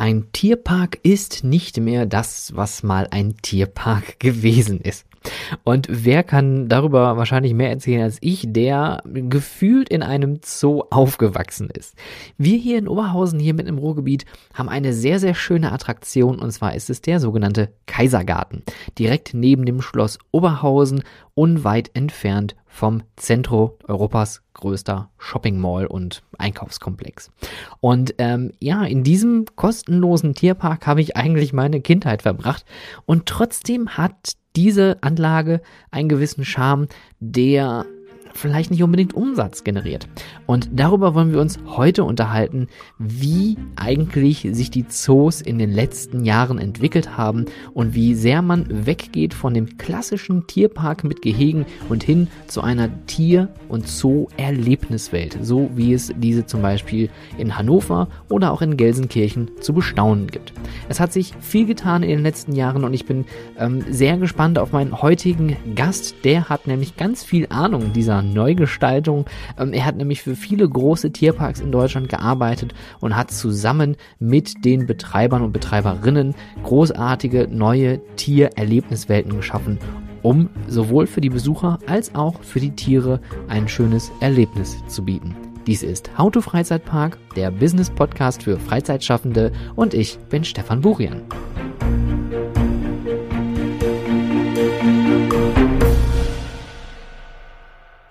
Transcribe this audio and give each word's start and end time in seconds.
Ein 0.00 0.30
Tierpark 0.30 1.00
ist 1.02 1.42
nicht 1.42 1.78
mehr 1.78 2.06
das, 2.06 2.54
was 2.54 2.84
mal 2.84 3.08
ein 3.10 3.36
Tierpark 3.42 4.20
gewesen 4.20 4.80
ist. 4.80 5.04
Und 5.64 5.86
wer 5.90 6.22
kann 6.22 6.68
darüber 6.68 7.16
wahrscheinlich 7.16 7.54
mehr 7.54 7.70
erzählen 7.70 8.02
als 8.02 8.18
ich, 8.20 8.44
der 8.46 9.02
gefühlt 9.04 9.88
in 9.88 10.02
einem 10.02 10.40
Zoo 10.44 10.82
aufgewachsen 10.90 11.70
ist. 11.70 11.94
Wir 12.36 12.58
hier 12.58 12.78
in 12.78 12.88
Oberhausen, 12.88 13.40
hier 13.40 13.54
mit 13.54 13.68
im 13.68 13.78
Ruhrgebiet, 13.78 14.24
haben 14.54 14.68
eine 14.68 14.92
sehr, 14.92 15.18
sehr 15.20 15.34
schöne 15.34 15.72
Attraktion 15.72 16.38
und 16.38 16.50
zwar 16.52 16.74
ist 16.74 16.90
es 16.90 17.00
der 17.00 17.20
sogenannte 17.20 17.72
Kaisergarten. 17.86 18.62
Direkt 18.98 19.34
neben 19.34 19.64
dem 19.66 19.80
Schloss 19.80 20.18
Oberhausen, 20.30 21.02
unweit 21.34 21.90
entfernt 21.94 22.56
vom 22.66 23.02
Zentro 23.16 23.78
Europas 23.86 24.42
größter 24.54 25.10
Shopping 25.18 25.58
Mall 25.58 25.86
und 25.86 26.22
Einkaufskomplex. 26.36 27.30
Und 27.80 28.14
ähm, 28.18 28.52
ja, 28.60 28.84
in 28.84 29.04
diesem 29.04 29.46
kostenlosen 29.56 30.34
Tierpark 30.34 30.86
habe 30.86 31.00
ich 31.00 31.16
eigentlich 31.16 31.52
meine 31.52 31.80
Kindheit 31.80 32.22
verbracht 32.22 32.64
und 33.06 33.26
trotzdem 33.26 33.90
hat 33.90 34.32
diese 34.56 34.98
Anlage 35.02 35.60
einen 35.90 36.08
gewissen 36.08 36.44
Charme, 36.44 36.88
der 37.20 37.86
vielleicht 38.38 38.70
nicht 38.70 38.82
unbedingt 38.82 39.14
Umsatz 39.14 39.64
generiert. 39.64 40.08
Und 40.46 40.68
darüber 40.72 41.14
wollen 41.14 41.32
wir 41.32 41.40
uns 41.40 41.58
heute 41.66 42.04
unterhalten, 42.04 42.68
wie 42.98 43.56
eigentlich 43.76 44.48
sich 44.52 44.70
die 44.70 44.88
Zoos 44.88 45.40
in 45.40 45.58
den 45.58 45.70
letzten 45.70 46.24
Jahren 46.24 46.58
entwickelt 46.58 47.16
haben 47.16 47.46
und 47.74 47.94
wie 47.94 48.14
sehr 48.14 48.42
man 48.42 48.86
weggeht 48.86 49.34
von 49.34 49.54
dem 49.54 49.78
klassischen 49.78 50.46
Tierpark 50.46 51.04
mit 51.04 51.22
Gehegen 51.22 51.66
und 51.88 52.02
hin 52.02 52.28
zu 52.46 52.62
einer 52.62 52.88
Tier- 53.06 53.48
und 53.68 53.88
Zoo-Erlebniswelt, 53.88 55.38
so 55.42 55.70
wie 55.74 55.92
es 55.92 56.12
diese 56.16 56.46
zum 56.46 56.62
Beispiel 56.62 57.10
in 57.36 57.58
Hannover 57.58 58.08
oder 58.28 58.52
auch 58.52 58.62
in 58.62 58.76
Gelsenkirchen 58.76 59.50
zu 59.60 59.72
bestaunen 59.72 60.28
gibt. 60.28 60.52
Es 60.88 61.00
hat 61.00 61.12
sich 61.12 61.32
viel 61.40 61.66
getan 61.66 62.02
in 62.02 62.10
den 62.10 62.22
letzten 62.22 62.54
Jahren 62.54 62.84
und 62.84 62.94
ich 62.94 63.06
bin 63.06 63.24
ähm, 63.58 63.84
sehr 63.90 64.16
gespannt 64.16 64.58
auf 64.58 64.72
meinen 64.72 65.02
heutigen 65.02 65.56
Gast. 65.74 66.14
Der 66.24 66.48
hat 66.48 66.66
nämlich 66.66 66.96
ganz 66.96 67.24
viel 67.24 67.46
Ahnung 67.50 67.92
dieser 67.92 68.22
Neugestaltung. 68.32 69.26
Ähm, 69.58 69.72
er 69.72 69.84
hat 69.84 69.96
nämlich 69.96 70.22
für 70.22 70.36
viele 70.36 70.68
große 70.68 71.12
Tierparks 71.12 71.60
in 71.60 71.72
Deutschland 71.72 72.08
gearbeitet 72.08 72.74
und 73.00 73.16
hat 73.16 73.30
zusammen 73.30 73.96
mit 74.18 74.64
den 74.64 74.86
Betreibern 74.86 75.42
und 75.42 75.52
Betreiberinnen 75.52 76.34
großartige 76.62 77.48
neue 77.50 78.00
Tiererlebniswelten 78.16 79.36
geschaffen, 79.36 79.78
um 80.22 80.50
sowohl 80.66 81.06
für 81.06 81.20
die 81.20 81.30
Besucher 81.30 81.78
als 81.86 82.14
auch 82.14 82.42
für 82.42 82.60
die 82.60 82.72
Tiere 82.72 83.20
ein 83.48 83.68
schönes 83.68 84.10
Erlebnis 84.20 84.76
zu 84.88 85.04
bieten. 85.04 85.36
Dies 85.66 85.82
ist 85.82 86.10
How 86.16 86.30
to 86.30 86.40
Freizeitpark, 86.40 87.18
der 87.36 87.50
Business 87.50 87.90
Podcast 87.90 88.42
für 88.42 88.58
Freizeitschaffende 88.58 89.52
und 89.76 89.92
ich 89.92 90.18
bin 90.30 90.42
Stefan 90.42 90.80
Burian. 90.80 91.22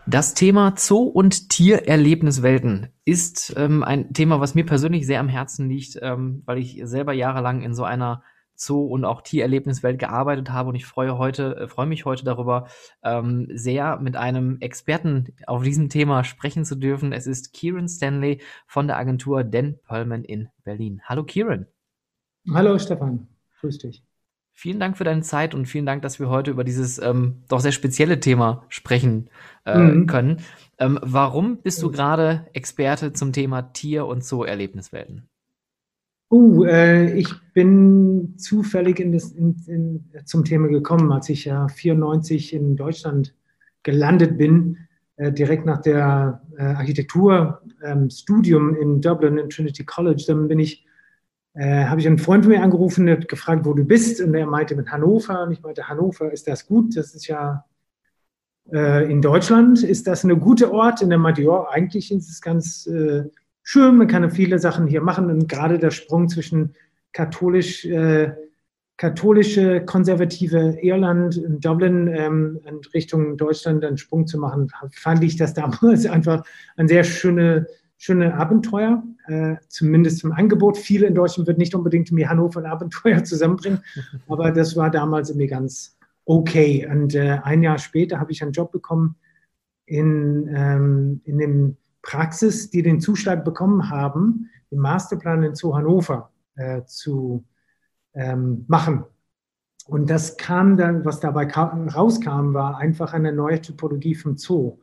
Das 0.09 0.33
Thema 0.33 0.73
Zoo- 0.77 1.09
und 1.09 1.49
Tiererlebniswelten 1.49 2.87
ist 3.03 3.53
ähm, 3.57 3.83
ein 3.83 4.13
Thema, 4.13 4.39
was 4.39 4.55
mir 4.55 4.65
persönlich 4.65 5.05
sehr 5.05 5.19
am 5.19 5.27
Herzen 5.27 5.67
liegt, 5.67 5.99
ähm, 6.01 6.43
weil 6.45 6.59
ich 6.59 6.79
selber 6.85 7.11
jahrelang 7.11 7.61
in 7.61 7.73
so 7.73 7.83
einer 7.83 8.23
Zoo- 8.55 8.85
und 8.85 9.03
auch 9.03 9.21
Tiererlebniswelt 9.21 9.99
gearbeitet 9.99 10.49
habe 10.49 10.69
und 10.69 10.75
ich 10.75 10.85
freue 10.85 11.17
heute, 11.17 11.57
äh, 11.57 11.67
freue 11.67 11.87
mich 11.87 12.05
heute 12.05 12.23
darüber, 12.23 12.69
ähm, 13.03 13.49
sehr 13.53 13.99
mit 13.99 14.15
einem 14.15 14.61
Experten 14.61 15.35
auf 15.45 15.61
diesem 15.61 15.89
Thema 15.89 16.23
sprechen 16.23 16.63
zu 16.63 16.75
dürfen. 16.75 17.11
Es 17.11 17.27
ist 17.27 17.51
Kieran 17.51 17.89
Stanley 17.89 18.39
von 18.65 18.87
der 18.87 18.95
Agentur 18.95 19.43
Den 19.43 19.77
Perlman 19.89 20.23
in 20.23 20.47
Berlin. 20.63 21.01
Hallo 21.03 21.25
Kieran. 21.25 21.67
Hallo 22.53 22.79
Stefan, 22.79 23.27
grüß 23.59 23.79
dich. 23.79 24.05
Vielen 24.59 24.79
Dank 24.79 24.97
für 24.97 25.03
deine 25.03 25.21
Zeit 25.21 25.53
und 25.53 25.67
vielen 25.67 25.85
Dank, 25.85 26.01
dass 26.01 26.19
wir 26.19 26.29
heute 26.29 26.49
über 26.49 26.63
dieses 26.63 26.97
ähm, 26.97 27.43
doch 27.47 27.59
sehr 27.59 27.71
spezielle 27.71 28.19
Thema 28.19 28.65
sprechen 28.69 29.29
äh, 29.67 29.77
mhm. 29.77 30.07
können. 30.07 30.37
Ähm, 30.79 30.97
warum 31.03 31.57
bist 31.57 31.83
du 31.83 31.91
gerade 31.91 32.47
Experte 32.53 33.13
zum 33.13 33.33
Thema 33.33 33.71
Tier- 33.73 34.07
und 34.07 34.23
Zoo-Erlebniswelten? 34.23 35.29
Uh, 36.31 36.65
äh, 36.65 37.13
ich 37.13 37.29
bin 37.53 38.33
zufällig 38.37 38.99
in 38.99 39.11
das, 39.11 39.31
in, 39.31 39.57
in, 39.67 40.03
zum 40.25 40.43
Thema 40.43 40.69
gekommen, 40.69 41.11
als 41.11 41.29
ich 41.29 41.45
ja 41.45 41.67
94 41.67 42.55
in 42.55 42.75
Deutschland 42.75 43.35
gelandet 43.83 44.39
bin, 44.39 44.79
äh, 45.17 45.31
direkt 45.31 45.67
nach 45.67 45.83
der 45.83 46.41
äh, 46.57 46.63
Architekturstudium 46.63 48.69
ähm, 48.69 48.81
in 48.81 49.01
Dublin, 49.01 49.37
in 49.37 49.51
Trinity 49.51 49.85
College. 49.85 50.23
Dann 50.25 50.47
bin 50.47 50.57
ich 50.57 50.86
äh, 51.57 51.85
habe 51.85 51.99
ich 51.99 52.05
einen 52.05 52.19
Freund 52.19 52.45
von 52.45 52.53
mir 52.53 52.61
angerufen, 52.61 53.09
hat 53.09 53.27
gefragt, 53.27 53.65
wo 53.65 53.73
du 53.73 53.83
bist. 53.83 54.21
Und 54.21 54.35
er 54.35 54.45
meinte 54.45 54.75
mit 54.75 54.91
Hannover. 54.91 55.41
Und 55.43 55.53
ich 55.53 55.61
meinte, 55.61 55.89
Hannover, 55.89 56.31
ist 56.31 56.47
das 56.47 56.67
gut? 56.67 56.95
Das 56.95 57.15
ist 57.15 57.27
ja 57.27 57.65
äh, 58.71 59.11
in 59.11 59.23
Deutschland. 59.23 59.81
Ist 59.81 60.05
das 60.05 60.23
eine 60.23 60.37
gute 60.37 60.71
Ort? 60.71 61.01
Und 61.01 61.11
er 61.11 61.17
meinte, 61.17 61.41
ja, 61.41 61.67
eigentlich 61.69 62.11
ist 62.11 62.29
es 62.29 62.41
ganz 62.41 62.85
äh, 62.85 63.23
schön. 63.63 63.97
Man 63.97 64.07
kann 64.07 64.29
viele 64.29 64.59
Sachen 64.59 64.85
hier 64.85 65.01
machen. 65.01 65.31
Und 65.31 65.49
gerade 65.49 65.79
der 65.79 65.89
Sprung 65.89 66.29
zwischen 66.29 66.75
katholisch, 67.11 67.85
äh, 67.85 68.33
katholische, 68.97 69.83
konservative 69.83 70.77
Irland 70.83 71.37
in 71.37 71.59
Dublin 71.59 72.07
ähm, 72.07 72.59
in 72.65 72.81
Richtung 72.93 73.35
Deutschland 73.35 73.83
einen 73.83 73.97
Sprung 73.97 74.27
zu 74.27 74.37
machen, 74.37 74.71
fand 74.91 75.23
ich 75.23 75.37
das 75.37 75.55
damals 75.55 76.05
einfach 76.07 76.43
ein 76.75 76.87
sehr 76.87 77.03
schöne, 77.03 77.65
schöne 77.97 78.35
Abenteuer 78.35 79.01
äh, 79.27 79.55
zumindest 79.67 80.23
im 80.23 80.31
Angebot. 80.31 80.77
Viele 80.77 81.07
in 81.07 81.15
Deutschland 81.15 81.47
wird 81.47 81.57
nicht 81.57 81.75
unbedingt 81.75 82.11
mir 82.11 82.29
Hannover 82.29 82.59
ein 82.59 82.65
Abenteuer 82.65 83.23
zusammenbringen, 83.23 83.83
aber 84.27 84.51
das 84.51 84.75
war 84.75 84.89
damals 84.89 85.29
irgendwie 85.29 85.47
ganz 85.47 85.97
okay. 86.25 86.87
Und 86.89 87.15
äh, 87.15 87.39
ein 87.43 87.63
Jahr 87.63 87.77
später 87.77 88.19
habe 88.19 88.31
ich 88.31 88.41
einen 88.41 88.51
Job 88.51 88.71
bekommen 88.71 89.15
in, 89.85 90.49
ähm, 90.53 91.21
in 91.23 91.37
dem 91.37 91.77
Praxis, 92.01 92.69
die 92.69 92.81
den 92.81 93.01
Zuschlag 93.01 93.43
bekommen 93.43 93.89
haben, 93.89 94.49
den 94.71 94.79
Masterplan 94.79 95.43
in 95.43 95.55
Zoo 95.55 95.75
Hannover 95.75 96.31
äh, 96.55 96.83
zu 96.85 97.43
ähm, 98.13 98.65
machen. 98.67 99.03
Und 99.87 100.09
das 100.09 100.37
kam 100.37 100.75
dann, 100.75 101.05
was 101.05 101.21
dabei 101.21 101.45
kam, 101.45 101.87
rauskam, 101.87 102.53
war 102.53 102.77
einfach 102.77 103.13
eine 103.13 103.31
neue 103.31 103.61
Typologie 103.61 104.15
vom 104.15 104.37
Zoo. 104.37 104.79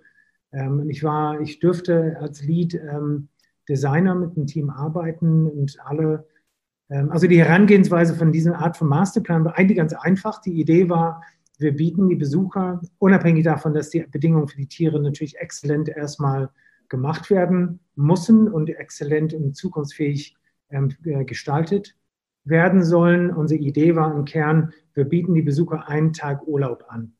Ähm, 0.52 0.88
ich 0.88 1.02
war, 1.02 1.40
ich 1.40 1.60
dürfte 1.60 2.16
als 2.20 2.42
Lead 2.42 2.74
ähm, 2.74 3.28
Designer 3.68 4.14
mit 4.14 4.36
dem 4.36 4.46
Team 4.46 4.70
arbeiten 4.70 5.46
und 5.46 5.76
alle, 5.84 6.26
ähm, 6.90 7.10
also 7.10 7.26
die 7.26 7.42
Herangehensweise 7.42 8.14
von 8.14 8.32
dieser 8.32 8.58
Art 8.58 8.76
von 8.76 8.88
Masterplan 8.88 9.44
war 9.44 9.56
eigentlich 9.56 9.78
ganz 9.78 9.92
einfach. 9.92 10.40
Die 10.40 10.60
Idee 10.60 10.88
war, 10.88 11.22
wir 11.58 11.74
bieten 11.74 12.08
die 12.08 12.16
Besucher, 12.16 12.80
unabhängig 12.98 13.44
davon, 13.44 13.74
dass 13.74 13.90
die 13.90 14.00
Bedingungen 14.00 14.48
für 14.48 14.56
die 14.56 14.66
Tiere 14.66 15.00
natürlich 15.00 15.38
exzellent 15.38 15.88
erstmal 15.88 16.50
gemacht 16.88 17.30
werden 17.30 17.80
müssen 17.94 18.48
und 18.48 18.68
exzellent 18.70 19.34
und 19.34 19.56
zukunftsfähig 19.56 20.36
ähm, 20.70 20.94
äh, 21.04 21.24
gestaltet 21.24 21.96
werden 22.44 22.82
sollen. 22.82 23.30
Unsere 23.30 23.60
Idee 23.60 23.96
war 23.96 24.14
im 24.14 24.24
Kern, 24.24 24.72
wir 24.92 25.04
bieten 25.04 25.34
die 25.34 25.42
Besucher 25.42 25.88
einen 25.88 26.12
Tag 26.12 26.46
Urlaub 26.46 26.84
an. 26.88 27.14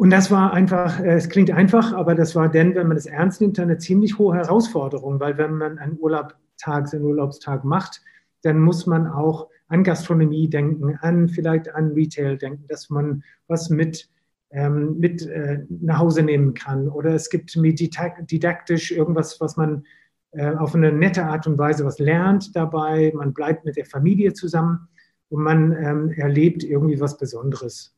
Und 0.00 0.08
das 0.08 0.30
war 0.30 0.54
einfach, 0.54 0.98
äh, 1.00 1.16
es 1.16 1.28
klingt 1.28 1.50
einfach, 1.50 1.92
aber 1.92 2.14
das 2.14 2.34
war 2.34 2.48
denn, 2.48 2.74
wenn 2.74 2.88
man 2.88 2.96
es 2.96 3.04
ernst 3.04 3.42
nimmt, 3.42 3.58
eine 3.58 3.76
ziemlich 3.76 4.16
hohe 4.16 4.34
Herausforderung, 4.34 5.20
weil 5.20 5.36
wenn 5.36 5.58
man 5.58 5.76
einen 5.76 5.98
Urlaubstag, 6.00 6.94
einen 6.94 7.04
Urlaubstag 7.04 7.66
macht, 7.66 8.00
dann 8.40 8.60
muss 8.60 8.86
man 8.86 9.06
auch 9.06 9.50
an 9.68 9.84
Gastronomie 9.84 10.48
denken, 10.48 10.96
an 11.02 11.28
vielleicht 11.28 11.74
an 11.74 11.92
Retail 11.92 12.38
denken, 12.38 12.64
dass 12.66 12.88
man 12.88 13.22
was 13.46 13.68
mit, 13.68 14.08
ähm, 14.52 14.98
mit 14.98 15.26
äh, 15.26 15.66
nach 15.68 15.98
Hause 15.98 16.22
nehmen 16.22 16.54
kann. 16.54 16.88
Oder 16.88 17.10
es 17.14 17.28
gibt 17.28 17.54
didaktisch 17.54 18.92
irgendwas, 18.92 19.38
was 19.38 19.58
man 19.58 19.84
äh, 20.30 20.54
auf 20.54 20.74
eine 20.74 20.92
nette 20.92 21.26
Art 21.26 21.46
und 21.46 21.58
Weise 21.58 21.84
was 21.84 21.98
lernt 21.98 22.56
dabei. 22.56 23.12
Man 23.14 23.34
bleibt 23.34 23.66
mit 23.66 23.76
der 23.76 23.84
Familie 23.84 24.32
zusammen 24.32 24.88
und 25.28 25.42
man 25.42 25.72
ähm, 25.72 26.08
erlebt 26.12 26.64
irgendwie 26.64 27.02
was 27.02 27.18
Besonderes. 27.18 27.94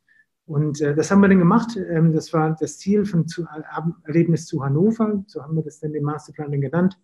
Und 0.46 0.80
äh, 0.80 0.94
das 0.94 1.10
haben 1.10 1.20
wir 1.20 1.28
dann 1.28 1.38
gemacht. 1.38 1.76
Ähm, 1.76 2.12
das 2.12 2.32
war 2.32 2.56
das 2.58 2.78
Ziel 2.78 3.04
von 3.04 3.28
zu, 3.28 3.46
Erlebnis 4.04 4.46
zu 4.46 4.64
Hannover, 4.64 5.22
so 5.26 5.42
haben 5.42 5.56
wir 5.56 5.62
das 5.62 5.80
dann 5.80 5.94
im 5.94 6.04
Masterplan 6.04 6.50
dann 6.50 6.60
genannt, 6.60 6.98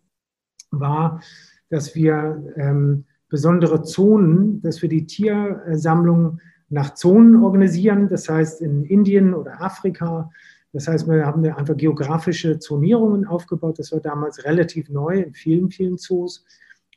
war, 0.71 1.21
dass 1.69 1.95
wir 1.95 2.53
ähm, 2.55 3.05
besondere 3.29 3.83
Zonen, 3.83 4.61
dass 4.61 4.81
wir 4.81 4.89
die 4.89 5.05
Tiersammlung 5.05 6.39
nach 6.69 6.93
Zonen 6.93 7.43
organisieren, 7.43 8.09
das 8.09 8.29
heißt 8.29 8.61
in 8.61 8.83
Indien 8.83 9.33
oder 9.33 9.61
Afrika. 9.61 10.29
Das 10.71 10.87
heißt, 10.87 11.07
wir 11.07 11.25
haben 11.25 11.43
einfach 11.45 11.77
geografische 11.77 12.59
Zonierungen 12.59 13.25
aufgebaut. 13.25 13.79
Das 13.79 13.91
war 13.91 13.99
damals 13.99 14.45
relativ 14.45 14.89
neu 14.89 15.21
in 15.21 15.33
vielen, 15.33 15.71
vielen 15.71 15.97
Zoos. 15.97 16.45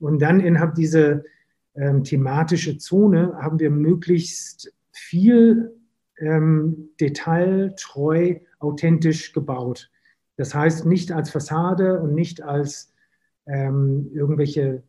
Und 0.00 0.20
dann 0.20 0.40
innerhalb 0.40 0.74
dieser 0.74 1.22
ähm, 1.74 2.04
thematische 2.04 2.76
Zone 2.76 3.34
haben 3.40 3.58
wir 3.60 3.70
möglichst 3.70 4.74
viel 4.90 5.72
ähm, 6.22 6.90
detailtreu, 7.00 8.36
authentisch 8.60 9.32
gebaut. 9.32 9.90
Das 10.36 10.54
heißt 10.54 10.86
nicht 10.86 11.12
als 11.12 11.30
Fassade 11.30 12.00
und 12.00 12.14
nicht 12.14 12.42
als 12.42 12.92
ähm, 13.46 14.10
irgendwelche 14.14 14.82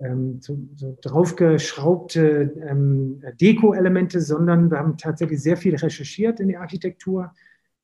ähm, 0.00 0.40
so, 0.40 0.58
so 0.76 0.96
draufgeschraubte 1.00 2.54
ähm, 2.68 3.22
Deko-Elemente, 3.40 4.20
sondern 4.20 4.70
wir 4.70 4.78
haben 4.78 4.96
tatsächlich 4.96 5.42
sehr 5.42 5.56
viel 5.56 5.76
recherchiert 5.76 6.40
in 6.40 6.48
die 6.48 6.56
Architektur 6.56 7.32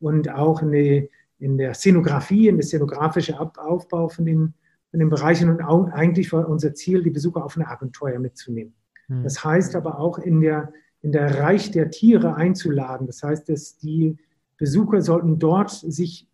und 0.01 0.31
auch 0.31 0.63
in, 0.63 0.73
die, 0.73 1.11
in 1.39 1.59
der 1.59 1.75
Szenografie, 1.75 2.49
in 2.49 2.57
der 2.57 2.67
szenografische 2.67 3.39
Aufbau 3.39 4.09
von 4.09 4.25
den, 4.25 4.55
von 4.91 5.01
den 5.01 5.11
Bereichen 5.11 5.51
und 5.51 5.63
auch 5.63 5.91
eigentlich 5.91 6.33
war 6.33 6.49
unser 6.49 6.75
Ziel, 6.75 7.03
die 7.03 7.11
Besucher 7.11 7.45
auf 7.45 7.57
eine 7.57 7.69
Abenteuer 7.69 8.19
mitzunehmen. 8.19 8.75
Mhm. 9.09 9.25
Das 9.25 9.45
heißt 9.45 9.77
aber 9.77 9.99
auch 9.99 10.19
in 10.19 10.41
der, 10.41 10.73
in 11.05 11.13
der 11.13 11.39
Reich 11.39 11.71
der 11.71 11.91
Tiere 11.91 12.35
einzuladen. 12.35 13.07
Das 13.07 13.23
heißt, 13.23 13.51
dass 13.51 13.77
die 13.77 14.17
Besucher 14.57 15.03
sollten 15.03 15.39
dort 15.39 15.71
sich 15.71 16.27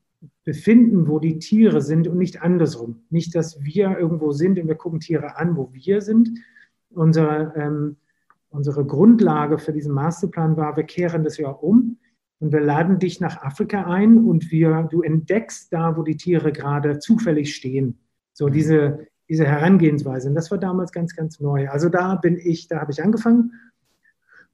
befinden, 0.44 1.08
wo 1.08 1.19
die 1.19 1.40
Tiere 1.40 1.81
sind 1.82 2.06
und 2.06 2.19
nicht 2.19 2.40
andersrum. 2.40 3.02
Nicht, 3.11 3.34
dass 3.34 3.64
wir 3.64 3.99
irgendwo 3.99 4.31
sind 4.31 4.61
und 4.61 4.69
wir 4.69 4.76
gucken 4.76 5.00
Tiere 5.00 5.37
an, 5.37 5.56
wo 5.56 5.70
wir 5.72 6.00
sind. 6.02 6.31
Unsere, 6.90 7.52
ähm, 7.56 7.96
unsere 8.50 8.84
Grundlage 8.84 9.58
für 9.58 9.72
diesen 9.72 9.93
Masterplan 9.93 10.56
war, 10.56 10.76
wir 10.76 10.84
kehren 10.84 11.25
das 11.25 11.37
ja 11.37 11.49
um 11.49 11.99
und 12.38 12.52
wir 12.52 12.61
laden 12.61 13.00
dich 13.00 13.19
nach 13.19 13.43
Afrika 13.43 13.87
ein 13.87 14.19
und 14.19 14.52
wir, 14.52 14.88
du 14.88 15.02
entdeckst 15.02 15.72
da, 15.72 15.96
wo 15.96 16.05
die 16.05 16.17
Tiere 16.17 16.52
gerade 16.52 17.00
zufällig 17.00 17.56
stehen. 17.56 17.99
So 18.34 18.49
diese, 18.49 19.00
diese 19.28 19.46
Herangehensweise. 19.46 20.28
Und 20.28 20.37
das 20.37 20.52
war 20.52 20.58
damals 20.58 20.93
ganz, 20.93 21.17
ganz 21.17 21.40
neu. 21.40 21.69
Also 21.69 21.88
da 21.88 22.14
bin 22.14 22.38
ich, 22.38 22.69
da 22.69 22.81
habe 22.81 22.93
ich 22.93 23.02
angefangen. 23.02 23.52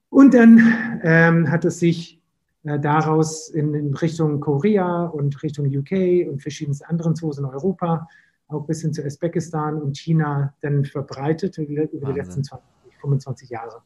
Und 0.08 0.34
dann 0.34 1.00
ähm, 1.02 1.50
hat 1.50 1.64
es 1.64 1.78
sich 1.78 2.22
äh, 2.64 2.78
daraus 2.78 3.48
in, 3.48 3.74
in, 3.74 3.94
Richtung 3.94 4.40
Korea 4.40 5.06
und 5.06 5.42
Richtung 5.42 5.66
UK 5.66 6.28
und 6.28 6.40
verschiedensten 6.40 6.84
anderen 6.86 7.14
Zoos 7.14 7.38
in 7.38 7.44
Europa, 7.44 8.08
auch 8.48 8.66
bis 8.66 8.82
hin 8.82 8.92
zu 8.92 9.02
Usbekistan 9.02 9.80
und 9.80 9.96
China 9.96 10.54
dann 10.60 10.84
verbreitet 10.84 11.58
über 11.58 11.74
Wahnsinn. 11.82 12.00
die 12.00 12.20
letzten 12.20 12.44
20, 12.44 12.66
25 13.00 13.50
Jahre. 13.50 13.82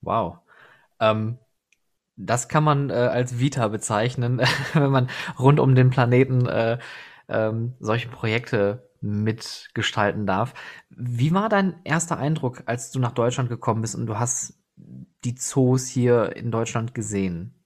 Wow. 0.00 0.38
Ähm, 1.00 1.38
das 2.16 2.48
kann 2.48 2.64
man 2.64 2.90
äh, 2.90 2.94
als 2.94 3.38
Vita 3.38 3.68
bezeichnen, 3.68 4.40
wenn 4.74 4.90
man 4.90 5.08
rund 5.38 5.60
um 5.60 5.74
den 5.74 5.90
Planeten 5.90 6.46
äh, 6.46 6.78
ähm, 7.28 7.74
solche 7.78 8.08
Projekte 8.08 8.90
mitgestalten 9.00 10.26
darf. 10.26 10.54
Wie 10.90 11.32
war 11.32 11.48
dein 11.48 11.76
erster 11.84 12.18
Eindruck, 12.18 12.62
als 12.66 12.90
du 12.90 12.98
nach 12.98 13.12
Deutschland 13.12 13.48
gekommen 13.48 13.82
bist 13.82 13.94
und 13.94 14.06
du 14.06 14.18
hast 14.18 14.58
die 15.24 15.34
Zoos 15.34 15.86
hier 15.86 16.36
in 16.36 16.50
Deutschland 16.50 16.94
gesehen? 16.94 17.58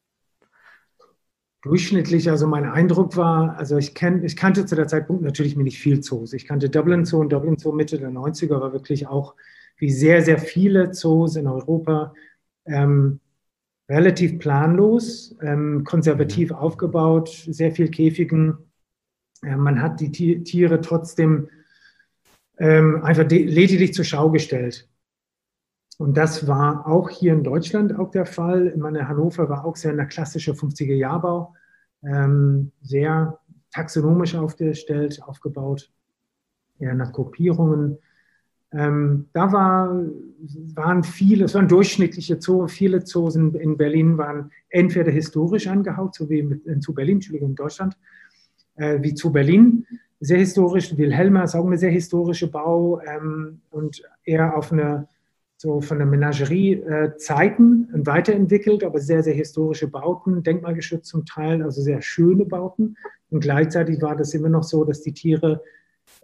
durchschnittlich, 1.62 2.28
also 2.28 2.46
mein 2.46 2.64
Eindruck 2.66 3.16
war, 3.16 3.56
also 3.56 3.78
ich, 3.78 3.94
kenn, 3.94 4.24
ich 4.24 4.36
kannte 4.36 4.66
zu 4.66 4.74
der 4.74 4.88
Zeitpunkt 4.88 5.22
natürlich 5.22 5.56
mir 5.56 5.62
nicht 5.62 5.78
viel 5.78 6.00
Zoos. 6.00 6.32
Ich 6.32 6.46
kannte 6.46 6.68
Dublin 6.68 7.04
Zoo 7.04 7.20
und 7.20 7.32
Dublin 7.32 7.56
Zoo 7.56 7.72
Mitte 7.72 7.98
der 7.98 8.10
90er 8.10 8.60
war 8.60 8.72
wirklich 8.72 9.06
auch 9.06 9.34
wie 9.76 9.90
sehr, 9.90 10.22
sehr 10.22 10.38
viele 10.38 10.90
Zoos 10.90 11.36
in 11.36 11.46
Europa 11.46 12.14
ähm, 12.66 13.20
relativ 13.88 14.38
planlos, 14.38 15.36
ähm, 15.40 15.84
konservativ 15.84 16.50
mhm. 16.50 16.56
aufgebaut, 16.56 17.28
sehr 17.48 17.72
viel 17.72 17.88
Käfigen. 17.88 18.58
Äh, 19.42 19.56
man 19.56 19.80
hat 19.80 20.00
die 20.00 20.10
Tiere 20.10 20.80
trotzdem 20.80 21.48
ähm, 22.58 23.02
einfach 23.04 23.28
lediglich 23.28 23.94
zur 23.94 24.04
Schau 24.04 24.30
gestellt. 24.30 24.88
Und 25.98 26.16
das 26.16 26.46
war 26.48 26.86
auch 26.86 27.10
hier 27.10 27.32
in 27.32 27.44
Deutschland 27.44 27.98
auch 27.98 28.10
der 28.10 28.26
Fall. 28.26 28.68
Ich 28.68 28.76
meine, 28.76 29.08
Hannover 29.08 29.48
war 29.48 29.64
auch 29.64 29.76
sehr 29.76 29.92
ein 29.92 30.08
klassischer 30.08 30.52
50er-Jahrbau, 30.52 31.54
ähm, 32.02 32.72
sehr 32.82 33.38
taxonomisch 33.70 34.34
aufgestellt, 34.34 35.22
aufgebaut, 35.22 35.90
eher 36.78 36.94
nach 36.94 37.12
Gruppierungen. 37.12 37.98
Ähm, 38.72 39.28
da 39.34 39.52
war, 39.52 40.02
waren 40.74 41.04
viele, 41.04 41.44
es 41.44 41.54
waren 41.54 41.68
durchschnittliche 41.68 42.38
Zoos, 42.38 42.72
viele 42.72 43.04
Zoos 43.04 43.36
in, 43.36 43.54
in, 43.54 43.76
Berlin 43.76 44.16
waren 44.16 44.50
entweder 44.70 45.10
historisch 45.10 45.66
angehaucht, 45.66 46.14
so 46.14 46.30
wie 46.30 46.38
in, 46.38 46.80
zu 46.80 46.94
Berlin, 46.94 47.16
Entschuldigung, 47.16 47.50
in 47.50 47.56
Deutschland, 47.56 47.98
äh, 48.76 49.02
wie 49.02 49.14
zu 49.14 49.30
Berlin, 49.30 49.86
sehr 50.20 50.38
historisch. 50.38 50.96
Wilhelma 50.96 51.42
ist 51.42 51.54
auch 51.54 51.66
eine 51.66 51.76
sehr 51.76 51.90
historische 51.90 52.50
Bau 52.50 53.00
ähm, 53.02 53.60
und 53.70 54.02
eher 54.24 54.56
auf 54.56 54.72
eine 54.72 55.06
so 55.62 55.80
von 55.80 55.98
der 55.98 56.08
Menagerie 56.08 56.72
äh, 56.72 57.16
Zeiten 57.16 57.88
weiterentwickelt, 57.92 58.82
aber 58.82 58.98
sehr, 58.98 59.22
sehr 59.22 59.34
historische 59.34 59.86
Bauten, 59.86 60.42
denkmalgeschützt 60.42 61.06
zum 61.06 61.24
Teil, 61.24 61.62
also 61.62 61.80
sehr 61.80 62.02
schöne 62.02 62.44
Bauten. 62.44 62.96
Und 63.30 63.40
gleichzeitig 63.40 64.02
war 64.02 64.16
das 64.16 64.34
immer 64.34 64.48
noch 64.48 64.64
so, 64.64 64.82
dass 64.82 65.02
die 65.02 65.12
Tiere 65.12 65.62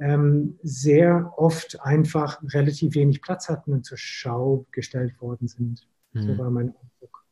ähm, 0.01 0.59
sehr 0.65 1.35
oft 1.37 1.81
einfach 1.83 2.43
relativ 2.53 2.97
wenig 2.97 3.23
Platz 3.23 3.49
hatten 3.49 3.73
und 3.73 3.85
zur 3.85 3.97
Schau 3.97 4.67
gestellt 4.73 5.21
worden 5.21 5.47
sind. 5.47 5.87
Mhm. 6.15 6.23
So 6.23 6.39
war 6.39 6.51
mein 6.51 6.75
Eindruck. 6.75 7.25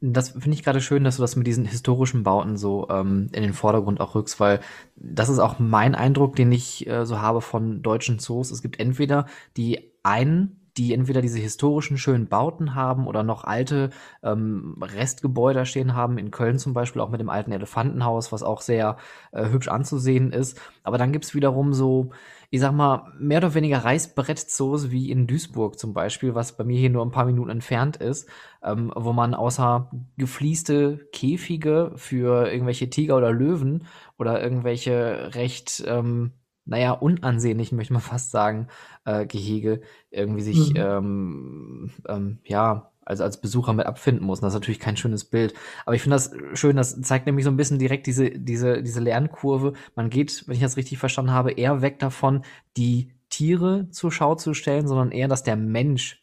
Das 0.00 0.30
finde 0.30 0.50
ich 0.50 0.64
gerade 0.64 0.80
schön, 0.80 1.04
dass 1.04 1.16
du 1.16 1.22
das 1.22 1.36
mit 1.36 1.46
diesen 1.46 1.64
historischen 1.64 2.24
Bauten 2.24 2.56
so 2.56 2.88
ähm, 2.90 3.28
in 3.32 3.44
den 3.44 3.52
Vordergrund 3.52 4.00
auch 4.00 4.16
rückst, 4.16 4.40
weil 4.40 4.58
das 4.96 5.28
ist 5.28 5.38
auch 5.38 5.60
mein 5.60 5.94
Eindruck, 5.94 6.34
den 6.34 6.50
ich 6.50 6.88
äh, 6.88 7.06
so 7.06 7.20
habe 7.20 7.40
von 7.40 7.82
deutschen 7.82 8.18
Zoos. 8.18 8.50
Es 8.50 8.62
gibt 8.62 8.80
entweder 8.80 9.26
die 9.56 9.92
einen 10.02 10.58
die 10.76 10.94
entweder 10.94 11.20
diese 11.20 11.38
historischen 11.38 11.98
schönen 11.98 12.28
Bauten 12.28 12.74
haben 12.74 13.06
oder 13.06 13.22
noch 13.22 13.44
alte 13.44 13.90
ähm, 14.22 14.76
Restgebäude 14.80 15.66
stehen 15.66 15.94
haben, 15.94 16.18
in 16.18 16.30
Köln 16.30 16.58
zum 16.58 16.72
Beispiel 16.72 17.02
auch 17.02 17.10
mit 17.10 17.20
dem 17.20 17.28
alten 17.28 17.52
Elefantenhaus, 17.52 18.32
was 18.32 18.42
auch 18.42 18.60
sehr 18.60 18.96
äh, 19.32 19.48
hübsch 19.50 19.68
anzusehen 19.68 20.32
ist. 20.32 20.60
Aber 20.82 20.98
dann 20.98 21.12
gibt's 21.12 21.34
wiederum 21.34 21.74
so, 21.74 22.10
ich 22.50 22.60
sag 22.60 22.72
mal, 22.72 23.12
mehr 23.18 23.38
oder 23.38 23.54
weniger 23.54 23.78
Reißbrettzoos 23.84 24.90
wie 24.90 25.10
in 25.10 25.26
Duisburg 25.26 25.78
zum 25.78 25.92
Beispiel, 25.92 26.34
was 26.34 26.56
bei 26.56 26.64
mir 26.64 26.78
hier 26.78 26.90
nur 26.90 27.04
ein 27.04 27.10
paar 27.10 27.26
Minuten 27.26 27.50
entfernt 27.50 27.96
ist, 27.96 28.28
ähm, 28.62 28.92
wo 28.94 29.12
man 29.12 29.34
außer 29.34 29.90
gefließte 30.16 31.08
Käfige 31.12 31.92
für 31.96 32.50
irgendwelche 32.50 32.88
Tiger 32.88 33.16
oder 33.16 33.32
Löwen 33.32 33.86
oder 34.18 34.42
irgendwelche 34.42 35.34
recht 35.34 35.82
ähm, 35.86 36.32
naja, 36.64 36.92
unansehnlich, 36.92 37.72
möchte 37.72 37.92
man 37.92 38.02
fast 38.02 38.30
sagen, 38.30 38.68
äh, 39.04 39.26
Gehege 39.26 39.82
irgendwie 40.10 40.42
sich, 40.42 40.70
mhm. 40.70 40.76
ähm, 40.76 41.90
ähm, 42.08 42.38
ja, 42.44 42.90
also 43.04 43.24
als 43.24 43.40
Besucher 43.40 43.72
mit 43.72 43.86
abfinden 43.86 44.24
muss. 44.24 44.38
Und 44.38 44.44
das 44.44 44.54
ist 44.54 44.60
natürlich 44.60 44.80
kein 44.80 44.96
schönes 44.96 45.24
Bild. 45.24 45.54
Aber 45.84 45.96
ich 45.96 46.02
finde 46.02 46.16
das 46.16 46.32
schön, 46.54 46.76
das 46.76 47.00
zeigt 47.00 47.26
nämlich 47.26 47.44
so 47.44 47.50
ein 47.50 47.56
bisschen 47.56 47.80
direkt 47.80 48.06
diese, 48.06 48.30
diese, 48.30 48.82
diese 48.82 49.00
Lernkurve. 49.00 49.72
Man 49.96 50.08
geht, 50.08 50.46
wenn 50.46 50.54
ich 50.54 50.60
das 50.60 50.76
richtig 50.76 50.98
verstanden 50.98 51.32
habe, 51.32 51.52
eher 51.52 51.82
weg 51.82 51.98
davon, 51.98 52.44
die 52.76 53.12
Tiere 53.28 53.88
zur 53.90 54.12
Schau 54.12 54.36
zu 54.36 54.54
stellen, 54.54 54.86
sondern 54.86 55.10
eher, 55.10 55.26
dass 55.26 55.42
der 55.42 55.56
Mensch 55.56 56.22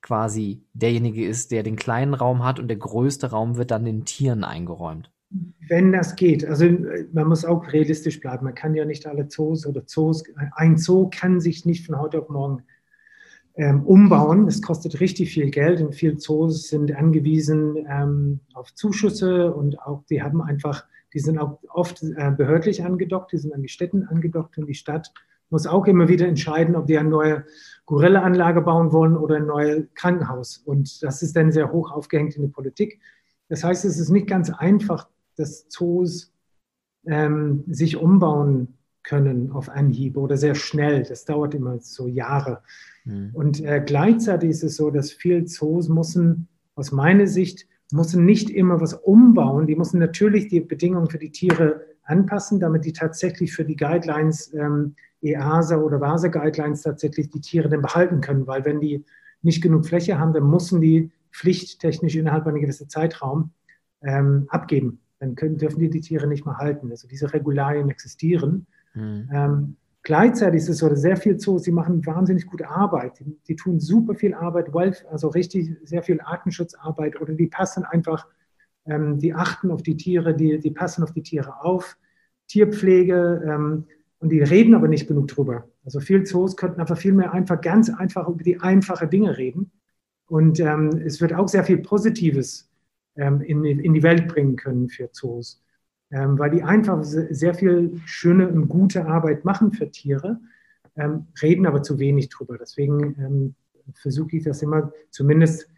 quasi 0.00 0.64
derjenige 0.74 1.26
ist, 1.26 1.50
der 1.50 1.62
den 1.62 1.76
kleinen 1.76 2.14
Raum 2.14 2.44
hat 2.44 2.60
und 2.60 2.68
der 2.68 2.76
größte 2.76 3.30
Raum 3.30 3.56
wird 3.56 3.70
dann 3.70 3.84
den 3.84 4.04
Tieren 4.04 4.44
eingeräumt 4.44 5.10
wenn 5.68 5.92
das 5.92 6.16
geht. 6.16 6.44
Also 6.44 6.66
man 7.12 7.28
muss 7.28 7.44
auch 7.44 7.72
realistisch 7.72 8.20
bleiben. 8.20 8.44
Man 8.44 8.54
kann 8.54 8.74
ja 8.74 8.84
nicht 8.84 9.06
alle 9.06 9.28
Zoos 9.28 9.66
oder 9.66 9.86
Zoos, 9.86 10.24
ein 10.56 10.76
Zoo 10.76 11.08
kann 11.10 11.40
sich 11.40 11.64
nicht 11.64 11.86
von 11.86 11.98
heute 11.98 12.20
auf 12.20 12.28
morgen 12.28 12.62
ähm, 13.54 13.82
umbauen. 13.84 14.48
Es 14.48 14.62
kostet 14.62 15.00
richtig 15.00 15.32
viel 15.32 15.50
Geld 15.50 15.80
und 15.80 15.94
viele 15.94 16.16
Zoos 16.16 16.68
sind 16.68 16.94
angewiesen 16.94 17.86
ähm, 17.88 18.40
auf 18.54 18.74
Zuschüsse 18.74 19.52
und 19.52 19.80
auch 19.80 20.04
die 20.10 20.22
haben 20.22 20.42
einfach, 20.42 20.84
die 21.12 21.20
sind 21.20 21.38
auch 21.38 21.58
oft 21.68 22.02
äh, 22.02 22.30
behördlich 22.36 22.84
angedockt, 22.84 23.32
die 23.32 23.38
sind 23.38 23.54
an 23.54 23.62
die 23.62 23.68
Städten 23.68 24.04
angedockt 24.04 24.58
und 24.58 24.66
die 24.66 24.74
Stadt 24.74 25.12
muss 25.50 25.66
auch 25.66 25.86
immer 25.86 26.08
wieder 26.08 26.26
entscheiden, 26.26 26.76
ob 26.76 26.86
die 26.86 26.96
eine 26.96 27.10
neue 27.10 27.44
Gorilla-Anlage 27.84 28.62
bauen 28.62 28.90
wollen 28.90 29.18
oder 29.18 29.36
ein 29.36 29.46
neues 29.46 29.84
Krankenhaus. 29.94 30.56
Und 30.56 31.02
das 31.02 31.22
ist 31.22 31.36
dann 31.36 31.52
sehr 31.52 31.70
hoch 31.70 31.90
aufgehängt 31.92 32.36
in 32.36 32.42
die 32.42 32.48
Politik. 32.48 33.00
Das 33.50 33.62
heißt, 33.62 33.84
es 33.84 33.98
ist 33.98 34.08
nicht 34.08 34.26
ganz 34.26 34.48
einfach, 34.48 35.08
dass 35.36 35.68
Zoos 35.68 36.32
ähm, 37.06 37.64
sich 37.66 37.96
umbauen 37.96 38.74
können 39.02 39.50
auf 39.50 39.68
Anhieb 39.68 40.16
oder 40.16 40.36
sehr 40.36 40.54
schnell. 40.54 41.02
Das 41.02 41.24
dauert 41.24 41.54
immer 41.54 41.78
so 41.80 42.06
Jahre. 42.06 42.62
Mhm. 43.04 43.30
Und 43.32 43.60
äh, 43.60 43.82
gleichzeitig 43.84 44.50
ist 44.50 44.62
es 44.62 44.76
so, 44.76 44.90
dass 44.90 45.10
viele 45.10 45.44
Zoos 45.44 45.88
müssen, 45.88 46.48
aus 46.74 46.92
meiner 46.92 47.26
Sicht, 47.26 47.66
müssen 47.92 48.24
nicht 48.24 48.48
immer 48.48 48.80
was 48.80 48.94
umbauen. 48.94 49.66
Die 49.66 49.76
müssen 49.76 49.98
natürlich 49.98 50.48
die 50.48 50.60
Bedingungen 50.60 51.10
für 51.10 51.18
die 51.18 51.30
Tiere 51.30 51.82
anpassen, 52.04 52.58
damit 52.58 52.84
die 52.84 52.92
tatsächlich 52.92 53.52
für 53.52 53.64
die 53.64 53.76
Guidelines, 53.76 54.52
ähm, 54.54 54.94
EASA 55.20 55.76
oder 55.76 56.00
VASA 56.00 56.28
Guidelines 56.28 56.82
tatsächlich 56.82 57.30
die 57.30 57.40
Tiere 57.40 57.68
dann 57.68 57.82
behalten 57.82 58.20
können. 58.20 58.46
Weil 58.46 58.64
wenn 58.64 58.80
die 58.80 59.04
nicht 59.42 59.62
genug 59.62 59.86
Fläche 59.86 60.18
haben, 60.18 60.32
dann 60.32 60.48
müssen 60.48 60.80
die 60.80 61.10
pflichttechnisch 61.32 62.16
innerhalb 62.16 62.46
einer 62.46 62.58
gewissen 62.58 62.88
Zeitraum 62.88 63.50
ähm, 64.02 64.46
abgeben 64.48 65.01
dann 65.22 65.36
können, 65.36 65.56
dürfen 65.56 65.78
die 65.78 65.88
die 65.88 66.00
Tiere 66.00 66.26
nicht 66.26 66.44
mehr 66.44 66.58
halten. 66.58 66.90
Also 66.90 67.06
diese 67.06 67.32
Regularien 67.32 67.88
existieren. 67.88 68.66
Mhm. 68.92 69.28
Ähm, 69.32 69.76
gleichzeitig 70.02 70.62
ist 70.62 70.68
es 70.68 70.78
so, 70.78 70.88
dass 70.88 71.00
sehr 71.00 71.16
viel 71.16 71.36
Zoos, 71.36 71.62
sie 71.62 71.70
machen 71.70 72.04
wahnsinnig 72.04 72.44
gute 72.46 72.68
Arbeit. 72.68 73.20
Die, 73.20 73.38
die 73.46 73.54
tun 73.54 73.78
super 73.78 74.16
viel 74.16 74.34
Arbeit, 74.34 74.66
also 75.12 75.28
richtig 75.28 75.76
sehr 75.84 76.02
viel 76.02 76.20
Artenschutzarbeit 76.20 77.20
oder 77.20 77.34
die 77.34 77.46
passen 77.46 77.84
einfach, 77.84 78.26
ähm, 78.84 79.20
die 79.20 79.32
achten 79.32 79.70
auf 79.70 79.84
die 79.84 79.96
Tiere, 79.96 80.34
die, 80.34 80.58
die 80.58 80.72
passen 80.72 81.04
auf 81.04 81.12
die 81.12 81.22
Tiere 81.22 81.62
auf. 81.62 81.96
Tierpflege, 82.48 83.42
ähm, 83.46 83.84
und 84.18 84.30
die 84.30 84.42
reden 84.42 84.74
aber 84.74 84.88
nicht 84.88 85.06
genug 85.06 85.28
drüber. 85.28 85.68
Also 85.84 86.00
viele 86.00 86.24
Zoos 86.24 86.56
könnten 86.56 86.80
einfach 86.80 86.98
viel 86.98 87.12
mehr 87.12 87.32
einfach 87.32 87.60
ganz 87.60 87.90
einfach 87.90 88.28
über 88.28 88.42
die 88.42 88.60
einfachen 88.60 89.08
Dinge 89.08 89.38
reden. 89.38 89.70
Und 90.26 90.58
ähm, 90.58 91.00
es 91.04 91.20
wird 91.20 91.32
auch 91.32 91.46
sehr 91.46 91.62
viel 91.62 91.78
Positives 91.78 92.71
in, 93.14 93.64
in, 93.64 93.94
die 93.94 94.02
Welt 94.02 94.28
bringen 94.28 94.56
können 94.56 94.88
für 94.88 95.10
Zoos, 95.12 95.62
ähm, 96.10 96.38
weil 96.38 96.50
die 96.50 96.62
einfach 96.62 97.02
sehr 97.02 97.54
viel 97.54 98.00
schöne 98.06 98.48
und 98.48 98.68
gute 98.68 99.06
Arbeit 99.06 99.44
machen 99.44 99.72
für 99.72 99.90
Tiere, 99.90 100.40
ähm, 100.96 101.26
reden 101.42 101.66
aber 101.66 101.82
zu 101.82 101.98
wenig 101.98 102.28
drüber. 102.28 102.56
Deswegen 102.58 103.16
ähm, 103.18 103.54
versuche 103.94 104.36
ich 104.36 104.44
das 104.44 104.62
immer 104.62 104.92
zumindest 105.10 105.68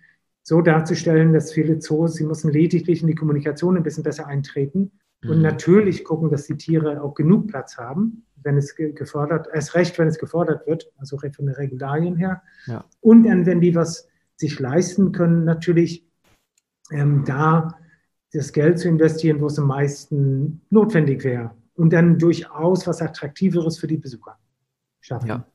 so 0.43 0.61
darzustellen, 0.61 1.33
dass 1.33 1.53
viele 1.53 1.79
Zoos, 1.79 2.15
sie 2.15 2.25
müssen 2.25 2.53
lediglich 2.53 3.01
in 3.01 3.09
die 3.09 3.15
Kommunikation 3.15 3.77
ein 3.77 3.83
bisschen 3.83 4.05
besser 4.05 4.27
eintreten 4.27 4.93
und 5.25 5.39
mhm. 5.39 5.43
natürlich 5.43 6.05
gucken, 6.05 6.31
dass 6.31 6.47
die 6.47 6.57
Tiere 6.57 7.03
auch 7.03 7.15
genug 7.15 7.49
Platz 7.49 7.79
haben, 7.79 8.27
wenn 8.43 8.59
es 8.59 8.77
gefordert, 8.77 9.49
erst 9.53 9.75
recht, 9.75 9.99
wenn 9.99 10.09
es 10.09 10.19
gefordert 10.19 10.67
wird, 10.67 10.93
also 10.99 11.17
von 11.17 11.31
den 11.47 11.55
Regularien 11.55 12.17
her. 12.17 12.43
Ja. 12.67 12.85
Und 13.01 13.25
dann, 13.25 13.47
wenn 13.47 13.61
die 13.61 13.75
was 13.75 14.07
sich 14.37 14.61
leisten 14.61 15.13
können, 15.13 15.45
natürlich 15.45 16.07
ähm, 16.91 17.25
da 17.25 17.79
das 18.33 18.53
Geld 18.53 18.79
zu 18.79 18.89
investieren, 18.89 19.41
wo 19.41 19.47
es 19.47 19.59
am 19.59 19.69
meisten 19.69 20.63
notwendig 20.71 21.25
wäre. 21.25 21.53
Und 21.75 21.93
dann 21.93 22.19
durchaus 22.19 22.87
was 22.87 23.01
Attraktiveres 23.01 23.79
für 23.79 23.87
die 23.87 23.97
Besucher 23.97 24.39
schaffen. 25.01 25.29
Ja. 25.29 25.47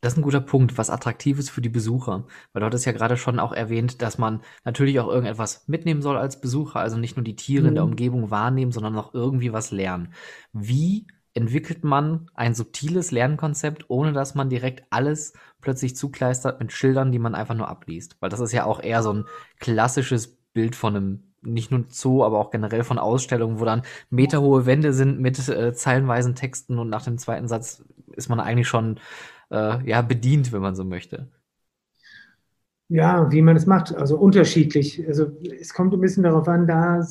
Das 0.00 0.14
ist 0.14 0.18
ein 0.18 0.22
guter 0.22 0.40
Punkt, 0.40 0.78
was 0.78 0.88
Attraktives 0.88 1.50
für 1.50 1.60
die 1.60 1.68
Besucher. 1.68 2.24
Weil 2.52 2.60
du 2.60 2.66
hattest 2.66 2.86
ja 2.86 2.92
gerade 2.92 3.16
schon 3.16 3.38
auch 3.38 3.52
erwähnt, 3.52 4.00
dass 4.00 4.16
man 4.16 4.40
natürlich 4.64 4.98
auch 4.98 5.08
irgendetwas 5.08 5.68
mitnehmen 5.68 6.00
soll 6.00 6.16
als 6.16 6.40
Besucher, 6.40 6.80
also 6.80 6.96
nicht 6.96 7.16
nur 7.16 7.24
die 7.24 7.36
Tiere 7.36 7.64
mhm. 7.64 7.68
in 7.68 7.74
der 7.74 7.84
mhm. 7.84 7.90
Umgebung 7.90 8.30
wahrnehmen, 8.30 8.72
sondern 8.72 8.96
auch 8.96 9.12
irgendwie 9.12 9.52
was 9.52 9.70
lernen. 9.70 10.14
Wie 10.52 11.06
entwickelt 11.34 11.84
man 11.84 12.28
ein 12.34 12.54
subtiles 12.54 13.10
Lernkonzept, 13.10 13.84
ohne 13.88 14.12
dass 14.12 14.34
man 14.34 14.48
direkt 14.48 14.84
alles 14.90 15.32
plötzlich 15.60 15.96
zukleistert 15.96 16.60
mit 16.60 16.72
Schildern, 16.72 17.12
die 17.12 17.18
man 17.18 17.34
einfach 17.34 17.54
nur 17.54 17.68
abliest? 17.68 18.16
Weil 18.20 18.30
das 18.30 18.40
ist 18.40 18.52
ja 18.52 18.64
auch 18.64 18.82
eher 18.82 19.02
so 19.02 19.12
ein 19.12 19.24
klassisches 19.58 20.38
Bild 20.52 20.74
von 20.74 20.96
einem 20.96 21.22
nicht 21.42 21.70
nur 21.70 21.84
Zoo, 21.88 22.22
aber 22.24 22.38
auch 22.38 22.50
generell 22.50 22.84
von 22.84 22.98
Ausstellungen, 22.98 23.60
wo 23.60 23.64
dann 23.64 23.82
meterhohe 24.10 24.66
Wände 24.66 24.92
sind 24.92 25.20
mit 25.20 25.48
äh, 25.48 25.72
zeilenweisen 25.72 26.34
Texten 26.34 26.78
und 26.78 26.90
nach 26.90 27.02
dem 27.02 27.18
zweiten 27.18 27.48
Satz 27.48 27.82
ist 28.12 28.28
man 28.28 28.40
eigentlich 28.40 28.68
schon 28.68 29.00
äh, 29.50 29.82
ja, 29.88 30.02
bedient, 30.02 30.52
wenn 30.52 30.60
man 30.62 30.74
so 30.74 30.84
möchte. 30.84 31.28
Ja, 32.88 33.30
wie 33.30 33.40
man 33.40 33.56
es 33.56 33.66
macht, 33.66 33.94
also 33.94 34.18
unterschiedlich. 34.18 35.06
Also 35.06 35.30
es 35.60 35.72
kommt 35.72 35.94
ein 35.94 36.00
bisschen 36.00 36.24
darauf 36.24 36.48
an, 36.48 36.66
da, 36.66 37.06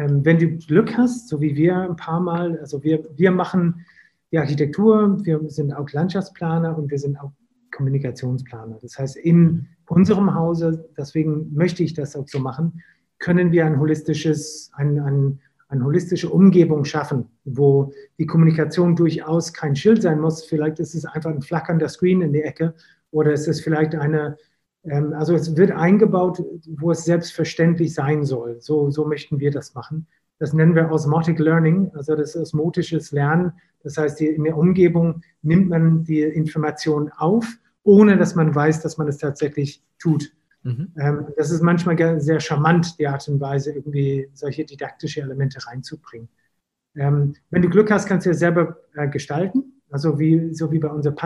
ähm, 0.00 0.24
wenn 0.24 0.38
du 0.38 0.56
Glück 0.56 0.96
hast, 0.96 1.28
so 1.28 1.40
wie 1.40 1.54
wir 1.56 1.76
ein 1.76 1.96
paar 1.96 2.20
Mal, 2.20 2.58
also 2.58 2.82
wir, 2.82 3.04
wir 3.16 3.30
machen 3.30 3.84
die 4.32 4.38
Architektur, 4.38 5.18
wir 5.24 5.40
sind 5.50 5.72
auch 5.72 5.90
Landschaftsplaner 5.90 6.76
und 6.78 6.90
wir 6.90 6.98
sind 6.98 7.18
auch 7.18 7.32
Kommunikationsplaner. 7.72 8.78
Das 8.80 8.98
heißt, 8.98 9.16
in 9.16 9.66
unserem 9.86 10.34
Hause, 10.34 10.88
deswegen 10.96 11.52
möchte 11.52 11.82
ich 11.82 11.94
das 11.94 12.16
auch 12.16 12.26
so 12.26 12.38
machen, 12.38 12.82
können 13.18 13.52
wir 13.52 13.66
ein 13.66 13.78
holistisches, 13.78 14.70
ein, 14.74 14.98
ein 15.00 15.40
eine 15.70 15.84
holistische 15.84 16.28
Umgebung 16.28 16.84
schaffen, 16.84 17.26
wo 17.44 17.92
die 18.18 18.26
Kommunikation 18.26 18.96
durchaus 18.96 19.52
kein 19.52 19.76
Schild 19.76 20.02
sein 20.02 20.20
muss. 20.20 20.44
Vielleicht 20.44 20.80
ist 20.80 20.96
es 20.96 21.04
einfach 21.04 21.30
ein 21.30 21.42
flackernder 21.42 21.88
Screen 21.88 22.22
in 22.22 22.32
der 22.32 22.44
Ecke 22.44 22.74
oder 23.12 23.32
ist 23.32 23.46
es 23.46 23.60
vielleicht 23.60 23.94
eine, 23.94 24.36
also 24.88 25.34
es 25.34 25.56
wird 25.56 25.72
eingebaut, 25.72 26.42
wo 26.78 26.90
es 26.90 27.04
selbstverständlich 27.04 27.94
sein 27.94 28.24
soll. 28.24 28.60
So, 28.60 28.90
so 28.90 29.06
möchten 29.06 29.38
wir 29.38 29.50
das 29.50 29.74
machen. 29.74 30.06
Das 30.38 30.54
nennen 30.54 30.74
wir 30.74 30.90
Osmotic 30.90 31.38
Learning, 31.38 31.90
also 31.94 32.16
das 32.16 32.34
osmotisches 32.34 33.12
Lernen. 33.12 33.52
Das 33.82 33.98
heißt, 33.98 34.20
in 34.22 34.44
der 34.44 34.56
Umgebung 34.56 35.22
nimmt 35.42 35.68
man 35.68 36.04
die 36.04 36.22
Information 36.22 37.10
auf, 37.16 37.46
ohne 37.82 38.16
dass 38.16 38.34
man 38.34 38.54
weiß, 38.54 38.80
dass 38.80 38.96
man 38.96 39.08
es 39.08 39.18
tatsächlich 39.18 39.82
tut. 39.98 40.32
Mhm. 40.62 40.92
Ähm, 40.98 41.26
das 41.36 41.50
ist 41.50 41.62
manchmal 41.62 42.20
sehr 42.20 42.40
charmant, 42.40 42.98
die 42.98 43.06
Art 43.06 43.26
und 43.28 43.40
Weise, 43.40 43.72
irgendwie 43.72 44.28
solche 44.32 44.64
didaktische 44.64 45.20
Elemente 45.20 45.58
reinzubringen. 45.66 46.28
Ähm, 46.96 47.34
wenn 47.50 47.62
du 47.62 47.68
Glück 47.68 47.90
hast, 47.90 48.06
kannst 48.06 48.26
du 48.26 48.30
ja 48.30 48.34
selber 48.34 48.78
äh, 48.94 49.08
gestalten. 49.08 49.80
Also 49.90 50.18
wie, 50.18 50.54
so 50.54 50.70
wie 50.72 50.78
bei 50.78 50.88
unserem 50.88 51.16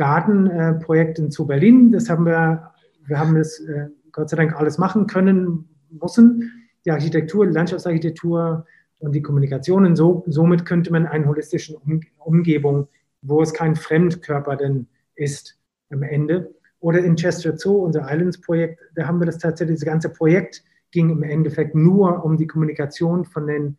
Panda-Garten-Projekt 0.00 1.18
in 1.18 1.30
zu 1.30 1.46
Berlin. 1.46 1.92
Das 1.92 2.08
haben 2.08 2.24
wir, 2.24 2.72
wir 3.06 3.18
haben 3.18 3.34
das 3.34 3.60
äh, 3.60 3.88
Gott 4.12 4.30
sei 4.30 4.36
Dank 4.36 4.56
alles 4.56 4.78
machen 4.78 5.06
können, 5.06 5.68
müssen. 5.90 6.50
Die 6.84 6.90
Architektur, 6.90 7.46
die 7.46 7.52
Landschaftsarchitektur 7.52 8.66
und 8.98 9.12
die 9.14 9.22
Kommunikation. 9.22 9.94
So, 9.94 10.24
somit 10.26 10.64
könnte 10.64 10.90
man 10.90 11.06
eine 11.06 11.26
holistische 11.26 11.78
um 11.78 12.00
Umgebung, 12.18 12.88
wo 13.22 13.42
es 13.42 13.52
kein 13.52 13.76
Fremdkörper 13.76 14.56
denn 14.56 14.86
ist 15.14 15.58
am 15.90 16.02
Ende, 16.02 16.54
oder 16.78 17.00
in 17.00 17.16
Chester 17.16 17.58
Zoo, 17.58 17.84
unser 17.84 18.10
Islands-Projekt, 18.10 18.80
da 18.94 19.06
haben 19.06 19.20
wir 19.20 19.26
das 19.26 19.36
tatsächlich, 19.36 19.80
das 19.80 19.84
ganze 19.84 20.08
Projekt 20.08 20.64
ging 20.92 21.10
im 21.10 21.22
Endeffekt 21.22 21.74
nur 21.74 22.24
um 22.24 22.38
die 22.38 22.46
Kommunikation 22.46 23.24
von 23.26 23.46
den 23.46 23.76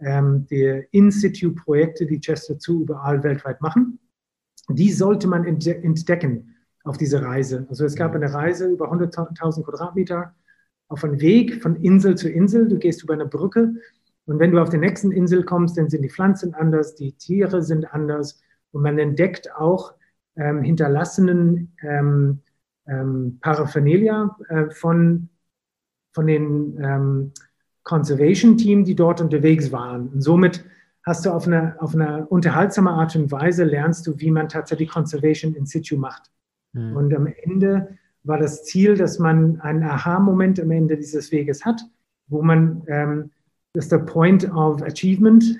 ähm, 0.00 0.46
In-Situ-Projekte, 0.90 2.04
die 2.04 2.20
Chester 2.20 2.56
Zoo 2.58 2.82
überall 2.82 3.22
weltweit 3.22 3.60
machen. 3.62 3.98
Die 4.68 4.92
sollte 4.92 5.26
man 5.28 5.44
entdecken 5.44 6.54
auf 6.84 6.96
diese 6.96 7.22
Reise. 7.22 7.66
Also 7.68 7.84
es 7.84 7.94
gab 7.94 8.14
eine 8.14 8.32
Reise 8.32 8.68
über 8.68 8.92
100.000 8.92 9.64
Quadratmeter 9.64 10.34
auf 10.88 11.04
einem 11.04 11.20
Weg 11.20 11.62
von 11.62 11.76
Insel 11.76 12.16
zu 12.16 12.28
Insel. 12.28 12.68
Du 12.68 12.78
gehst 12.78 13.02
über 13.02 13.14
eine 13.14 13.26
Brücke 13.26 13.74
und 14.26 14.38
wenn 14.38 14.52
du 14.52 14.60
auf 14.60 14.70
die 14.70 14.78
nächsten 14.78 15.10
Insel 15.10 15.44
kommst, 15.44 15.76
dann 15.76 15.88
sind 15.88 16.02
die 16.02 16.10
Pflanzen 16.10 16.54
anders, 16.54 16.94
die 16.94 17.12
Tiere 17.12 17.62
sind 17.62 17.92
anders 17.92 18.40
und 18.70 18.82
man 18.82 18.98
entdeckt 18.98 19.54
auch 19.54 19.94
ähm, 20.36 20.62
hinterlassenen 20.62 21.72
ähm, 21.82 22.40
ähm, 22.86 23.38
Paraphernalia 23.40 24.36
äh, 24.48 24.70
von, 24.70 25.28
von 26.12 26.26
den 26.26 26.78
ähm, 26.80 27.32
Conservation-Team, 27.82 28.84
die 28.84 28.94
dort 28.94 29.20
unterwegs 29.20 29.72
waren. 29.72 30.08
Und 30.08 30.20
somit 30.20 30.64
hast 31.04 31.26
du 31.26 31.30
auf 31.30 31.46
eine, 31.46 31.76
auf 31.80 31.94
eine 31.94 32.26
unterhaltsame 32.26 32.90
Art 32.90 33.16
und 33.16 33.30
Weise 33.32 33.64
lernst 33.64 34.06
du, 34.06 34.18
wie 34.18 34.30
man 34.30 34.48
tatsächlich 34.48 34.90
Conservation 34.90 35.54
in 35.54 35.66
situ 35.66 35.96
macht. 35.96 36.30
Mhm. 36.72 36.96
Und 36.96 37.14
am 37.14 37.26
Ende 37.26 37.98
war 38.24 38.38
das 38.38 38.64
Ziel, 38.64 38.96
dass 38.96 39.18
man 39.18 39.60
einen 39.60 39.82
Aha-Moment 39.82 40.60
am 40.60 40.70
Ende 40.70 40.96
dieses 40.96 41.32
Weges 41.32 41.64
hat, 41.64 41.82
wo 42.28 42.42
man, 42.42 42.82
ähm, 42.86 43.30
das 43.74 43.86
ist 43.86 43.92
der 43.92 43.98
Point 43.98 44.52
of 44.54 44.82
Achievement, 44.82 45.58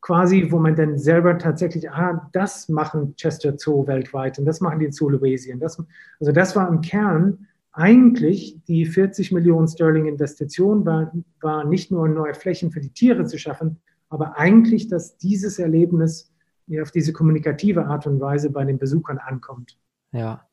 quasi, 0.00 0.48
wo 0.50 0.58
man 0.58 0.76
dann 0.76 0.98
selber 0.98 1.38
tatsächlich, 1.38 1.90
ah, 1.90 2.28
das 2.32 2.68
machen 2.68 3.16
Chester 3.16 3.54
Zoo 3.56 3.86
weltweit 3.86 4.38
und 4.38 4.44
das 4.44 4.60
machen 4.60 4.78
die 4.78 4.92
Zoo 4.92 5.08
Louisien. 5.08 5.58
Das, 5.58 5.82
also 6.20 6.30
das 6.30 6.54
war 6.54 6.68
im 6.68 6.82
Kern 6.82 7.46
eigentlich 7.72 8.62
die 8.68 8.86
40 8.86 9.32
Millionen 9.32 9.66
Sterling 9.66 10.06
Investition, 10.06 10.84
war, 10.84 11.12
war 11.40 11.64
nicht 11.64 11.90
nur 11.90 12.06
neue 12.06 12.34
Flächen 12.34 12.70
für 12.70 12.80
die 12.80 12.90
Tiere 12.90 13.24
zu 13.24 13.38
schaffen, 13.38 13.80
aber 14.14 14.38
eigentlich, 14.38 14.88
dass 14.88 15.18
dieses 15.18 15.58
Erlebnis 15.58 16.32
auf 16.80 16.90
diese 16.90 17.12
kommunikative 17.12 17.86
Art 17.86 18.06
und 18.06 18.20
Weise 18.20 18.50
bei 18.50 18.64
den 18.64 18.78
Besuchern 18.78 19.18
ankommt. 19.18 19.76
Ja. 20.12 20.46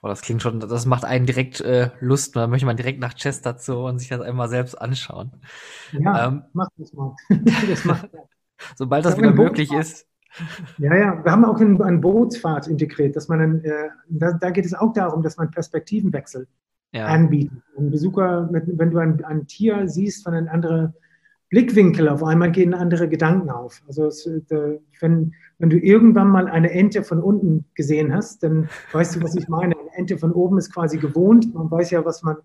Boah, 0.00 0.08
das 0.08 0.22
klingt 0.22 0.40
schon, 0.40 0.60
das 0.60 0.86
macht 0.86 1.04
einen 1.04 1.26
direkt 1.26 1.60
äh, 1.60 1.90
Lust. 2.00 2.34
Da 2.34 2.46
möchte 2.46 2.64
man 2.64 2.78
direkt 2.78 3.00
nach 3.00 3.12
Chester 3.14 3.56
Zoo 3.58 3.86
und 3.86 3.98
sich 3.98 4.08
das 4.08 4.22
einmal 4.22 4.48
selbst 4.48 4.74
anschauen. 4.74 5.32
Ja, 5.92 6.28
ähm, 6.28 6.44
mach 6.54 6.68
das 6.78 6.94
mal. 6.94 7.14
das 7.68 7.84
macht, 7.84 8.08
Sobald 8.76 9.04
das 9.04 9.18
wieder 9.18 9.32
möglich 9.32 9.72
ist. 9.72 10.06
Ja, 10.78 10.94
ja, 10.94 11.24
wir 11.24 11.32
haben 11.32 11.44
auch 11.44 11.60
eine 11.60 11.98
Bootsfahrt 11.98 12.68
integriert, 12.68 13.16
dass 13.16 13.28
man, 13.28 13.38
dann, 13.40 13.64
äh, 13.64 13.88
da, 14.08 14.32
da, 14.32 14.50
geht 14.50 14.64
es 14.64 14.74
auch 14.74 14.92
darum, 14.92 15.22
dass 15.22 15.36
man 15.36 15.50
Perspektivenwechsel 15.50 16.46
ja. 16.92 17.06
anbietet. 17.06 17.58
Ein 17.76 17.90
Besucher, 17.90 18.48
wenn 18.50 18.90
du 18.90 18.98
ein, 18.98 19.24
ein, 19.24 19.46
Tier 19.46 19.88
siehst 19.88 20.22
von 20.22 20.34
einem 20.34 20.48
anderen 20.48 20.94
Blickwinkel, 21.50 22.08
auf 22.08 22.22
einmal 22.22 22.52
gehen 22.52 22.74
andere 22.74 23.08
Gedanken 23.08 23.50
auf. 23.50 23.82
Also 23.88 24.06
es, 24.06 24.24
äh, 24.24 24.78
wenn, 25.00 25.34
wenn 25.58 25.70
du 25.70 25.78
irgendwann 25.78 26.28
mal 26.28 26.46
eine 26.46 26.70
Ente 26.70 27.02
von 27.02 27.20
unten 27.20 27.64
gesehen 27.74 28.14
hast, 28.14 28.44
dann 28.44 28.68
weißt 28.92 29.16
du, 29.16 29.22
was 29.22 29.34
ich 29.34 29.48
meine. 29.48 29.76
Eine 29.76 29.92
Ente 29.94 30.16
von 30.16 30.32
oben 30.32 30.58
ist 30.58 30.72
quasi 30.72 30.98
gewohnt. 30.98 31.52
Man 31.52 31.68
weiß 31.68 31.90
ja, 31.90 32.04
was 32.04 32.22
man, 32.22 32.36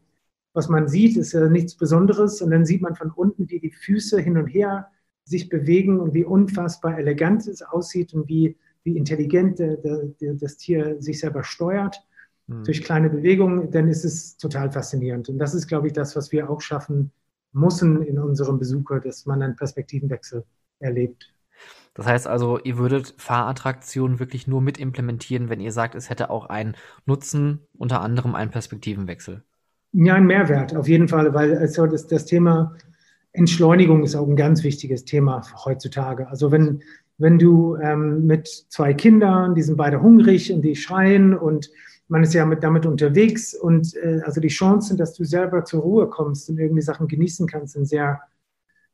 was 0.53 0.69
man 0.69 0.87
sieht, 0.87 1.17
ist 1.17 1.33
ja 1.33 1.47
nichts 1.47 1.75
Besonderes. 1.75 2.41
Und 2.41 2.49
dann 2.49 2.65
sieht 2.65 2.81
man 2.81 2.95
von 2.95 3.11
unten, 3.11 3.47
wie 3.49 3.59
die 3.59 3.69
Füße 3.69 4.19
hin 4.19 4.37
und 4.37 4.47
her 4.47 4.87
sich 5.23 5.49
bewegen 5.49 5.99
und 5.99 6.15
wie 6.15 6.25
unfassbar 6.25 6.97
elegant 6.97 7.47
es 7.47 7.61
aussieht 7.61 8.13
und 8.15 8.27
wie, 8.27 8.57
wie 8.83 8.97
intelligent 8.97 9.59
der, 9.59 9.77
der, 9.77 10.33
das 10.33 10.57
Tier 10.57 10.99
sich 10.99 11.19
selber 11.19 11.43
steuert 11.43 12.03
mhm. 12.47 12.63
durch 12.63 12.83
kleine 12.83 13.11
Bewegungen, 13.11 13.69
dann 13.69 13.87
ist 13.87 14.03
es 14.03 14.37
total 14.37 14.71
faszinierend. 14.71 15.29
Und 15.29 15.37
das 15.37 15.53
ist, 15.53 15.67
glaube 15.67 15.87
ich, 15.87 15.93
das, 15.93 16.15
was 16.15 16.31
wir 16.31 16.49
auch 16.49 16.61
schaffen 16.61 17.11
müssen 17.55 18.03
in 18.03 18.19
unserem 18.19 18.59
Besucher, 18.59 18.99
dass 18.99 19.25
man 19.25 19.41
einen 19.41 19.55
Perspektivenwechsel 19.55 20.43
erlebt. 20.79 21.33
Das 21.93 22.05
heißt 22.05 22.27
also, 22.27 22.59
ihr 22.59 22.77
würdet 22.77 23.15
Fahrattraktionen 23.17 24.19
wirklich 24.19 24.47
nur 24.47 24.61
mit 24.61 24.77
implementieren, 24.77 25.49
wenn 25.49 25.61
ihr 25.61 25.71
sagt, 25.71 25.95
es 25.95 26.09
hätte 26.09 26.29
auch 26.29 26.47
einen 26.47 26.75
Nutzen, 27.05 27.61
unter 27.77 28.01
anderem 28.01 28.35
einen 28.35 28.51
Perspektivenwechsel. 28.51 29.43
Ja, 29.93 30.15
ein 30.15 30.27
Mehrwert 30.27 30.75
auf 30.75 30.89
jeden 30.89 31.07
Fall, 31.07 31.33
weil 31.33 31.57
also 31.57 31.87
das, 31.87 32.07
das 32.07 32.25
Thema 32.25 32.75
Entschleunigung 33.31 34.03
ist 34.03 34.15
auch 34.15 34.27
ein 34.27 34.35
ganz 34.35 34.63
wichtiges 34.63 35.05
Thema 35.05 35.41
heutzutage. 35.63 36.27
Also 36.27 36.51
wenn, 36.51 36.81
wenn 37.17 37.39
du 37.39 37.77
ähm, 37.77 38.25
mit 38.25 38.47
zwei 38.47 38.93
Kindern, 38.93 39.55
die 39.55 39.61
sind 39.61 39.77
beide 39.77 40.01
hungrig 40.01 40.51
und 40.51 40.63
die 40.63 40.75
schreien 40.75 41.33
und 41.33 41.69
man 42.07 42.23
ist 42.23 42.33
ja 42.33 42.45
mit, 42.45 42.63
damit 42.63 42.85
unterwegs 42.85 43.53
und 43.53 43.95
äh, 43.95 44.21
also 44.23 44.39
die 44.39 44.49
Chancen, 44.49 44.97
dass 44.97 45.13
du 45.13 45.23
selber 45.23 45.65
zur 45.65 45.81
Ruhe 45.81 46.07
kommst 46.07 46.49
und 46.49 46.59
irgendwie 46.59 46.81
Sachen 46.81 47.07
genießen 47.07 47.47
kannst, 47.47 47.73
sind 47.73 47.85
sehr 47.85 48.21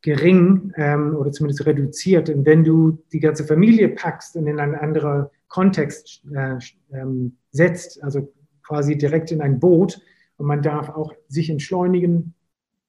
gering 0.01 0.73
ähm, 0.77 1.15
oder 1.15 1.31
zumindest 1.31 1.65
reduziert. 1.65 2.29
Und 2.29 2.45
wenn 2.45 2.63
du 2.63 3.03
die 3.11 3.19
ganze 3.19 3.43
Familie 3.43 3.89
packst 3.89 4.35
und 4.35 4.47
in 4.47 4.59
einen 4.59 4.75
anderen 4.75 5.27
Kontext 5.47 6.23
äh, 6.33 6.57
ähm, 6.91 7.37
setzt, 7.51 8.01
also 8.03 8.33
quasi 8.63 8.97
direkt 8.97 9.31
in 9.31 9.41
ein 9.41 9.59
Boot 9.59 10.01
und 10.37 10.47
man 10.47 10.61
darf 10.61 10.89
auch 10.89 11.13
sich 11.27 11.49
entschleunigen, 11.49 12.33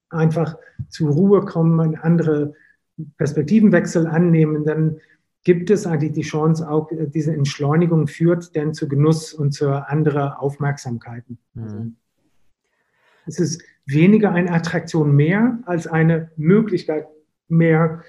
einfach 0.09 0.57
zur 0.89 1.11
Ruhe 1.11 1.45
kommen, 1.45 1.97
andere 1.97 2.55
Perspektivenwechsel 3.19 4.07
annehmen, 4.07 4.65
dann 4.65 5.01
gibt 5.45 5.71
es 5.71 5.87
eigentlich 5.87 6.13
die 6.13 6.23
Chance, 6.23 6.69
auch 6.69 6.91
äh, 6.91 7.07
diese 7.09 7.33
Entschleunigung 7.33 8.07
führt 8.07 8.55
dann 8.57 8.75
zu 8.75 8.89
Genuss 8.89 9.33
und 9.33 9.53
zu 9.53 9.71
anderen 9.71 10.33
Aufmerksamkeiten. 10.33 11.39
Mhm. 11.55 11.97
Es 13.27 13.39
ist 13.39 13.63
weniger 13.87 14.33
eine 14.33 14.51
Attraktion 14.51 15.15
mehr 15.15 15.59
als 15.65 15.87
eine 15.87 16.31
Möglichkeit 16.37 17.07
mehr, 17.49 18.03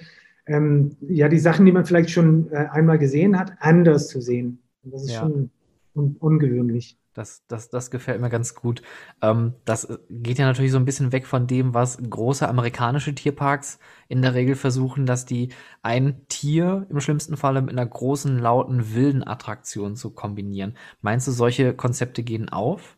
ähm, 0.46 0.98
ja, 1.02 1.30
die 1.30 1.40
Sachen, 1.40 1.66
die 1.66 1.72
man 1.72 1.86
vielleicht 1.86 2.10
schon 2.10 2.52
äh, 2.52 2.68
einmal 2.72 2.98
gesehen 2.98 3.40
hat, 3.40 3.54
anders 3.60 4.08
zu 4.08 4.22
sehen. 4.22 4.62
Und 4.84 4.94
das 4.94 5.04
ist 5.04 5.14
ja. 5.14 5.22
schon 5.22 5.52
un 5.94 6.16
ungewöhnlich. 6.20 6.98
Das, 7.14 7.46
das, 7.48 7.70
das 7.70 7.92
gefällt 7.92 8.22
mir 8.22 8.30
ganz 8.30 8.56
gut. 8.56 8.82
Ähm, 9.22 9.54
das 9.66 9.86
äh, 9.86 9.98
geht 10.10 10.40
ja 10.40 10.46
natürlich 10.46 10.72
so 10.72 10.78
ein 10.78 10.86
bisschen 10.86 11.12
weg 11.12 11.28
von 11.28 11.46
dem, 11.48 11.74
was 11.74 11.98
große 11.98 12.48
amerikanische 12.48 13.14
Tierparks 13.14 13.80
in 14.08 14.22
der 14.22 14.34
Regel 14.34 14.56
versuchen, 14.56 15.06
dass 15.06 15.26
die 15.26 15.50
ein 15.84 16.28
Tier 16.28 16.88
im 16.90 17.00
schlimmsten 17.00 17.38
Falle 17.38 17.62
mit 17.62 17.72
einer 17.72 17.86
großen, 17.86 18.40
lauten, 18.40 18.94
wilden 18.96 19.26
Attraktion 19.28 19.96
zu 19.96 20.10
kombinieren. 20.12 20.76
Meinst 21.02 21.28
du, 21.28 21.32
solche 21.32 21.74
Konzepte 21.76 22.24
gehen 22.24 22.50
auf? 22.50 22.98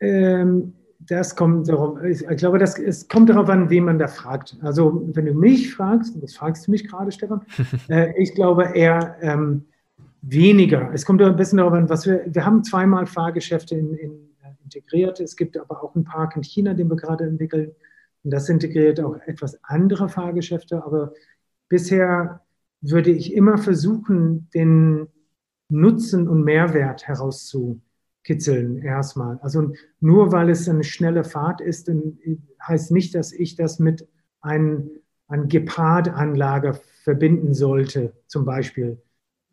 Ähm, 0.00 0.74
das 1.00 1.36
kommt 1.36 1.68
darauf, 1.68 2.02
ich 2.02 2.26
glaube, 2.38 2.58
das, 2.58 2.78
es 2.78 3.08
kommt 3.08 3.28
darauf 3.28 3.48
an, 3.48 3.68
wen 3.70 3.84
man 3.84 3.98
da 3.98 4.08
fragt. 4.08 4.56
Also, 4.62 5.02
wenn 5.14 5.26
du 5.26 5.34
mich 5.34 5.74
fragst, 5.74 6.14
und 6.14 6.22
das 6.22 6.34
fragst 6.34 6.66
du 6.66 6.70
mich 6.70 6.88
gerade, 6.88 7.12
Stefan, 7.12 7.42
äh, 7.88 8.12
ich 8.20 8.34
glaube 8.34 8.70
eher, 8.74 9.16
ähm, 9.20 9.66
weniger. 10.26 10.90
Es 10.92 11.04
kommt 11.04 11.22
ein 11.22 11.36
bisschen 11.36 11.58
darauf 11.58 11.74
an, 11.74 11.88
was 11.88 12.06
wir, 12.06 12.24
wir 12.26 12.46
haben 12.46 12.64
zweimal 12.64 13.06
Fahrgeschäfte 13.06 13.76
in, 13.76 13.94
in, 13.94 14.12
äh, 14.42 14.52
integriert. 14.62 15.20
Es 15.20 15.36
gibt 15.36 15.56
aber 15.58 15.82
auch 15.82 15.94
einen 15.94 16.04
Park 16.04 16.36
in 16.36 16.42
China, 16.42 16.74
den 16.74 16.88
wir 16.88 16.96
gerade 16.96 17.24
entwickeln. 17.24 17.72
Und 18.22 18.32
das 18.32 18.48
integriert 18.48 19.00
auch 19.00 19.16
etwas 19.26 19.58
andere 19.62 20.08
Fahrgeschäfte. 20.08 20.82
Aber 20.84 21.12
bisher 21.68 22.40
würde 22.80 23.10
ich 23.10 23.34
immer 23.34 23.58
versuchen, 23.58 24.48
den 24.54 25.08
Nutzen 25.68 26.28
und 26.28 26.44
Mehrwert 26.44 27.06
herauszukitzeln 27.06 28.78
erstmal. 28.78 29.38
Also 29.42 29.72
nur 30.00 30.32
weil 30.32 30.50
es 30.50 30.68
eine 30.68 30.84
schnelle 30.84 31.24
Fahrt 31.24 31.60
ist, 31.60 31.90
heißt 32.62 32.92
nicht, 32.92 33.14
dass 33.14 33.32
ich 33.32 33.56
das 33.56 33.78
mit 33.78 34.08
einem, 34.40 34.90
einem 35.28 35.48
Gepardanlage 35.48 36.80
verbinden 37.02 37.52
sollte, 37.52 38.14
zum 38.26 38.44
Beispiel. 38.44 39.02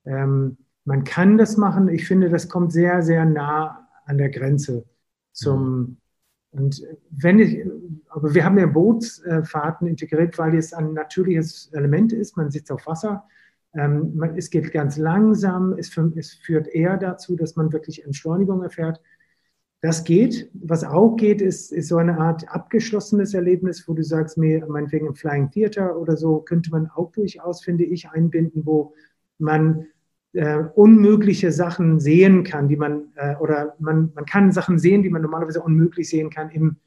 Ähm, 0.06 0.58
man 0.86 1.04
kann 1.04 1.38
das 1.38 1.58
machen. 1.58 1.90
Ich 1.90 2.08
finde, 2.08 2.30
das 2.30 2.50
kommt 2.50 2.72
sehr, 2.72 3.02
sehr 3.02 3.26
nah 3.26 3.88
an 4.06 4.18
der 4.18 4.30
Grenze 4.30 4.86
zum. 5.32 5.80
Mhm. 5.80 5.98
Und 6.54 6.84
wenn 7.10 7.40
ich, 7.40 7.66
aber 8.10 8.34
wir 8.34 8.44
haben 8.44 8.58
ja 8.58 8.66
Bootsfahrten 8.66 9.88
integriert, 9.88 10.38
weil 10.38 10.56
es 10.56 10.74
ein 10.74 10.94
natürliches 10.94 11.72
Element 11.72 12.12
ist. 12.12 12.36
Man 12.36 12.52
sitzt 12.52 12.72
auf 12.72 12.86
Wasser. 12.88 13.24
Ähm, 13.74 14.16
man, 14.16 14.36
es 14.36 14.50
geht 14.50 14.74
ganz 14.74 14.98
langsam. 14.98 15.74
Es, 15.78 15.96
es 16.16 16.34
führt 16.34 16.68
eher 16.68 16.98
dazu, 16.98 17.38
dass 17.38 17.56
man 17.56 17.72
wirklich 17.72 18.04
Entschleunigung 18.04 18.64
erfährt. 18.64 19.00
Das 19.80 20.04
geht. 20.04 20.52
Was 20.54 20.84
auch 20.84 21.16
geht, 21.16 21.42
ist, 21.42 21.72
ist 21.72 21.88
so 21.88 21.98
eine 21.98 22.20
Art 22.20 22.48
abgeschlossenes 22.54 23.34
Erlebnis, 23.34 23.88
wo 23.88 23.94
du 23.94 24.04
sagst, 24.04 24.38
mir, 24.38 24.66
meinetwegen 24.68 25.08
im 25.08 25.16
Flying 25.16 25.50
Theater 25.50 25.98
oder 25.98 26.18
so, 26.18 26.40
könnte 26.42 26.70
man 26.70 26.88
auch 26.88 27.12
durchaus, 27.14 27.64
finde 27.64 27.86
ich, 27.86 28.10
einbinden, 28.10 28.66
wo 28.66 28.94
man 29.40 29.88
äh, 30.34 30.64
unmögliche 30.76 31.52
Sachen 31.52 32.00
sehen 32.00 32.44
kann, 32.44 32.68
die 32.68 32.78
man, 32.78 33.12
äh, 33.16 33.36
oder 33.36 33.76
man, 33.80 34.12
man 34.16 34.26
kann 34.26 34.52
Sachen 34.52 34.80
sehen, 34.80 35.04
die 35.04 35.10
man 35.10 35.22
normalerweise 35.22 35.62
unmöglich 35.62 36.10
sehen 36.10 36.30
kann 36.30 36.50
im 36.50 36.78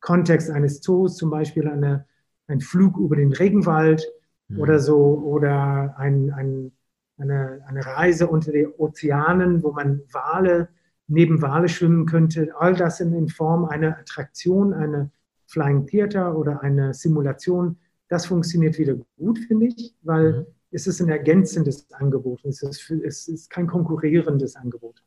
Kontext 0.00 0.50
eines 0.50 0.80
Zoos, 0.80 1.16
zum 1.16 1.30
Beispiel 1.30 1.68
eine, 1.68 2.06
ein 2.46 2.60
Flug 2.60 2.96
über 2.98 3.16
den 3.16 3.32
Regenwald 3.32 4.04
mhm. 4.48 4.60
oder 4.60 4.78
so, 4.78 4.98
oder 5.24 5.94
ein, 5.98 6.30
ein, 6.30 6.72
eine, 7.18 7.62
eine 7.66 7.86
Reise 7.86 8.26
unter 8.26 8.52
den 8.52 8.72
Ozeanen, 8.78 9.62
wo 9.62 9.72
man 9.72 10.02
Wale 10.12 10.68
neben 11.08 11.42
Wale 11.42 11.68
schwimmen 11.68 12.06
könnte. 12.06 12.52
All 12.58 12.74
das 12.74 13.00
in, 13.00 13.12
in 13.12 13.28
Form 13.28 13.64
einer 13.64 13.98
Attraktion, 13.98 14.72
eine 14.72 15.10
Flying 15.46 15.86
Theater 15.86 16.36
oder 16.36 16.62
eine 16.62 16.94
Simulation. 16.94 17.76
Das 18.08 18.26
funktioniert 18.26 18.78
wieder 18.78 18.94
gut, 19.18 19.38
finde 19.38 19.66
ich, 19.66 19.94
weil 20.02 20.32
mhm 20.32 20.46
es 20.72 20.86
ist 20.86 21.00
ein 21.00 21.08
ergänzendes 21.08 21.90
Angebot. 21.92 22.44
Es 22.44 22.62
ist, 22.62 22.90
es 22.90 23.28
ist 23.28 23.50
kein 23.50 23.66
konkurrierendes 23.66 24.56
Angebot. 24.56 25.02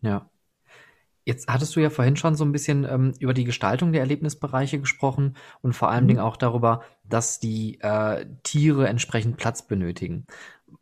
Ja. 0.00 0.30
Jetzt 1.24 1.48
hattest 1.48 1.76
du 1.76 1.80
ja 1.80 1.90
vorhin 1.90 2.16
schon 2.16 2.34
so 2.34 2.44
ein 2.44 2.52
bisschen 2.52 2.84
ähm, 2.84 3.12
über 3.20 3.34
die 3.34 3.44
Gestaltung 3.44 3.92
der 3.92 4.00
Erlebnisbereiche 4.00 4.80
gesprochen 4.80 5.36
und 5.60 5.74
vor 5.74 5.90
allen 5.90 6.04
mhm. 6.04 6.08
Dingen 6.08 6.20
auch 6.20 6.36
darüber, 6.36 6.82
dass 7.04 7.38
die 7.38 7.78
äh, 7.82 8.26
Tiere 8.42 8.88
entsprechend 8.88 9.36
Platz 9.36 9.66
benötigen. 9.66 10.24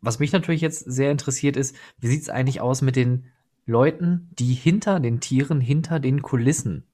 Was 0.01 0.19
mich 0.19 0.31
natürlich 0.31 0.61
jetzt 0.61 0.79
sehr 0.79 1.11
interessiert 1.11 1.57
ist, 1.57 1.75
wie 1.99 2.07
sieht 2.07 2.21
es 2.21 2.29
eigentlich 2.29 2.61
aus 2.61 2.81
mit 2.81 2.95
den 2.95 3.25
Leuten, 3.65 4.29
die 4.39 4.53
hinter 4.53 4.99
den 4.99 5.19
Tieren, 5.19 5.59
hinter 5.59 5.99
den 5.99 6.21
Kulissen 6.21 6.88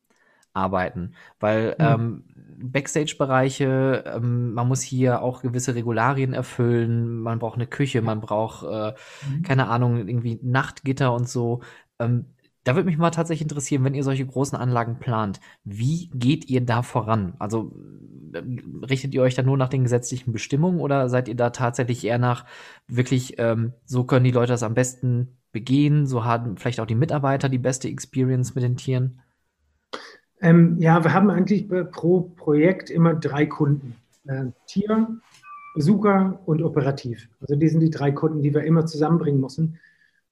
arbeiten? 0.55 1.13
Weil 1.39 1.75
mhm. 1.77 1.85
ähm, 1.85 2.23
Backstage-Bereiche, 2.57 4.03
ähm, 4.07 4.53
man 4.53 4.67
muss 4.67 4.81
hier 4.81 5.21
auch 5.21 5.41
gewisse 5.41 5.75
Regularien 5.75 6.33
erfüllen, 6.33 7.19
man 7.19 7.39
braucht 7.39 7.55
eine 7.55 7.67
Küche, 7.67 8.01
man 8.01 8.21
braucht, 8.21 8.63
äh, 8.63 8.93
mhm. 9.29 9.43
keine 9.43 9.67
Ahnung, 9.67 9.97
irgendwie 10.07 10.39
Nachtgitter 10.41 11.13
und 11.13 11.27
so. 11.27 11.61
Ähm, 11.99 12.25
da 12.63 12.75
würde 12.75 12.87
mich 12.87 12.97
mal 12.97 13.11
tatsächlich 13.11 13.43
interessieren, 13.43 13.83
wenn 13.83 13.93
ihr 13.93 14.03
solche 14.03 14.25
großen 14.25 14.57
Anlagen 14.57 14.97
plant, 14.97 15.39
wie 15.63 16.09
geht 16.13 16.49
ihr 16.49 16.61
da 16.61 16.81
voran? 16.81 17.35
Also 17.37 17.71
äh, 18.33 18.41
richtet 18.85 19.13
ihr 19.13 19.21
euch 19.21 19.35
da 19.35 19.43
nur 19.43 19.57
nach 19.57 19.69
den 19.69 19.83
gesetzlichen 19.83 20.33
Bestimmungen 20.33 20.79
oder 20.79 21.07
seid 21.09 21.27
ihr 21.27 21.35
da 21.35 21.51
tatsächlich 21.51 22.03
eher 22.03 22.17
nach 22.17 22.45
wirklich, 22.87 23.37
ähm, 23.37 23.73
so 23.85 24.03
können 24.03 24.25
die 24.25 24.31
Leute 24.31 24.53
das 24.53 24.63
am 24.63 24.73
besten 24.73 25.37
begehen, 25.51 26.07
so 26.07 26.25
haben 26.25 26.57
vielleicht 26.57 26.79
auch 26.79 26.87
die 26.87 26.95
Mitarbeiter 26.95 27.49
die 27.49 27.59
beste 27.59 27.87
Experience 27.87 28.55
mit 28.55 28.63
den 28.63 28.77
Tieren? 28.77 29.21
Ähm, 30.41 30.77
ja, 30.79 31.03
wir 31.03 31.13
haben 31.13 31.29
eigentlich 31.29 31.67
pro 31.91 32.21
Projekt 32.21 32.89
immer 32.89 33.15
drei 33.15 33.45
Kunden. 33.45 33.95
Äh, 34.27 34.45
Tier, 34.67 35.07
Besucher 35.75 36.39
und 36.45 36.63
Operativ. 36.63 37.29
Also 37.41 37.55
die 37.55 37.67
sind 37.67 37.81
die 37.81 37.89
drei 37.89 38.11
Kunden, 38.11 38.41
die 38.41 38.53
wir 38.53 38.63
immer 38.63 38.85
zusammenbringen 38.85 39.41
müssen. 39.41 39.77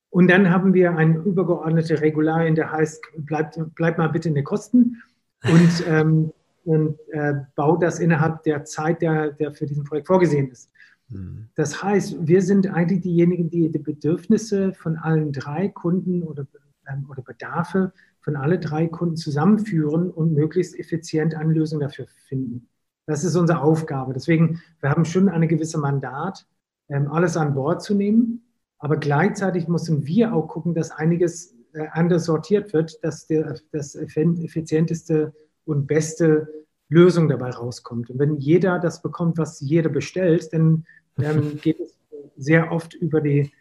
Und 0.09 0.29
dann 0.29 0.49
haben 0.49 0.73
wir 0.73 0.95
eine 0.95 1.17
übergeordnete 1.17 2.01
Regularien, 2.01 2.55
der 2.55 2.71
heißt, 2.71 3.03
bleibt 3.17 3.59
bleib 3.75 3.97
mal 3.97 4.09
bitte 4.09 4.29
in 4.29 4.35
den 4.35 4.43
Kosten 4.43 5.01
und, 5.43 5.83
ähm, 5.87 6.31
und 6.65 6.99
äh, 7.09 7.33
baut 7.55 7.81
das 7.81 7.99
innerhalb 7.99 8.43
der 8.43 8.63
Zeit, 8.63 9.01
der, 9.01 9.31
der 9.31 9.53
für 9.53 9.65
diesen 9.65 9.83
Projekt 9.83 10.07
vorgesehen 10.07 10.51
ist. 10.51 10.71
Mhm. 11.09 11.49
Das 11.55 11.83
heißt, 11.83 12.27
wir 12.27 12.41
sind 12.41 12.67
eigentlich 12.67 13.01
diejenigen, 13.01 13.49
die 13.49 13.71
die 13.71 13.79
Bedürfnisse 13.79 14.73
von 14.73 14.97
allen 14.97 15.31
drei 15.31 15.67
Kunden 15.69 16.23
oder, 16.23 16.45
ähm, 16.87 17.07
oder 17.09 17.23
Bedarfe 17.23 17.91
von 18.23 18.35
alle 18.35 18.57
drei 18.57 18.87
Kunden 18.87 19.17
zusammenführen 19.17 20.09
und 20.09 20.33
möglichst 20.33 20.79
effizient 20.79 21.35
eine 21.35 21.53
Lösung 21.53 21.79
dafür 21.79 22.07
finden. 22.27 22.67
Das 23.05 23.23
ist 23.23 23.35
unsere 23.35 23.61
Aufgabe. 23.61 24.13
Deswegen, 24.13 24.61
wir 24.79 24.89
haben 24.89 25.05
schon 25.05 25.27
eine 25.29 25.47
gewisse 25.47 25.77
Mandat, 25.77 26.47
ähm, 26.89 27.11
alles 27.11 27.35
an 27.37 27.53
Bord 27.53 27.83
zu 27.83 27.93
nehmen. 27.93 28.43
Aber 28.79 28.97
gleichzeitig 28.97 29.67
müssen 29.67 30.05
wir 30.05 30.33
auch 30.33 30.47
gucken, 30.47 30.73
dass 30.73 30.91
einiges 30.91 31.53
äh, 31.73 31.87
anders 31.91 32.25
sortiert 32.25 32.73
wird, 32.73 33.03
dass 33.03 33.27
der, 33.27 33.59
das 33.71 33.95
effizienteste 33.95 35.33
und 35.65 35.87
beste 35.87 36.47
Lösung 36.89 37.27
dabei 37.27 37.49
rauskommt. 37.49 38.09
Und 38.09 38.19
wenn 38.19 38.37
jeder 38.37 38.79
das 38.79 39.01
bekommt, 39.01 39.37
was 39.37 39.59
jeder 39.59 39.89
bestellt, 39.89 40.51
dann 40.53 40.85
ähm, 41.17 41.57
geht 41.61 41.79
es 41.79 41.99
sehr 42.37 42.71
oft 42.71 42.93
über 42.93 43.19
die 43.19 43.51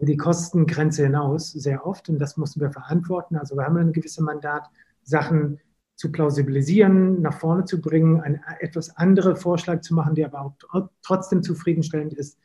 die 0.00 0.16
Kostengrenze 0.16 1.04
hinaus, 1.04 1.52
sehr 1.52 1.86
oft. 1.86 2.08
Und 2.08 2.18
das 2.18 2.36
mussten 2.36 2.60
wir 2.60 2.70
verantworten. 2.70 3.36
Also 3.36 3.56
wir 3.56 3.64
haben 3.64 3.76
ein 3.76 3.92
gewisses 3.92 4.20
Mandat, 4.20 4.68
Sachen 5.02 5.60
zu 5.96 6.10
plausibilisieren, 6.10 7.22
nach 7.22 7.38
vorne 7.38 7.64
zu 7.64 7.80
bringen, 7.80 8.20
einen 8.20 8.40
etwas 8.60 8.96
anderen 8.96 9.36
Vorschlag 9.36 9.80
zu 9.82 9.94
machen, 9.94 10.14
der 10.14 10.26
aber 10.26 10.40
auch 10.40 10.88
trotzdem 11.02 11.42
zufriedenstellend 11.42 12.14
ist. 12.14 12.38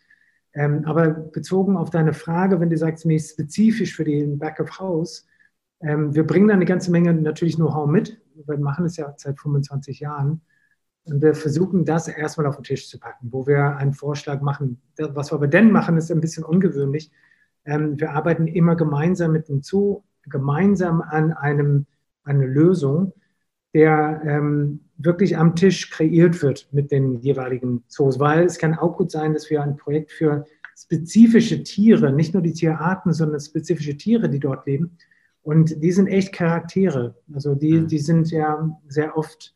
Ähm, 0.53 0.83
aber 0.85 1.09
bezogen 1.09 1.77
auf 1.77 1.89
deine 1.89 2.13
Frage, 2.13 2.59
wenn 2.59 2.69
du 2.69 2.77
sagst, 2.77 3.05
mir 3.05 3.19
spezifisch 3.19 3.95
für 3.95 4.03
den 4.03 4.39
Back 4.39 4.59
of 4.59 4.79
House, 4.79 5.25
ähm, 5.81 6.13
wir 6.13 6.25
bringen 6.25 6.47
da 6.47 6.53
eine 6.53 6.65
ganze 6.65 6.91
Menge 6.91 7.13
natürlich 7.13 7.55
Know-how 7.55 7.87
mit. 7.87 8.19
Wir 8.33 8.57
machen 8.57 8.85
es 8.85 8.97
ja 8.97 9.13
seit 9.17 9.39
25 9.39 9.99
Jahren. 9.99 10.41
Und 11.05 11.21
wir 11.21 11.33
versuchen 11.33 11.85
das 11.85 12.07
erstmal 12.07 12.45
auf 12.45 12.57
den 12.57 12.63
Tisch 12.63 12.87
zu 12.87 12.99
packen, 12.99 13.29
wo 13.31 13.47
wir 13.47 13.77
einen 13.77 13.93
Vorschlag 13.93 14.41
machen. 14.41 14.81
Was 14.97 15.31
wir 15.31 15.35
aber 15.35 15.47
dann 15.47 15.71
machen, 15.71 15.97
ist 15.97 16.11
ein 16.11 16.21
bisschen 16.21 16.43
ungewöhnlich. 16.43 17.11
Ähm, 17.65 17.99
wir 17.99 18.11
arbeiten 18.11 18.47
immer 18.47 18.75
gemeinsam 18.75 19.31
mit 19.31 19.49
dem 19.49 19.61
Zoo, 19.61 20.03
gemeinsam 20.23 21.01
an 21.01 21.33
einem, 21.33 21.85
einer 22.23 22.45
Lösung, 22.45 23.13
der 23.73 24.21
ähm, 24.25 24.81
wirklich 24.97 25.37
am 25.37 25.55
Tisch 25.55 25.89
kreiert 25.89 26.41
wird 26.41 26.67
mit 26.71 26.91
den 26.91 27.19
jeweiligen 27.19 27.83
Zoos. 27.87 28.19
Weil 28.19 28.45
es 28.45 28.57
kann 28.57 28.73
auch 28.73 28.97
gut 28.97 29.11
sein, 29.11 29.33
dass 29.33 29.49
wir 29.49 29.61
ein 29.61 29.77
Projekt 29.77 30.11
für 30.11 30.45
spezifische 30.77 31.63
Tiere, 31.63 32.11
nicht 32.11 32.33
nur 32.33 32.43
die 32.43 32.53
Tierarten, 32.53 33.13
sondern 33.13 33.39
spezifische 33.39 33.97
Tiere, 33.97 34.29
die 34.29 34.39
dort 34.39 34.65
leben. 34.65 34.97
Und 35.41 35.83
die 35.83 35.91
sind 35.91 36.07
echt 36.07 36.33
Charaktere. 36.33 37.15
Also 37.33 37.55
die, 37.55 37.73
mhm. 37.73 37.87
die 37.87 37.99
sind 37.99 38.31
ja 38.31 38.77
sehr 38.87 39.17
oft 39.17 39.55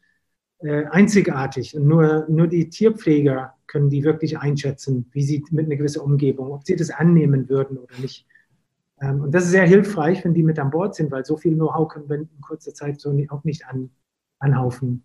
äh, 0.63 0.85
einzigartig. 0.85 1.75
Und 1.75 1.87
nur, 1.87 2.25
nur 2.29 2.47
die 2.47 2.69
Tierpfleger 2.69 3.53
können 3.67 3.89
die 3.89 4.03
wirklich 4.03 4.37
einschätzen, 4.37 5.09
wie 5.11 5.23
sie 5.23 5.43
mit 5.51 5.65
einer 5.65 5.75
gewissen 5.75 6.01
Umgebung, 6.01 6.51
ob 6.51 6.65
sie 6.65 6.75
das 6.75 6.89
annehmen 6.89 7.49
würden 7.49 7.77
oder 7.77 7.97
nicht. 7.99 8.25
Ähm, 9.01 9.21
und 9.21 9.31
das 9.33 9.45
ist 9.45 9.51
sehr 9.51 9.67
hilfreich, 9.67 10.23
wenn 10.23 10.33
die 10.33 10.43
mit 10.43 10.59
an 10.59 10.69
Bord 10.69 10.95
sind, 10.95 11.11
weil 11.11 11.25
so 11.25 11.37
viel 11.37 11.53
Know-how 11.53 11.87
können 11.89 12.09
wir 12.09 12.15
in 12.15 12.29
kurzer 12.41 12.73
Zeit 12.73 13.01
so 13.01 13.15
auch 13.29 13.43
nicht 13.43 13.65
an, 13.67 13.89
anhaufen. 14.39 15.03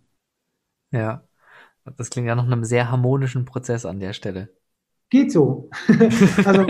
Ja, 0.93 1.25
das 1.97 2.11
klingt 2.11 2.29
ja 2.29 2.35
nach 2.35 2.47
einem 2.47 2.65
sehr 2.65 2.91
harmonischen 2.91 3.45
Prozess 3.45 3.85
an 3.85 3.99
der 3.99 4.13
Stelle. 4.13 4.51
Geht 5.11 5.33
so. 5.33 5.71
also, 6.45 6.67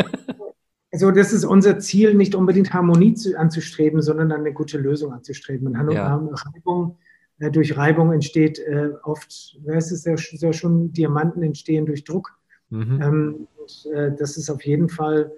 also 0.92 1.10
das 1.10 1.32
ist 1.32 1.44
unser 1.44 1.78
Ziel, 1.78 2.14
nicht 2.14 2.34
unbedingt 2.34 2.72
Harmonie 2.72 3.14
zu, 3.14 3.36
anzustreben, 3.38 4.00
sondern 4.00 4.32
eine 4.32 4.52
gute 4.52 4.78
Lösung 4.78 5.12
anzustreben. 5.12 5.66
Und. 5.66 5.76
Reibung, 5.76 6.98
durch 7.38 7.76
Reibung 7.76 8.12
entsteht 8.12 8.58
äh, 8.58 8.90
oft, 9.04 9.58
es 9.66 9.92
ist 9.92 10.06
ja, 10.06 10.14
ja, 10.16 10.52
schon, 10.52 10.92
Diamanten 10.92 11.42
entstehen 11.42 11.86
durch 11.86 12.04
Druck. 12.04 12.36
Mhm. 12.70 13.00
Ähm, 13.02 13.48
und, 13.56 13.92
äh, 13.92 14.12
das 14.16 14.36
ist 14.36 14.50
auf 14.50 14.64
jeden 14.64 14.88
Fall 14.88 15.30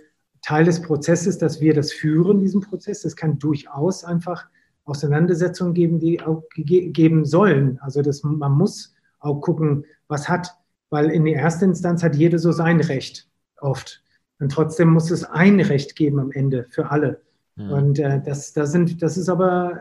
Teil 0.43 0.65
des 0.65 0.81
Prozesses, 0.81 1.37
dass 1.39 1.61
wir 1.61 1.75
das 1.75 1.93
führen, 1.93 2.41
diesen 2.41 2.63
Prozess. 2.63 3.05
Es 3.05 3.17
kann 3.17 3.39
durchaus 3.39 4.05
einfach 4.05 4.47
Auseinandersetzungen 4.85 5.75
geben, 5.75 6.01
die 6.01 6.23
auch 6.23 6.43
ge 6.55 6.89
geben 6.89 7.25
sollen. 7.25 7.79
Also 7.83 8.01
das, 8.01 8.23
man 8.23 8.53
muss 8.53 8.95
auch 9.19 9.41
gucken, 9.41 9.85
was 10.09 10.29
hat 10.29 10.57
weil 10.91 11.11
in 11.11 11.25
der 11.25 11.37
ersten 11.37 11.67
Instanz 11.67 12.03
hat 12.03 12.17
jeder 12.17 12.39
so 12.39 12.53
sein 12.53 12.81
Recht 12.81 13.29
oft. 13.61 14.03
Und 14.41 14.53
trotzdem 14.53 14.89
muss 14.93 15.11
es 15.11 15.25
ein 15.25 15.61
Recht 15.61 15.97
geben 15.97 16.19
am 16.19 16.33
Ende 16.33 16.67
für 16.71 16.91
alle. 16.91 17.21
Mhm. 17.57 17.71
Und 17.71 17.99
äh, 17.99 18.21
das, 18.23 18.53
das, 18.53 18.73
sind, 18.73 19.01
das 19.03 19.17
ist 19.17 19.29
aber, 19.29 19.81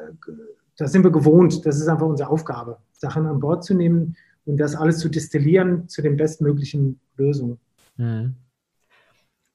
das 0.80 0.94
sind 0.94 1.04
wir 1.04 1.12
gewohnt. 1.12 1.66
Das 1.66 1.78
ist 1.78 1.88
einfach 1.88 2.08
unsere 2.08 2.30
Aufgabe, 2.30 2.78
Sachen 2.94 3.26
an 3.26 3.40
Bord 3.40 3.64
zu 3.64 3.74
nehmen 3.74 4.16
und 4.46 4.58
das 4.58 4.76
alles 4.76 5.00
zu 5.00 5.10
destillieren 5.10 5.88
zu 5.90 6.02
den 6.02 6.16
bestmöglichen 6.16 7.00
Lösungen. 7.18 7.60
Mhm. 7.98 8.36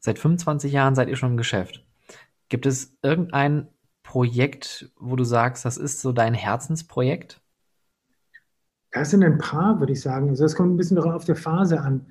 Seit 0.00 0.18
25 0.18 0.70
Jahren 0.70 0.94
seid 0.94 1.08
ihr 1.08 1.16
schon 1.16 1.32
im 1.32 1.36
Geschäft. 1.38 1.82
Gibt 2.50 2.66
es 2.66 2.94
irgendein 3.02 3.68
Projekt, 4.02 4.92
wo 5.00 5.16
du 5.16 5.24
sagst, 5.24 5.64
das 5.64 5.78
ist 5.78 6.02
so 6.02 6.12
dein 6.12 6.34
Herzensprojekt? 6.34 7.40
Das 8.92 9.10
sind 9.10 9.24
ein 9.24 9.38
paar, 9.38 9.80
würde 9.80 9.94
ich 9.94 10.02
sagen. 10.02 10.28
Also 10.28 10.44
das 10.44 10.54
kommt 10.54 10.74
ein 10.74 10.76
bisschen 10.76 10.98
auf 10.98 11.24
der 11.24 11.36
Phase 11.36 11.80
an 11.80 12.06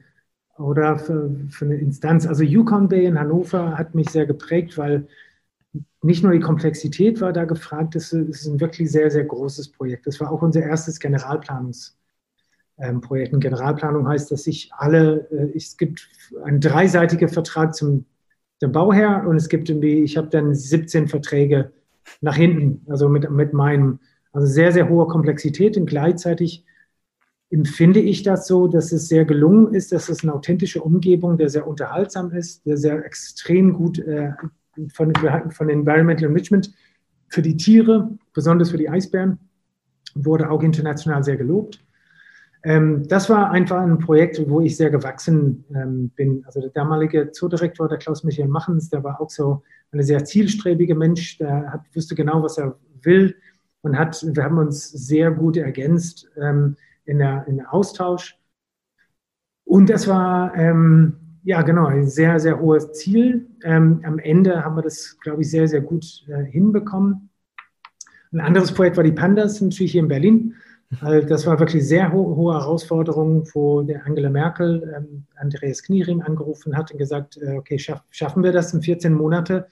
oder 0.58 0.98
für, 0.98 1.30
für 1.50 1.66
eine 1.66 1.76
Instanz. 1.76 2.26
Also 2.26 2.44
Yukon 2.44 2.88
Bay 2.90 3.06
in 3.06 3.20
Hannover 3.20 3.78
hat 3.78 3.94
mich 3.94 4.10
sehr 4.10 4.26
geprägt, 4.26 4.76
weil 4.78 5.08
nicht 6.04 6.24
nur 6.24 6.34
die 6.34 6.40
Komplexität 6.40 7.22
war 7.22 7.34
da 7.34 7.46
gefragt, 7.46 7.96
es 7.96 8.14
ist 8.14 8.46
ein 8.46 8.60
wirklich 8.60 8.92
sehr, 8.92 9.10
sehr 9.10 9.24
großes 9.24 9.70
Projekt. 9.70 10.06
Das 10.08 10.20
war 10.20 10.32
auch 10.32 10.42
unser 10.42 10.62
erstes 10.62 11.00
Generalplanungsprojekt. 11.00 13.34
Ähm, 13.34 13.40
Generalplanung 13.40 14.08
heißt, 14.08 14.32
dass 14.32 14.44
sich 14.44 14.72
alle, 14.74 15.28
äh, 15.32 15.56
es 15.56 15.78
gibt 15.78 16.10
einen 16.44 16.60
dreiseitigen 16.60 17.30
Vertrag 17.30 17.76
zum 17.76 18.06
dem 18.64 18.72
Bauherr 18.72 19.28
und 19.28 19.36
es 19.36 19.50
gibt 19.50 19.70
irgendwie, 19.70 20.04
ich 20.04 20.18
habe 20.18 20.30
dann 20.30 20.56
17 20.56 21.08
Verträge 21.08 21.72
nach 22.22 22.36
hinten, 22.36 22.86
also 22.90 23.10
mit, 23.10 23.30
mit 23.30 23.54
meinem, 23.54 24.00
also 24.32 24.48
sehr, 24.48 24.72
sehr 24.72 24.90
hohe 24.90 25.08
Komplexität 25.08 25.78
und 25.78 25.86
gleichzeitig 25.86 26.66
empfinde 27.50 28.00
ich 28.00 28.24
das 28.24 28.48
so, 28.48 28.68
dass 28.68 28.92
es 28.92 29.08
sehr 29.08 29.26
gelungen 29.26 29.74
ist, 29.74 29.92
dass 29.92 30.10
es 30.10 30.24
eine 30.24 30.34
authentische 30.34 30.82
Umgebung, 30.82 31.38
der 31.38 31.50
sehr 31.50 31.68
unterhaltsam 31.68 32.32
ist, 32.32 32.66
der 32.66 32.78
sehr 32.78 33.06
extrem 33.06 33.74
gut 33.74 34.00
äh, 34.00 34.32
von, 34.94 35.14
von 35.52 35.70
Environmental 35.70 36.30
Enrichment 36.30 36.74
für 37.30 37.42
die 37.42 37.58
Tiere, 37.58 38.10
besonders 38.34 38.72
für 38.72 38.78
die 38.78 38.90
Eisbären, 38.90 39.40
wurde 40.16 40.50
auch 40.50 40.62
international 40.62 41.24
sehr 41.24 41.38
gelobt. 41.38 41.84
Ähm, 42.64 43.08
das 43.08 43.30
war 43.30 43.52
einfach 43.52 43.82
ein 43.82 44.00
Projekt, 44.00 44.42
wo 44.48 44.62
ich 44.62 44.78
sehr 44.78 44.90
gewachsen 44.90 45.66
ähm, 45.76 46.10
bin. 46.16 46.44
Also 46.46 46.62
der 46.62 46.70
damalige 46.70 47.32
Zoodirektor, 47.32 47.90
der 47.90 47.98
Klaus-Michael 47.98 48.48
Machens, 48.48 48.90
der 48.90 49.04
war 49.04 49.20
auch 49.20 49.30
so 49.30 49.64
ein 49.92 50.02
sehr 50.04 50.24
zielstrebiger 50.24 50.96
Mensch, 50.96 51.38
der 51.38 51.72
hat, 51.72 51.82
wusste 51.94 52.16
genau, 52.16 52.42
was 52.42 52.58
er 52.58 52.78
will 53.02 53.36
und 53.82 53.98
hat, 53.98 54.24
wir 54.24 54.44
haben 54.44 54.58
uns 54.58 54.90
sehr 54.90 55.32
gut 55.32 55.58
ergänzt. 55.58 56.30
Ähm, 56.40 56.78
in 57.06 57.20
der, 57.20 57.46
in 57.48 57.58
der 57.58 57.74
Austausch. 57.74 58.38
Und 59.66 59.90
das 59.90 60.08
war, 60.08 60.56
ähm, 60.56 61.23
ja, 61.44 61.62
genau, 61.62 61.88
ein 61.88 62.08
sehr, 62.08 62.40
sehr 62.40 62.60
hohes 62.60 62.94
Ziel. 62.94 63.48
Ähm, 63.64 64.02
am 64.04 64.18
Ende 64.20 64.64
haben 64.64 64.76
wir 64.76 64.82
das, 64.82 65.18
glaube 65.20 65.42
ich, 65.42 65.50
sehr, 65.50 65.68
sehr 65.68 65.82
gut 65.82 66.26
äh, 66.28 66.44
hinbekommen. 66.46 67.30
Ein 68.32 68.40
anderes 68.40 68.74
Projekt 68.74 68.98
war 68.98 69.04
die 69.04 69.12
Pandas, 69.12 69.62
natürlich 69.62 69.92
hier 69.92 70.02
in 70.02 70.08
Berlin. 70.08 70.56
Also 71.02 71.28
das 71.28 71.46
war 71.46 71.60
wirklich 71.60 71.88
sehr 71.88 72.12
ho 72.12 72.36
hohe 72.36 72.54
Herausforderung, 72.54 73.48
wo 73.54 73.82
der 73.82 74.06
Angela 74.06 74.30
Merkel 74.30 74.94
ähm, 74.96 75.26
Andreas 75.36 75.84
Kniering 75.84 76.22
angerufen 76.22 76.78
hat 76.78 76.92
und 76.92 76.98
gesagt, 76.98 77.38
äh, 77.38 77.58
okay, 77.58 77.78
schaff, 77.78 78.04
schaffen 78.10 78.44
wir 78.44 78.52
das 78.52 78.74
in 78.74 78.82
14 78.82 79.14
Monate? 79.14 79.68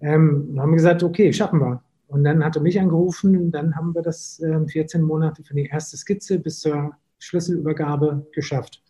Ähm, 0.00 0.54
haben 0.58 0.70
wir 0.70 0.76
gesagt, 0.76 1.02
okay, 1.02 1.32
schaffen 1.32 1.60
wir. 1.60 1.82
Und 2.08 2.24
dann 2.24 2.44
hat 2.44 2.56
er 2.56 2.62
mich 2.62 2.78
angerufen 2.78 3.36
und 3.36 3.52
dann 3.52 3.74
haben 3.76 3.94
wir 3.94 4.02
das 4.02 4.40
äh, 4.40 4.66
14 4.66 5.00
Monate 5.00 5.42
für 5.42 5.54
die 5.54 5.66
erste 5.66 5.96
Skizze 5.96 6.38
bis 6.38 6.60
zur 6.60 6.92
Schlüsselübergabe 7.18 8.26
geschafft. 8.32 8.82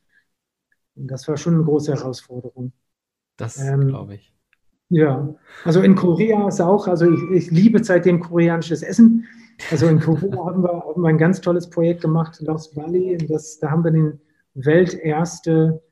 Und 0.94 1.10
das 1.10 1.26
war 1.28 1.36
schon 1.36 1.54
eine 1.54 1.64
große 1.64 1.92
Herausforderung. 1.92 2.72
Das 3.36 3.58
ähm, 3.58 3.88
glaube 3.88 4.14
ich. 4.14 4.34
Ja, 4.88 5.34
also 5.64 5.80
in 5.80 5.94
Korea 5.94 6.48
ist 6.48 6.60
auch, 6.60 6.86
also 6.86 7.10
ich, 7.10 7.20
ich, 7.30 7.50
liebe 7.50 7.82
seitdem 7.82 8.20
koreanisches 8.20 8.82
Essen. 8.82 9.26
Also 9.70 9.86
in 9.86 10.00
Korea 10.00 10.36
haben, 10.44 10.62
wir, 10.62 10.72
haben 10.72 11.02
wir 11.02 11.08
ein 11.08 11.18
ganz 11.18 11.40
tolles 11.40 11.68
Projekt 11.70 12.02
gemacht, 12.02 12.40
Lost 12.40 12.76
Valley. 12.76 13.16
Das, 13.28 13.58
da 13.58 13.70
haben 13.70 13.84
wir 13.84 13.90
den 13.90 14.20
welterste 14.54 15.82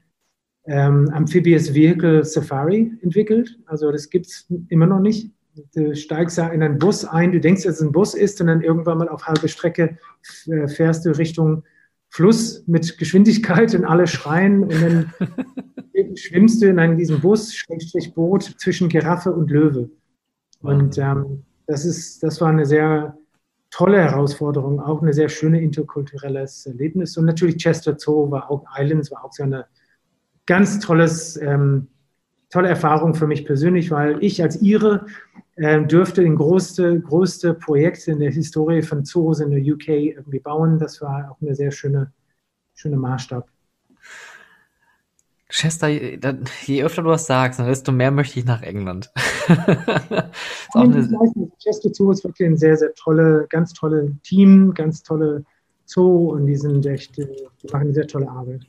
ähm, 0.66 1.08
Amphibious 1.12 1.72
Vehicle 1.72 2.24
Safari 2.24 2.92
entwickelt. 3.00 3.58
Also 3.66 3.90
das 3.90 4.10
gibt 4.10 4.26
es 4.26 4.46
immer 4.68 4.86
noch 4.86 5.00
nicht 5.00 5.32
du 5.74 5.94
steigst 5.94 6.38
ja 6.38 6.48
in 6.48 6.62
einen 6.62 6.78
Bus 6.78 7.04
ein, 7.04 7.32
du 7.32 7.40
denkst, 7.40 7.64
dass 7.64 7.76
es 7.76 7.82
ein 7.82 7.92
Bus 7.92 8.14
ist 8.14 8.40
und 8.40 8.46
dann 8.48 8.62
irgendwann 8.62 8.98
mal 8.98 9.08
auf 9.08 9.26
halbe 9.26 9.48
Strecke 9.48 9.98
äh, 10.46 10.68
fährst 10.68 11.04
du 11.04 11.16
Richtung 11.16 11.64
Fluss 12.10 12.64
mit 12.66 12.98
Geschwindigkeit 12.98 13.74
und 13.74 13.84
alle 13.84 14.06
schreien 14.06 14.64
und 14.64 14.82
dann 14.82 15.14
schwimmst 16.16 16.60
du 16.60 16.66
in 16.66 16.78
einem, 16.78 16.98
diesem 16.98 17.20
Bus, 17.20 17.54
Schrägstrich 17.54 18.12
Boot, 18.14 18.42
zwischen 18.58 18.88
Giraffe 18.88 19.32
und 19.32 19.50
Löwe. 19.50 19.90
Und 20.60 20.98
ähm, 20.98 21.44
das, 21.66 21.84
ist, 21.84 22.22
das 22.22 22.40
war 22.40 22.48
eine 22.48 22.66
sehr 22.66 23.16
tolle 23.70 24.02
Herausforderung, 24.02 24.80
auch 24.80 25.00
eine 25.02 25.12
sehr 25.12 25.28
schöne 25.28 25.62
interkulturelles 25.62 26.66
Erlebnis. 26.66 27.16
Und 27.16 27.26
natürlich 27.26 27.56
Chester 27.58 27.96
Zoo 27.96 28.30
war 28.30 28.50
auch, 28.50 28.64
Islands 28.76 29.10
war 29.12 29.24
auch 29.24 29.32
so 29.32 29.44
eine 29.44 29.66
ganz 30.46 30.80
tolles 30.80 31.36
ähm, 31.36 31.86
tolle 32.50 32.68
Erfahrung 32.68 33.14
für 33.14 33.26
mich 33.26 33.46
persönlich, 33.46 33.90
weil 33.90 34.22
ich 34.22 34.42
als 34.42 34.60
Ire 34.60 35.06
äh, 35.56 35.82
dürfte 35.84 36.22
den 36.22 36.36
größte, 36.36 37.00
größte 37.00 37.54
Projekt 37.54 38.06
in 38.08 38.18
der 38.18 38.30
Historie 38.30 38.82
von 38.82 39.04
Zoos 39.04 39.40
in 39.40 39.50
der 39.50 39.60
UK 39.60 39.88
irgendwie 39.88 40.40
bauen. 40.40 40.78
Das 40.78 41.00
war 41.00 41.30
auch 41.30 41.40
eine 41.40 41.54
sehr 41.54 41.70
schöne, 41.70 42.12
schöne 42.74 42.96
Maßstab. 42.96 43.48
Chester, 45.48 45.88
je 45.88 46.84
öfter 46.84 47.02
du 47.02 47.08
was 47.08 47.26
sagst, 47.26 47.58
desto 47.58 47.90
mehr 47.90 48.12
möchte 48.12 48.38
ich 48.38 48.44
nach 48.44 48.62
England. 48.62 49.10
Chester 51.58 51.90
Zoo 51.92 52.12
ist 52.12 52.22
wirklich 52.22 52.48
ein 52.48 52.56
sehr, 52.56 52.76
sehr 52.76 52.94
tolle, 52.94 53.46
ganz 53.50 53.72
tolle 53.72 54.16
Team, 54.22 54.72
ganz 54.74 55.02
tolle 55.02 55.44
Zoo 55.86 56.30
und 56.30 56.46
die 56.46 56.54
sind 56.54 56.86
echt, 56.86 57.16
die 57.16 57.26
machen 57.72 57.82
eine 57.82 57.92
sehr 57.92 58.06
tolle 58.06 58.28
Arbeit. 58.28 58.64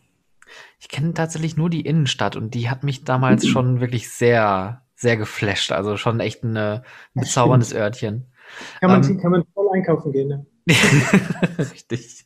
Ich 0.81 0.89
kenne 0.89 1.13
tatsächlich 1.13 1.57
nur 1.57 1.69
die 1.69 1.81
Innenstadt 1.81 2.35
und 2.35 2.55
die 2.55 2.67
hat 2.67 2.83
mich 2.83 3.03
damals 3.03 3.47
schon 3.47 3.81
wirklich 3.81 4.09
sehr, 4.09 4.81
sehr 4.95 5.15
geflasht. 5.15 5.71
Also 5.71 5.95
schon 5.95 6.19
echt 6.19 6.43
ein, 6.43 6.57
ein 6.57 6.81
bezauberndes 7.13 7.71
Örtchen. 7.71 8.31
Kann 8.79 8.89
man, 8.89 9.03
ähm, 9.03 9.19
kann 9.19 9.31
man 9.31 9.43
voll 9.53 9.67
einkaufen 9.73 10.11
gehen, 10.11 10.27
ne? 10.27 10.45
Richtig. 11.59 12.25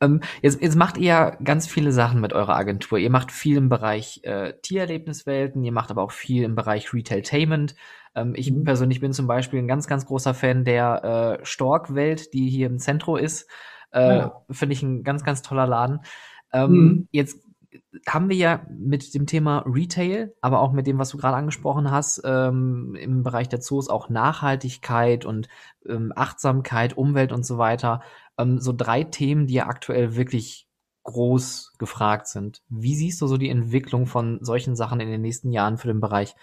Ähm, 0.00 0.20
jetzt, 0.40 0.62
jetzt 0.62 0.76
macht 0.76 0.98
ihr 0.98 1.04
ja 1.04 1.30
ganz 1.42 1.66
viele 1.66 1.90
Sachen 1.90 2.20
mit 2.20 2.32
eurer 2.32 2.54
Agentur. 2.54 2.98
Ihr 2.98 3.10
macht 3.10 3.32
viel 3.32 3.56
im 3.56 3.68
Bereich 3.68 4.20
äh, 4.22 4.52
Tiererlebniswelten, 4.62 5.64
ihr 5.64 5.72
macht 5.72 5.90
aber 5.90 6.02
auch 6.02 6.12
viel 6.12 6.44
im 6.44 6.54
Bereich 6.54 6.94
Retailtainment. 6.94 7.74
Ähm, 8.14 8.34
ich 8.36 8.52
mhm. 8.52 8.62
persönlich 8.62 9.00
bin 9.00 9.12
zum 9.12 9.26
Beispiel 9.26 9.58
ein 9.58 9.68
ganz, 9.68 9.88
ganz 9.88 10.06
großer 10.06 10.32
Fan 10.32 10.64
der 10.64 11.40
äh, 11.40 11.44
Stork-Welt, 11.44 12.32
die 12.34 12.48
hier 12.48 12.68
im 12.68 12.78
Zentrum 12.78 13.16
ist. 13.16 13.50
Äh, 13.90 14.18
ja. 14.18 14.44
Finde 14.48 14.74
ich 14.74 14.82
ein 14.84 15.02
ganz, 15.02 15.24
ganz 15.24 15.42
toller 15.42 15.66
Laden. 15.66 15.98
Ähm, 16.52 16.70
mhm. 16.70 17.08
Jetzt 17.10 17.43
haben 18.06 18.28
wir 18.28 18.36
ja 18.36 18.66
mit 18.70 19.14
dem 19.14 19.26
Thema 19.26 19.64
Retail, 19.66 20.34
aber 20.40 20.60
auch 20.60 20.72
mit 20.72 20.86
dem, 20.86 20.98
was 20.98 21.10
du 21.10 21.18
gerade 21.18 21.36
angesprochen 21.36 21.90
hast, 21.90 22.22
ähm, 22.24 22.94
im 22.98 23.22
Bereich 23.22 23.48
der 23.48 23.60
Zoos 23.60 23.88
auch 23.88 24.08
Nachhaltigkeit 24.08 25.24
und 25.24 25.48
ähm, 25.88 26.12
Achtsamkeit, 26.14 26.96
Umwelt 26.96 27.32
und 27.32 27.44
so 27.44 27.58
weiter, 27.58 28.02
ähm, 28.38 28.60
so 28.60 28.72
drei 28.72 29.04
Themen, 29.04 29.46
die 29.46 29.54
ja 29.54 29.66
aktuell 29.66 30.16
wirklich 30.16 30.68
groß 31.04 31.74
gefragt 31.78 32.28
sind. 32.28 32.62
Wie 32.68 32.94
siehst 32.94 33.20
du 33.20 33.26
so 33.26 33.36
die 33.36 33.50
Entwicklung 33.50 34.06
von 34.06 34.38
solchen 34.42 34.74
Sachen 34.74 35.00
in 35.00 35.08
den 35.08 35.20
nächsten 35.20 35.52
Jahren 35.52 35.76
für 35.76 35.88
den 35.88 36.00
Bereich 36.00 36.34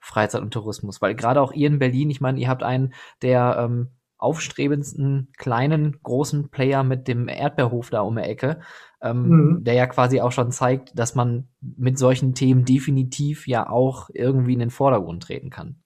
Freizeit 0.00 0.42
und 0.42 0.52
Tourismus? 0.52 1.02
Weil 1.02 1.14
gerade 1.14 1.40
auch 1.40 1.52
ihr 1.52 1.68
in 1.68 1.78
Berlin, 1.78 2.10
ich 2.10 2.20
meine, 2.20 2.40
ihr 2.40 2.48
habt 2.48 2.62
einen 2.62 2.94
der 3.22 3.56
ähm, 3.58 3.90
aufstrebendsten 4.18 5.28
kleinen, 5.36 5.98
großen 6.02 6.48
Player 6.50 6.82
mit 6.84 7.06
dem 7.08 7.28
Erdbeerhof 7.28 7.90
da 7.90 8.00
um 8.00 8.16
die 8.16 8.22
Ecke 8.22 8.58
ähm, 9.02 9.28
mhm. 9.28 9.64
der 9.64 9.74
ja 9.74 9.86
quasi 9.86 10.20
auch 10.20 10.32
schon 10.32 10.50
zeigt, 10.50 10.98
dass 10.98 11.14
man 11.14 11.48
mit 11.60 11.98
solchen 11.98 12.34
Themen 12.34 12.64
definitiv 12.64 13.46
ja 13.46 13.68
auch 13.68 14.10
irgendwie 14.12 14.54
in 14.54 14.60
den 14.60 14.70
Vordergrund 14.70 15.22
treten 15.22 15.50
kann. 15.50 15.76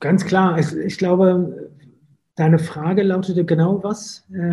Ganz 0.00 0.24
klar. 0.24 0.58
Ich, 0.58 0.72
ich 0.74 0.98
glaube, 0.98 1.70
deine 2.36 2.58
Frage 2.58 3.02
lautete 3.02 3.44
genau 3.44 3.82
was. 3.82 4.26
Ähm, 4.32 4.52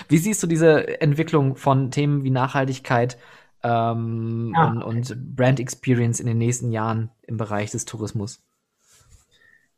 wie 0.08 0.18
siehst 0.18 0.42
du 0.42 0.48
diese 0.48 1.02
Entwicklung 1.02 1.56
von 1.56 1.92
Themen 1.92 2.24
wie 2.24 2.32
Nachhaltigkeit 2.32 3.18
ähm, 3.64 4.54
ja. 4.56 4.68
und, 4.68 4.84
und 4.84 5.36
Brand 5.36 5.60
Experience 5.60 6.20
in 6.20 6.28
den 6.28 6.38
nächsten 6.38 6.72
Jahren 6.72 7.12
im 7.24 7.38
Bereich 7.38 7.72
des 7.72 7.86
Tourismus? 7.86 8.44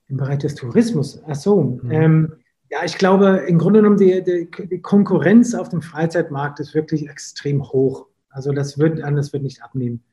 Im 0.07 0.17
Bereich 0.17 0.39
des 0.39 0.55
Tourismus, 0.55 1.21
ach 1.27 1.35
so. 1.35 1.79
Mhm. 1.83 1.91
Ähm, 1.91 2.33
ja, 2.69 2.79
ich 2.83 2.97
glaube, 2.97 3.45
im 3.47 3.59
Grunde 3.59 3.79
genommen, 3.79 3.97
die, 3.97 4.23
die, 4.23 4.49
die, 4.67 4.81
Konkurrenz 4.81 5.53
auf 5.53 5.69
dem 5.69 5.81
Freizeitmarkt 5.81 6.59
ist 6.59 6.73
wirklich 6.73 7.07
extrem 7.07 7.63
hoch. 7.63 8.07
Also 8.29 8.51
das 8.51 8.79
wird, 8.79 8.99
das 8.99 9.31
wird 9.31 9.43
nicht 9.43 9.61
abnehmen. 9.61 10.03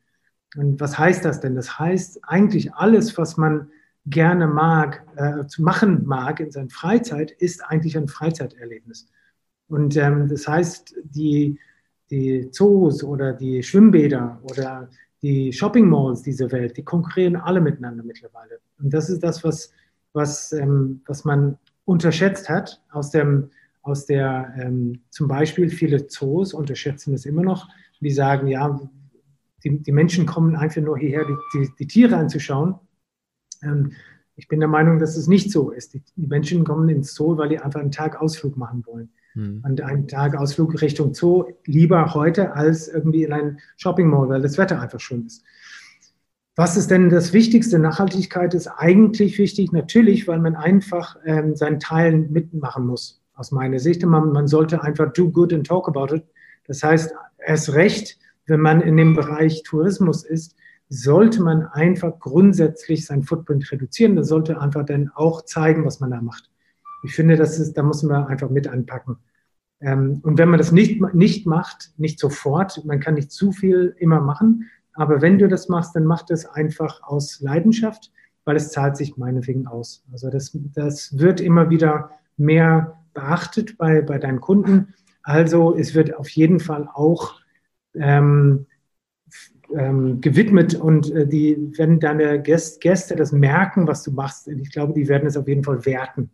Und 0.57 0.81
was 0.81 0.99
heißt 0.99 1.25
das 1.25 1.41
denn? 1.41 1.55
Das 1.55 1.79
heißt, 1.79 2.21
eigentlich 2.25 2.75
alles, 2.75 3.17
was 3.17 3.37
man 3.37 3.71
gerne 4.07 4.47
mag, 4.47 5.07
äh, 5.17 5.47
zu 5.47 5.63
machen 5.63 6.05
mag 6.05 6.41
in 6.41 6.51
seiner 6.51 6.69
Freizeit, 6.69 7.31
ist 7.31 7.65
eigentlich 7.65 7.97
ein 7.97 8.09
Freizeiterlebnis. 8.09 9.09
Und 9.69 9.97
ähm, 9.97 10.29
das 10.29 10.47
heißt, 10.49 10.97
die, 11.05 11.59
die 12.11 12.51
Zoos 12.51 13.05
oder 13.05 13.33
die 13.33 13.63
Schwimmbäder 13.63 14.41
oder 14.43 14.91
die 15.23 15.53
Shopping 15.53 15.89
Malls 15.89 16.23
dieser 16.23 16.51
Welt, 16.51 16.77
die 16.77 16.85
konkurrieren 16.85 17.37
alle 17.37 17.61
miteinander 17.61 18.03
mittlerweile. 18.03 18.61
Und 18.79 18.93
das 18.93 19.09
ist 19.09 19.23
das, 19.23 19.45
was, 19.45 19.73
was, 20.13 20.53
ähm, 20.53 21.03
was 21.07 21.25
man 21.25 21.59
unterschätzt 21.85 22.49
hat, 22.49 22.83
aus 22.91 23.11
dem, 23.11 23.51
aus 23.83 24.07
der, 24.07 24.55
ähm, 24.59 25.01
zum 25.11 25.29
Beispiel 25.29 25.71
viele 25.71 26.07
Zoos 26.07 26.53
unterschätzen 26.53 27.15
es 27.15 27.27
immer 27.27 27.43
noch, 27.43 27.69
die 28.01 28.11
sagen, 28.11 28.47
ja, 28.47 28.81
die, 29.65 29.83
die 29.83 29.93
Menschen 29.93 30.27
kommen 30.27 30.57
einfach 30.57 30.81
nur 30.81 30.99
hierher, 30.99 31.25
die, 31.25 31.37
die, 31.55 31.71
die 31.79 31.87
Tiere 31.87 32.17
anzuschauen. 32.17 32.77
Ähm, 33.63 33.93
ich 34.37 34.49
bin 34.49 34.61
der 34.61 34.69
Meinung, 34.69 34.99
dass 34.99 35.17
es 35.17 35.27
nicht 35.27 35.51
so 35.51 35.71
ist. 35.71 35.93
Die, 35.93 36.03
Menschen 36.17 36.65
kommen 36.65 36.89
ins 36.89 37.15
Zoo, 37.15 37.37
weil 37.37 37.51
die 37.51 37.59
einfach 37.59 37.81
einen 37.81 37.91
Tag 37.91 38.21
Ausflug 38.21 38.57
machen 38.57 38.85
wollen. 38.87 39.11
Hm. 39.35 39.63
Und 39.65 39.81
einen 39.83 40.09
Tag 40.09 40.35
Ausflug 40.35 40.81
Richtung 40.81 41.13
Zoo 41.13 41.45
lieber 41.67 42.15
heute 42.15 42.55
als 42.55 42.89
irgendwie 42.89 43.25
in 43.25 43.33
ein 43.33 43.59
Shopping 43.77 44.09
Mall, 44.09 44.31
weil 44.31 44.43
das 44.43 44.57
Wetter 44.57 44.81
einfach 44.81 44.99
schön 44.99 45.27
ist. 45.27 45.45
Was 46.61 46.77
ist 46.77 46.91
denn 46.91 47.09
das 47.09 47.33
Wichtigste? 47.33 47.79
Nachhaltigkeit 47.79 48.53
ist 48.53 48.67
eigentlich 48.67 49.39
wichtig, 49.39 49.73
natürlich, 49.73 50.29
weil 50.29 50.41
man 50.41 50.57
einfach 50.57 51.17
ähm, 51.25 51.57
seinen 51.57 51.81
Teil 51.81 52.19
mitmachen 52.19 52.87
muss, 52.87 53.23
aus 53.33 53.51
meiner 53.51 53.79
Sicht. 53.79 54.05
Man, 54.05 54.31
man 54.33 54.47
sollte 54.47 54.83
einfach 54.83 55.11
do 55.15 55.31
good 55.31 55.55
and 55.55 55.67
talk 55.67 55.89
about 55.89 56.15
it. 56.15 56.23
Das 56.67 56.83
heißt, 56.83 57.15
erst 57.39 57.73
recht, 57.73 58.19
wenn 58.45 58.61
man 58.61 58.83
in 58.83 58.99
dem 58.99 59.15
Bereich 59.15 59.63
Tourismus 59.63 60.23
ist, 60.23 60.55
sollte 60.91 61.43
man 61.43 61.65
einfach 61.65 62.19
grundsätzlich 62.19 63.07
sein 63.07 63.23
Footprint 63.23 63.73
reduzieren. 63.73 64.15
Das 64.15 64.29
sollte 64.29 64.61
einfach 64.61 64.85
dann 64.85 65.11
auch 65.15 65.47
zeigen, 65.47 65.87
was 65.87 65.99
man 66.01 66.11
da 66.11 66.21
macht. 66.21 66.51
Ich 67.05 67.15
finde, 67.15 67.37
das 67.37 67.59
ist, 67.59 67.73
da 67.73 67.83
muss 67.83 68.03
man 68.03 68.27
einfach 68.27 68.51
mit 68.51 68.69
anpacken. 68.69 69.17
Ähm, 69.81 70.21
und 70.25 70.37
wenn 70.37 70.51
man 70.51 70.59
das 70.59 70.73
nicht, 70.73 71.01
nicht 71.15 71.47
macht, 71.47 71.95
nicht 71.97 72.19
sofort, 72.19 72.85
man 72.85 73.01
kann 73.01 73.15
nicht 73.15 73.31
zu 73.33 73.51
viel 73.51 73.95
immer 73.97 74.21
machen, 74.21 74.67
aber 74.95 75.23
wenn 75.23 75.39
du 75.39 75.49
das 75.49 75.69
machst, 75.69 75.95
dann 75.95 76.05
mach 76.05 76.23
das 76.23 76.47
einfach 76.47 77.03
aus 77.03 77.41
Leidenschaft, 77.41 78.11
weil 78.45 78.57
es 78.57 78.71
zahlt 78.71 78.97
sich 78.97 79.17
meinetwegen 79.17 79.67
aus. 79.67 80.05
Also 80.13 80.31
das, 80.31 80.57
das 80.75 81.19
wird 81.19 81.41
immer 81.41 81.71
wieder 81.71 82.11
mehr 82.37 82.99
beachtet 83.15 83.77
bei, 83.79 84.03
bei 84.03 84.19
deinen 84.19 84.41
Kunden. 84.41 84.95
Also 85.23 85.77
es 85.77 85.95
wird 85.95 86.17
auf 86.17 86.29
jeden 86.31 86.61
Fall 86.61 86.89
auch 86.93 87.41
ähm, 87.95 88.67
ähm, 89.77 90.21
gewidmet 90.21 90.75
und 90.75 91.11
äh, 91.13 91.27
die, 91.27 91.73
wenn 91.77 92.01
deine 92.01 92.41
Gäste, 92.43 92.81
Gäste 92.81 93.17
das 93.17 93.33
merken, 93.33 93.87
was 93.87 94.03
du 94.03 94.13
machst, 94.13 94.49
ich 94.49 94.71
glaube, 94.71 94.93
die 94.95 95.09
werden 95.09 95.27
es 95.27 95.37
auf 95.37 95.49
jeden 95.49 95.65
Fall 95.65 95.85
werten. 95.87 96.31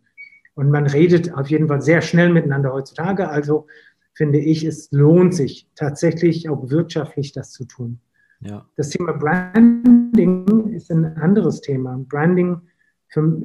Und 0.55 0.71
man 0.71 0.87
redet 0.87 1.33
auf 1.33 1.47
jeden 1.49 1.67
Fall 1.67 1.81
sehr 1.81 2.01
schnell 2.01 2.29
miteinander 2.29 2.73
heutzutage. 2.73 3.29
Also 3.29 3.67
finde 4.13 4.39
ich, 4.39 4.63
es 4.63 4.89
lohnt 4.91 5.35
sich 5.35 5.67
tatsächlich 5.75 6.49
auch 6.49 6.71
wirtschaftlich 6.71 7.31
das 7.31 7.51
zu 7.51 7.65
tun. 7.65 7.99
Ja. 8.41 8.65
Das 8.75 8.89
Thema 8.89 9.13
Branding 9.13 10.69
ist 10.73 10.91
ein 10.91 11.17
anderes 11.17 11.61
Thema. 11.61 11.97
Branding 12.07 12.61
für, 13.09 13.41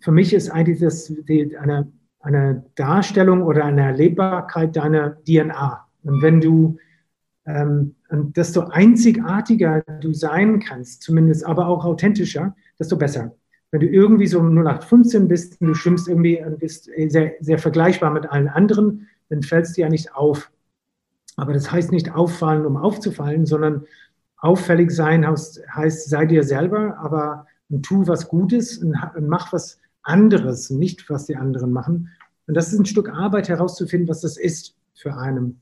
für 0.00 0.12
mich 0.12 0.32
ist 0.32 0.50
eigentlich 0.50 0.80
das, 0.80 1.12
die, 1.28 1.56
eine, 1.56 1.90
eine 2.20 2.64
Darstellung 2.74 3.42
oder 3.42 3.64
eine 3.64 3.82
Erlebbarkeit 3.82 4.76
deiner 4.76 5.16
DNA. 5.24 5.86
Und 6.04 6.22
wenn 6.22 6.40
du, 6.40 6.78
ähm, 7.46 7.94
und 8.08 8.36
desto 8.36 8.62
einzigartiger 8.68 9.82
du 10.00 10.12
sein 10.12 10.60
kannst, 10.60 11.02
zumindest 11.02 11.44
aber 11.44 11.66
auch 11.66 11.84
authentischer, 11.84 12.54
desto 12.78 12.96
besser. 12.96 13.34
Wenn 13.72 13.80
du 13.80 13.86
irgendwie 13.86 14.26
so 14.26 14.40
0815 14.40 15.28
bist 15.28 15.60
und 15.60 15.68
du 15.68 15.74
schwimmst 15.74 16.08
irgendwie 16.08 16.42
und 16.42 16.58
bist 16.58 16.90
sehr, 17.08 17.34
sehr 17.40 17.58
vergleichbar 17.58 18.10
mit 18.10 18.26
allen 18.26 18.48
anderen, 18.48 19.08
dann 19.28 19.42
fällst 19.42 19.76
du 19.76 19.82
ja 19.82 19.88
nicht 19.88 20.14
auf. 20.14 20.50
Aber 21.36 21.52
das 21.52 21.70
heißt 21.70 21.92
nicht 21.92 22.12
auffallen, 22.12 22.66
um 22.66 22.76
aufzufallen, 22.76 23.46
sondern 23.46 23.86
auffällig 24.40 24.90
sein 24.90 25.26
heißt, 25.26 25.62
heißt, 25.74 26.08
sei 26.08 26.26
dir 26.26 26.42
selber, 26.42 26.98
aber 26.98 27.46
tu 27.82 28.06
was 28.06 28.28
Gutes 28.28 28.78
und 28.78 28.96
mach 29.20 29.52
was 29.52 29.80
anderes, 30.02 30.70
nicht 30.70 31.08
was 31.10 31.26
die 31.26 31.36
anderen 31.36 31.72
machen. 31.72 32.08
Und 32.46 32.54
das 32.54 32.72
ist 32.72 32.78
ein 32.78 32.86
Stück 32.86 33.10
Arbeit 33.10 33.48
herauszufinden, 33.48 34.08
was 34.08 34.22
das 34.22 34.36
ist 34.36 34.74
für 34.94 35.16
einen. 35.16 35.60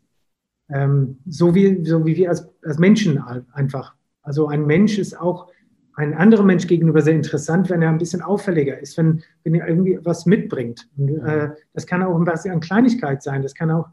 Ähm, 0.70 1.18
so, 1.26 1.54
wie, 1.54 1.84
so 1.84 2.06
wie 2.06 2.16
wir 2.16 2.30
als, 2.30 2.48
als 2.64 2.78
Menschen 2.78 3.18
einfach. 3.52 3.94
Also 4.22 4.48
ein 4.48 4.66
Mensch 4.66 4.98
ist 4.98 5.18
auch 5.18 5.50
ein 5.94 6.14
anderer 6.14 6.44
Mensch 6.44 6.66
gegenüber 6.66 7.02
sehr 7.02 7.14
interessant, 7.14 7.70
wenn 7.70 7.82
er 7.82 7.88
ein 7.88 7.98
bisschen 7.98 8.22
auffälliger 8.22 8.78
ist, 8.78 8.96
wenn, 8.96 9.22
wenn 9.42 9.54
er 9.54 9.66
irgendwie 9.66 9.98
was 10.02 10.26
mitbringt. 10.26 10.88
Und, 10.96 11.18
äh, 11.18 11.50
das 11.72 11.86
kann 11.86 12.02
auch 12.02 12.16
ein 12.16 12.24
bisschen 12.24 12.52
an 12.52 12.60
Kleinigkeit 12.60 13.22
sein, 13.22 13.42
das 13.42 13.54
kann 13.54 13.70
auch, 13.70 13.88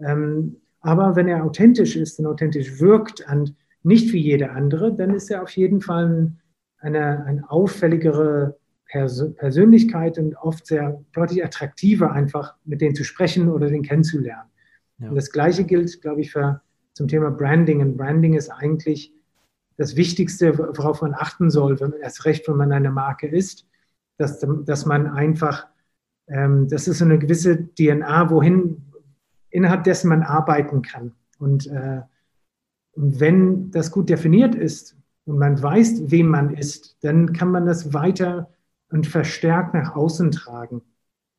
ähm, 0.00 0.56
aber 0.80 1.14
wenn 1.14 1.28
er 1.28 1.44
authentisch 1.44 1.96
ist 1.96 2.18
und 2.18 2.26
authentisch 2.26 2.80
wirkt 2.80 3.24
und 3.30 3.54
nicht 3.84 4.12
wie 4.12 4.20
jeder 4.20 4.52
andere, 4.52 4.94
dann 4.94 5.14
ist 5.14 5.30
er 5.30 5.42
auf 5.42 5.50
jeden 5.50 5.80
Fall 5.80 6.32
eine, 6.78 7.24
eine 7.24 7.50
auffälligere 7.50 8.56
Pers 8.86 9.24
Persönlichkeit 9.36 10.18
und 10.18 10.36
oft 10.36 10.66
sehr 10.66 11.02
deutlich 11.12 11.44
attraktiver, 11.44 12.12
einfach 12.12 12.54
mit 12.64 12.80
denen 12.80 12.94
zu 12.94 13.04
sprechen 13.04 13.48
oder 13.48 13.68
den 13.68 13.82
kennenzulernen. 13.82 14.50
Ja. 14.98 15.08
Und 15.08 15.16
das 15.16 15.30
Gleiche 15.30 15.64
gilt, 15.64 16.00
glaube 16.00 16.20
ich, 16.20 16.32
für, 16.32 16.60
zum 16.92 17.08
Thema 17.08 17.30
Branding. 17.30 17.80
Und 17.80 17.96
Branding 17.96 18.34
ist 18.34 18.50
eigentlich 18.50 19.12
das 19.76 19.96
Wichtigste, 19.96 20.56
worauf 20.58 21.02
man 21.02 21.14
achten 21.14 21.50
soll, 21.50 21.80
wenn, 21.80 21.92
erst 21.94 22.24
recht, 22.24 22.46
wenn 22.48 22.56
man 22.56 22.72
eine 22.72 22.90
Marke 22.90 23.26
ist, 23.26 23.66
dass, 24.16 24.44
dass 24.64 24.86
man 24.86 25.08
einfach, 25.08 25.66
ähm, 26.28 26.68
das 26.68 26.86
ist 26.86 26.98
so 26.98 27.04
eine 27.04 27.18
gewisse 27.18 27.68
DNA, 27.74 28.30
wohin, 28.30 28.82
innerhalb 29.50 29.84
dessen 29.84 30.08
man 30.08 30.22
arbeiten 30.22 30.82
kann. 30.82 31.12
Und 31.38 31.66
äh, 31.66 32.02
und 32.96 33.20
wenn 33.20 33.70
das 33.70 33.90
gut 33.90 34.08
definiert 34.08 34.54
ist 34.54 34.96
und 35.24 35.38
man 35.38 35.60
weiß, 35.60 36.10
wem 36.10 36.28
man 36.28 36.54
ist, 36.54 36.96
dann 37.02 37.32
kann 37.32 37.50
man 37.50 37.66
das 37.66 37.92
weiter 37.92 38.50
und 38.90 39.06
verstärkt 39.06 39.74
nach 39.74 39.96
außen 39.96 40.30
tragen. 40.30 40.82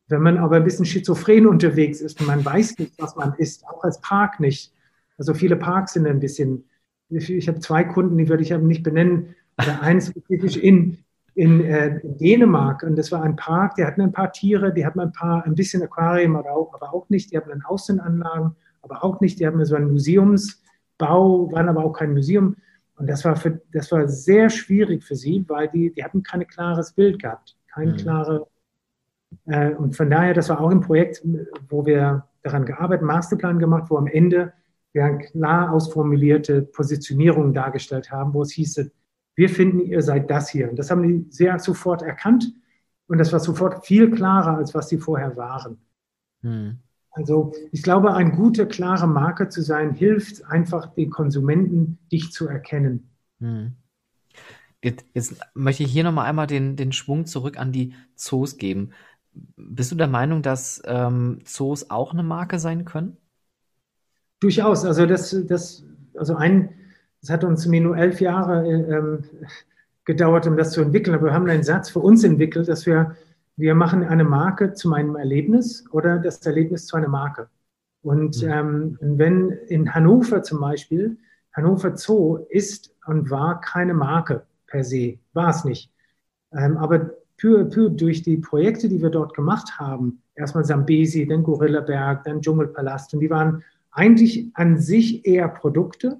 Wenn 0.08 0.22
man 0.22 0.38
aber 0.38 0.56
ein 0.56 0.64
bisschen 0.64 0.84
schizophren 0.84 1.46
unterwegs 1.46 2.00
ist 2.00 2.20
und 2.20 2.26
man 2.26 2.44
weiß 2.44 2.78
nicht, 2.78 2.92
was 2.98 3.16
man 3.16 3.34
ist, 3.38 3.66
auch 3.66 3.82
als 3.82 4.00
Park 4.00 4.38
nicht. 4.40 4.72
Also 5.18 5.34
viele 5.34 5.56
Parks 5.56 5.94
sind 5.94 6.06
ein 6.06 6.20
bisschen, 6.20 6.64
ich 7.08 7.48
habe 7.48 7.60
zwei 7.60 7.84
Kunden, 7.84 8.16
die 8.18 8.28
würde 8.28 8.42
ich 8.42 8.52
aber 8.52 8.64
nicht 8.64 8.82
benennen, 8.82 9.34
oder 9.58 9.82
eins 9.82 10.08
spezifisch 10.08 10.56
in, 10.56 10.98
in, 11.34 11.64
äh, 11.64 11.98
in, 12.00 12.18
Dänemark. 12.18 12.82
Und 12.82 12.96
das 12.96 13.10
war 13.10 13.22
ein 13.22 13.36
Park, 13.36 13.76
die 13.76 13.84
hatten 13.84 14.02
ein 14.02 14.12
paar 14.12 14.32
Tiere, 14.32 14.72
die 14.72 14.84
hatten 14.84 15.00
ein 15.00 15.12
paar, 15.12 15.44
ein 15.44 15.54
bisschen 15.54 15.82
Aquarium, 15.82 16.36
aber 16.36 16.52
auch, 16.52 16.74
aber 16.74 16.92
auch 16.92 17.08
nicht. 17.08 17.32
Die 17.32 17.36
hatten 17.36 17.48
dann 17.48 17.62
Außenanlagen, 17.62 18.54
aber 18.82 19.02
auch 19.02 19.20
nicht. 19.20 19.40
Die 19.40 19.46
hatten 19.46 19.64
so 19.64 19.74
ein 19.74 19.90
Museums, 19.90 20.62
Bau, 20.98 21.50
waren 21.52 21.68
aber 21.68 21.84
auch 21.84 21.92
kein 21.92 22.12
Museum. 22.12 22.56
Und 22.96 23.08
das 23.08 23.24
war, 23.24 23.36
für, 23.36 23.60
das 23.72 23.92
war 23.92 24.08
sehr 24.08 24.48
schwierig 24.48 25.04
für 25.04 25.16
sie, 25.16 25.44
weil 25.48 25.68
die, 25.68 25.92
die 25.92 26.02
hatten 26.02 26.22
kein 26.22 26.46
klares 26.46 26.92
Bild 26.92 27.20
gehabt, 27.20 27.56
keine 27.72 27.92
mhm. 27.92 27.96
klare 27.96 28.46
Äh, 29.46 29.74
und 29.74 29.96
von 29.96 30.08
daher, 30.08 30.34
das 30.34 30.48
war 30.48 30.60
auch 30.60 30.70
ein 30.70 30.80
Projekt, 30.80 31.22
wo 31.68 31.84
wir 31.84 32.26
daran 32.42 32.64
gearbeitet, 32.64 33.04
Masterplan 33.04 33.58
gemacht, 33.58 33.90
wo 33.90 33.98
am 33.98 34.06
Ende 34.06 34.52
wir 34.92 35.04
eine 35.04 35.18
klar 35.18 35.72
ausformulierte 35.72 36.62
Positionierung 36.62 37.52
dargestellt 37.52 38.10
haben, 38.10 38.32
wo 38.32 38.42
es 38.42 38.52
hieß, 38.52 38.90
wir 39.34 39.48
finden, 39.50 39.80
ihr 39.80 40.00
seid 40.00 40.30
das 40.30 40.48
hier. 40.48 40.70
Und 40.70 40.78
das 40.78 40.90
haben 40.90 41.02
die 41.02 41.26
sehr 41.30 41.58
sofort 41.58 42.02
erkannt 42.02 42.54
und 43.06 43.18
das 43.18 43.32
war 43.32 43.40
sofort 43.40 43.84
viel 43.84 44.10
klarer, 44.10 44.56
als 44.56 44.74
was 44.74 44.88
sie 44.88 44.98
vorher 44.98 45.36
waren. 45.36 45.78
Hm. 46.42 46.78
Also 47.16 47.54
ich 47.72 47.82
glaube, 47.82 48.12
eine 48.12 48.30
gute, 48.30 48.66
klare 48.66 49.08
Marke 49.08 49.48
zu 49.48 49.62
sein, 49.62 49.94
hilft 49.94 50.44
einfach 50.44 50.92
den 50.94 51.08
Konsumenten, 51.08 51.98
dich 52.12 52.30
zu 52.30 52.46
erkennen. 52.46 53.08
Hm. 53.40 53.72
Jetzt, 54.84 55.04
jetzt, 55.14 55.40
möchte 55.54 55.82
ich 55.82 55.90
hier 55.90 56.04
nochmal 56.04 56.26
einmal 56.26 56.46
den, 56.46 56.76
den 56.76 56.92
Schwung 56.92 57.24
zurück 57.24 57.58
an 57.58 57.72
die 57.72 57.94
Zoos 58.16 58.58
geben. 58.58 58.90
Bist 59.56 59.92
du 59.92 59.96
der 59.96 60.08
Meinung, 60.08 60.42
dass 60.42 60.82
ähm, 60.84 61.40
Zoos 61.44 61.88
auch 61.88 62.12
eine 62.12 62.22
Marke 62.22 62.58
sein 62.58 62.84
können? 62.84 63.16
Durchaus. 64.40 64.84
Also 64.84 65.06
das, 65.06 65.34
das, 65.48 65.84
also 66.18 66.36
ein, 66.36 66.68
das 67.22 67.30
hat 67.30 67.44
uns 67.44 67.66
mir 67.66 67.80
nur 67.80 67.96
elf 67.96 68.20
Jahre 68.20 68.68
ähm, 68.68 69.24
gedauert, 70.04 70.46
um 70.46 70.58
das 70.58 70.72
zu 70.72 70.82
entwickeln. 70.82 71.14
Aber 71.14 71.28
wir 71.28 71.32
haben 71.32 71.48
einen 71.48 71.64
Satz 71.64 71.88
für 71.88 72.00
uns 72.00 72.24
entwickelt, 72.24 72.68
dass 72.68 72.84
wir, 72.84 73.16
wir 73.56 73.74
machen 73.74 74.04
eine 74.04 74.24
Marke 74.24 74.74
zu 74.74 74.88
meinem 74.88 75.16
Erlebnis 75.16 75.84
oder 75.90 76.18
das 76.18 76.44
Erlebnis 76.46 76.86
zu 76.86 76.96
einer 76.96 77.08
Marke. 77.08 77.48
Und 78.02 78.42
mhm. 78.42 78.50
ähm, 78.50 78.98
wenn 79.00 79.50
in 79.68 79.94
Hannover 79.94 80.42
zum 80.42 80.60
Beispiel, 80.60 81.18
Hannover 81.54 81.96
Zoo 81.96 82.36
ist 82.50 82.94
und 83.06 83.30
war 83.30 83.60
keine 83.60 83.94
Marke 83.94 84.46
per 84.66 84.84
se, 84.84 85.18
war 85.32 85.50
es 85.50 85.64
nicht. 85.64 85.90
Ähm, 86.52 86.76
aber 86.76 87.10
peu, 87.38 87.64
peu 87.64 87.88
durch 87.88 88.22
die 88.22 88.36
Projekte, 88.36 88.88
die 88.88 89.00
wir 89.02 89.10
dort 89.10 89.34
gemacht 89.34 89.78
haben, 89.78 90.22
erstmal 90.34 90.64
Sambesi, 90.64 91.26
dann 91.26 91.42
Gorillaberg, 91.42 92.24
dann 92.24 92.40
Dschungelpalast, 92.42 93.14
und 93.14 93.20
die 93.20 93.30
waren 93.30 93.64
eigentlich 93.90 94.50
an 94.54 94.78
sich 94.78 95.26
eher 95.26 95.48
Produkte, 95.48 96.18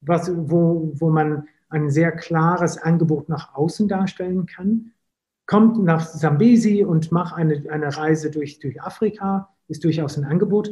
was, 0.00 0.30
wo, 0.34 0.92
wo 0.94 1.10
man 1.10 1.48
ein 1.68 1.90
sehr 1.90 2.12
klares 2.12 2.78
Angebot 2.78 3.28
nach 3.28 3.54
außen 3.54 3.88
darstellen 3.88 4.46
kann. 4.46 4.92
Kommt 5.50 5.82
nach 5.82 6.06
Sambesi 6.06 6.84
und 6.84 7.10
macht 7.10 7.34
eine, 7.34 7.64
eine 7.70 7.96
Reise 7.96 8.30
durch, 8.30 8.60
durch 8.60 8.80
Afrika, 8.80 9.52
ist 9.66 9.82
durchaus 9.82 10.16
ein 10.16 10.24
Angebot. 10.24 10.70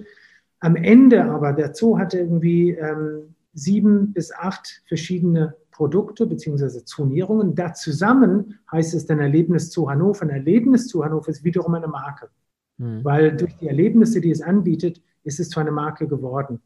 Am 0.60 0.76
Ende 0.76 1.24
aber, 1.24 1.52
der 1.52 1.74
Zoo 1.74 1.98
hatte 1.98 2.20
irgendwie 2.20 2.70
ähm, 2.70 3.34
sieben 3.54 4.12
bis 4.12 4.32
acht 4.32 4.84
verschiedene 4.86 5.56
Produkte 5.72 6.26
bzw. 6.26 6.84
Zonierungen. 6.84 7.56
Da 7.56 7.74
zusammen 7.74 8.60
heißt 8.70 8.94
es 8.94 9.04
dann 9.04 9.18
Erlebnis 9.18 9.70
zu 9.70 9.90
Hannover. 9.90 10.22
Ein 10.22 10.30
Erlebnis 10.30 10.86
zu 10.86 11.04
Hannover 11.04 11.30
ist 11.30 11.42
wiederum 11.42 11.74
eine 11.74 11.88
Marke, 11.88 12.28
mhm. 12.76 13.02
weil 13.02 13.36
durch 13.36 13.56
die 13.56 13.66
Erlebnisse, 13.66 14.20
die 14.20 14.30
es 14.30 14.42
anbietet, 14.42 15.02
ist 15.24 15.40
es 15.40 15.50
zu 15.50 15.58
einer 15.58 15.72
Marke 15.72 16.06
geworden. 16.06 16.60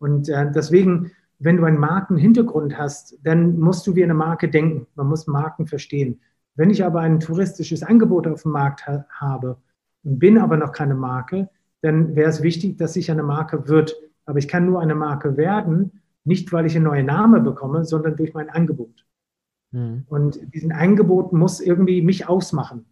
Und 0.00 0.28
äh, 0.28 0.50
deswegen, 0.50 1.12
wenn 1.38 1.58
du 1.58 1.62
einen 1.62 1.78
Markenhintergrund 1.78 2.76
hast, 2.76 3.20
dann 3.22 3.56
musst 3.60 3.86
du 3.86 3.94
wie 3.94 4.02
eine 4.02 4.14
Marke 4.14 4.48
denken. 4.48 4.88
Man 4.96 5.06
muss 5.06 5.28
Marken 5.28 5.68
verstehen. 5.68 6.18
Wenn 6.54 6.70
ich 6.70 6.84
aber 6.84 7.00
ein 7.00 7.20
touristisches 7.20 7.82
Angebot 7.82 8.26
auf 8.26 8.42
dem 8.42 8.52
Markt 8.52 8.86
ha 8.86 9.06
habe 9.10 9.56
und 10.02 10.18
bin 10.18 10.38
aber 10.38 10.56
noch 10.56 10.72
keine 10.72 10.94
Marke, 10.94 11.48
dann 11.82 12.14
wäre 12.14 12.28
es 12.28 12.42
wichtig, 12.42 12.76
dass 12.78 12.96
ich 12.96 13.10
eine 13.10 13.22
Marke 13.22 13.68
wird. 13.68 13.94
Aber 14.26 14.38
ich 14.38 14.48
kann 14.48 14.66
nur 14.66 14.80
eine 14.80 14.94
Marke 14.94 15.36
werden, 15.36 16.02
nicht, 16.24 16.52
weil 16.52 16.66
ich 16.66 16.76
einen 16.76 16.84
neuen 16.84 17.06
Namen 17.06 17.42
bekomme, 17.44 17.84
sondern 17.84 18.16
durch 18.16 18.34
mein 18.34 18.50
Angebot. 18.50 19.06
Mhm. 19.72 20.04
Und 20.08 20.54
diesen 20.54 20.72
Angebot 20.72 21.32
muss 21.32 21.60
irgendwie 21.60 22.02
mich 22.02 22.28
ausmachen. 22.28 22.86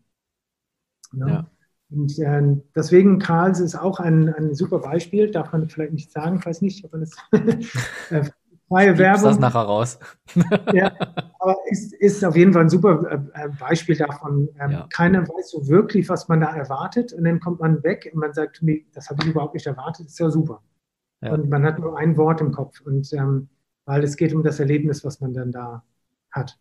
Ne? 1.12 1.28
Ja. 1.28 1.50
Und 1.90 2.18
äh, 2.18 2.56
deswegen, 2.74 3.18
Karls 3.18 3.60
ist 3.60 3.74
auch 3.74 3.98
ein, 3.98 4.32
ein 4.34 4.54
super 4.54 4.78
Beispiel, 4.78 5.30
darf 5.30 5.52
man 5.52 5.68
vielleicht 5.68 5.92
nicht 5.92 6.12
sagen, 6.12 6.44
weiß 6.44 6.60
nicht, 6.60 6.84
ob 6.84 6.92
man 6.92 7.00
das 7.00 7.16
äh, 8.10 8.28
freie 8.68 8.96
Werbung. 8.98 9.24
das 9.24 9.38
nachher 9.38 9.62
raus. 9.62 9.98
ja, 10.72 10.92
aber 11.38 11.56
ist, 11.70 11.92
ist 11.94 12.24
auf 12.24 12.36
jeden 12.36 12.52
Fall 12.52 12.62
ein 12.62 12.68
super 12.68 13.02
äh, 13.10 13.44
äh, 13.44 13.48
Beispiel 13.58 13.96
davon. 13.96 14.48
Ähm, 14.60 14.70
ja. 14.70 14.86
Keiner 14.92 15.22
weiß 15.22 15.50
so 15.50 15.68
wirklich, 15.68 16.08
was 16.08 16.28
man 16.28 16.40
da 16.40 16.54
erwartet 16.54 17.12
und 17.12 17.24
dann 17.24 17.40
kommt 17.40 17.60
man 17.60 17.82
weg 17.82 18.10
und 18.12 18.20
man 18.20 18.32
sagt, 18.32 18.62
nee, 18.62 18.86
das 18.92 19.10
habe 19.10 19.22
ich 19.22 19.30
überhaupt 19.30 19.54
nicht 19.54 19.66
erwartet, 19.66 20.06
das 20.06 20.12
ist 20.12 20.18
ja 20.18 20.30
super. 20.30 20.62
Ja. 21.20 21.32
Und 21.32 21.48
man 21.48 21.64
hat 21.64 21.78
nur 21.78 21.98
ein 21.98 22.16
Wort 22.16 22.40
im 22.40 22.52
Kopf. 22.52 22.80
Und 22.80 23.12
ähm, 23.12 23.48
weil 23.86 24.04
es 24.04 24.16
geht 24.16 24.34
um 24.34 24.42
das 24.42 24.60
Erlebnis, 24.60 25.04
was 25.04 25.20
man 25.20 25.32
dann 25.32 25.50
da 25.50 25.82
hat. 26.30 26.58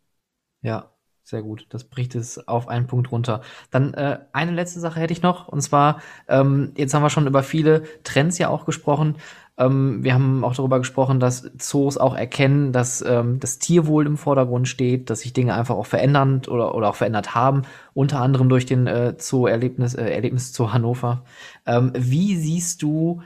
Ja, 0.61 0.91
sehr 1.23 1.43
gut. 1.43 1.67
Das 1.69 1.83
bricht 1.83 2.15
es 2.15 2.47
auf 2.47 2.69
einen 2.69 2.87
Punkt 2.87 3.11
runter. 3.11 3.41
Dann 3.69 3.93
äh, 3.93 4.19
eine 4.31 4.51
letzte 4.51 4.79
Sache 4.79 4.99
hätte 4.99 5.11
ich 5.11 5.21
noch. 5.21 5.47
Und 5.49 5.61
zwar, 5.61 6.01
ähm, 6.29 6.71
jetzt 6.77 6.93
haben 6.93 7.03
wir 7.03 7.09
schon 7.09 7.27
über 7.27 7.43
viele 7.43 7.83
Trends 8.03 8.37
ja 8.37 8.47
auch 8.47 8.65
gesprochen. 8.65 9.17
Ähm, 9.57 10.03
wir 10.03 10.13
haben 10.13 10.43
auch 10.43 10.55
darüber 10.55 10.77
gesprochen, 10.79 11.19
dass 11.19 11.49
Zoos 11.57 11.97
auch 11.97 12.15
erkennen, 12.15 12.71
dass 12.71 13.01
ähm, 13.01 13.39
das 13.39 13.57
Tierwohl 13.57 14.05
im 14.05 14.17
Vordergrund 14.17 14.67
steht, 14.67 15.09
dass 15.09 15.21
sich 15.21 15.33
Dinge 15.33 15.55
einfach 15.55 15.75
auch 15.75 15.87
verändern 15.87 16.41
oder, 16.47 16.75
oder 16.75 16.89
auch 16.89 16.95
verändert 16.95 17.33
haben, 17.33 17.63
unter 17.93 18.21
anderem 18.21 18.49
durch 18.49 18.65
den 18.65 18.85
äh, 18.85 19.15
Zoo-Erlebnis 19.17 19.95
äh, 19.95 20.09
Erlebnis 20.09 20.53
Zoo 20.53 20.71
Hannover. 20.71 21.23
Ähm, 21.65 21.91
wie 21.95 22.35
siehst 22.35 22.83
du 22.83 23.21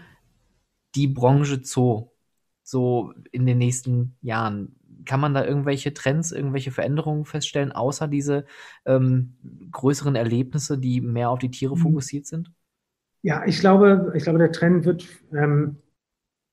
die 0.96 1.08
Branche 1.08 1.62
Zoo 1.64 2.12
so 2.64 3.14
in 3.32 3.46
den 3.46 3.58
nächsten 3.58 4.16
Jahren? 4.22 4.76
Kann 5.04 5.20
man 5.20 5.34
da 5.34 5.44
irgendwelche 5.44 5.94
Trends, 5.94 6.32
irgendwelche 6.32 6.72
Veränderungen 6.72 7.26
feststellen, 7.26 7.72
außer 7.72 8.08
diese 8.08 8.46
ähm, 8.86 9.36
größeren 9.72 10.16
Erlebnisse, 10.16 10.78
die 10.78 11.02
mehr 11.02 11.30
auf 11.30 11.40
die 11.40 11.52
Tiere 11.52 11.76
mhm. 11.76 11.82
fokussiert 11.82 12.26
sind? 12.26 12.52
Ja, 13.24 13.46
ich 13.46 13.60
glaube, 13.60 14.14
ich 14.16 14.24
glaube, 14.24 14.40
der 14.40 14.52
Trend 14.52 14.86
wird, 14.86 15.06
ähm, 15.32 15.78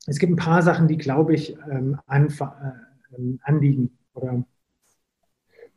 es 0.08 0.18
gibt 0.18 0.32
ein 0.32 0.36
paar 0.36 0.62
Sachen, 0.62 0.88
die, 0.88 0.96
glaube 0.96 1.34
ich, 1.34 1.56
ähm, 1.70 1.98
an, 2.06 2.28
äh, 2.28 3.38
anliegen 3.42 3.90
oder 4.14 4.44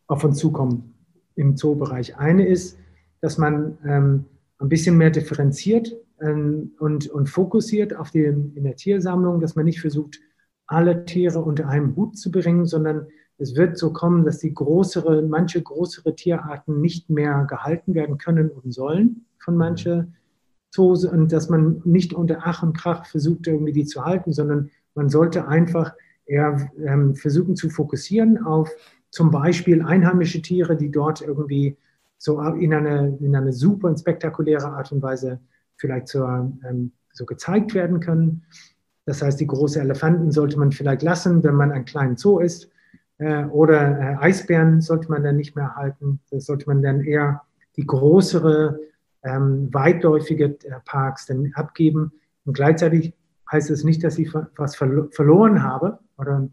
auf 0.07 0.23
uns 0.23 0.37
zukommen 0.37 0.93
im 1.35 1.57
Zoobereich. 1.57 2.17
Eine 2.17 2.47
ist, 2.47 2.77
dass 3.19 3.37
man 3.37 3.77
ähm, 3.85 4.25
ein 4.57 4.69
bisschen 4.69 4.97
mehr 4.97 5.09
differenziert 5.09 5.95
ähm, 6.21 6.71
und, 6.79 7.07
und 7.09 7.29
fokussiert 7.29 7.95
auf 7.95 8.11
die, 8.11 8.23
in 8.23 8.63
der 8.63 8.75
Tiersammlung, 8.75 9.41
dass 9.41 9.55
man 9.55 9.65
nicht 9.65 9.81
versucht, 9.81 10.19
alle 10.65 11.03
Tiere 11.05 11.39
unter 11.39 11.67
einem 11.67 11.95
Hut 11.95 12.17
zu 12.17 12.31
bringen, 12.31 12.65
sondern 12.65 13.07
es 13.37 13.55
wird 13.55 13.77
so 13.77 13.91
kommen, 13.91 14.23
dass 14.23 14.37
die 14.37 14.53
größere, 14.53 15.23
manche 15.23 15.61
größere 15.61 16.15
Tierarten 16.15 16.79
nicht 16.79 17.09
mehr 17.09 17.45
gehalten 17.49 17.95
werden 17.95 18.17
können 18.17 18.49
und 18.49 18.71
sollen 18.71 19.25
von 19.39 19.57
manchen 19.57 20.15
Zoos 20.71 21.05
und 21.05 21.31
dass 21.31 21.49
man 21.49 21.81
nicht 21.85 22.13
unter 22.13 22.39
Ach 22.43 22.63
und 22.63 22.75
Krach 22.75 23.05
versucht, 23.05 23.47
irgendwie 23.47 23.73
die 23.73 23.85
zu 23.85 24.03
halten, 24.03 24.33
sondern 24.33 24.71
man 24.95 25.09
sollte 25.09 25.47
einfach 25.47 25.93
eher 26.25 26.71
ähm, 26.83 27.15
versuchen 27.15 27.55
zu 27.55 27.69
fokussieren 27.69 28.43
auf 28.43 28.69
zum 29.11 29.29
Beispiel 29.29 29.81
einheimische 29.81 30.41
Tiere, 30.41 30.77
die 30.77 30.89
dort 30.89 31.21
irgendwie 31.21 31.77
so 32.17 32.41
in 32.41 32.73
eine, 32.73 33.17
in 33.19 33.35
eine 33.35 33.51
super 33.51 33.89
und 33.89 33.99
spektakuläre 33.99 34.67
Art 34.67 34.91
und 34.91 35.01
Weise 35.01 35.39
vielleicht 35.75 36.07
so, 36.07 36.23
ähm, 36.25 36.91
so 37.11 37.25
gezeigt 37.25 37.73
werden 37.73 37.99
können. 37.99 38.43
Das 39.05 39.21
heißt, 39.21 39.39
die 39.39 39.47
großen 39.47 39.81
Elefanten 39.81 40.31
sollte 40.31 40.57
man 40.57 40.71
vielleicht 40.71 41.01
lassen, 41.01 41.43
wenn 41.43 41.55
man 41.55 41.71
ein 41.71 41.85
kleiner 41.85 42.17
Zoo 42.17 42.39
ist. 42.39 42.69
Äh, 43.17 43.45
oder 43.45 43.99
äh, 43.99 44.15
Eisbären 44.19 44.81
sollte 44.81 45.09
man 45.09 45.23
dann 45.23 45.35
nicht 45.35 45.55
mehr 45.55 45.75
halten. 45.75 46.19
Das 46.29 46.45
sollte 46.45 46.67
man 46.67 46.81
dann 46.81 47.01
eher 47.01 47.41
die 47.75 47.85
größere, 47.85 48.79
ähm, 49.23 49.73
weitläufige 49.73 50.57
äh, 50.63 50.79
Parks 50.85 51.25
dann 51.25 51.51
abgeben. 51.55 52.11
Und 52.45 52.53
gleichzeitig 52.53 53.13
heißt 53.51 53.69
es 53.69 53.83
nicht, 53.83 54.03
dass 54.03 54.17
ich 54.17 54.33
was 54.55 54.75
verlo 54.75 55.09
verloren 55.11 55.63
habe, 55.63 55.99
oder, 56.17 56.49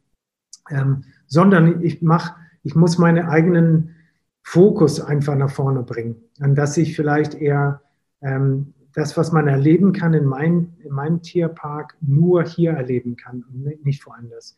ähm, 0.71 1.05
sondern 1.27 1.83
ich 1.83 2.03
mache, 2.03 2.35
ich 2.63 2.75
muss 2.75 2.99
meinen 2.99 3.27
eigenen 3.27 3.95
Fokus 4.43 5.01
einfach 5.01 5.37
nach 5.37 5.51
vorne 5.51 5.83
bringen, 5.83 6.17
an 6.41 6.55
dass 6.55 6.77
ich 6.77 6.97
vielleicht 6.97 7.35
eher 7.35 7.83
ähm, 8.23 8.75
das, 8.95 9.17
was 9.17 9.31
man 9.33 9.47
erleben 9.47 9.93
kann 9.93 10.15
in, 10.15 10.25
mein, 10.25 10.75
in 10.83 10.93
meinem 10.93 11.23
Tierpark, 11.23 11.97
nur 12.01 12.45
hier 12.45 12.73
erleben 12.73 13.17
kann 13.17 13.45
und 13.45 13.85
nicht 13.85 14.05
woanders. 14.07 14.57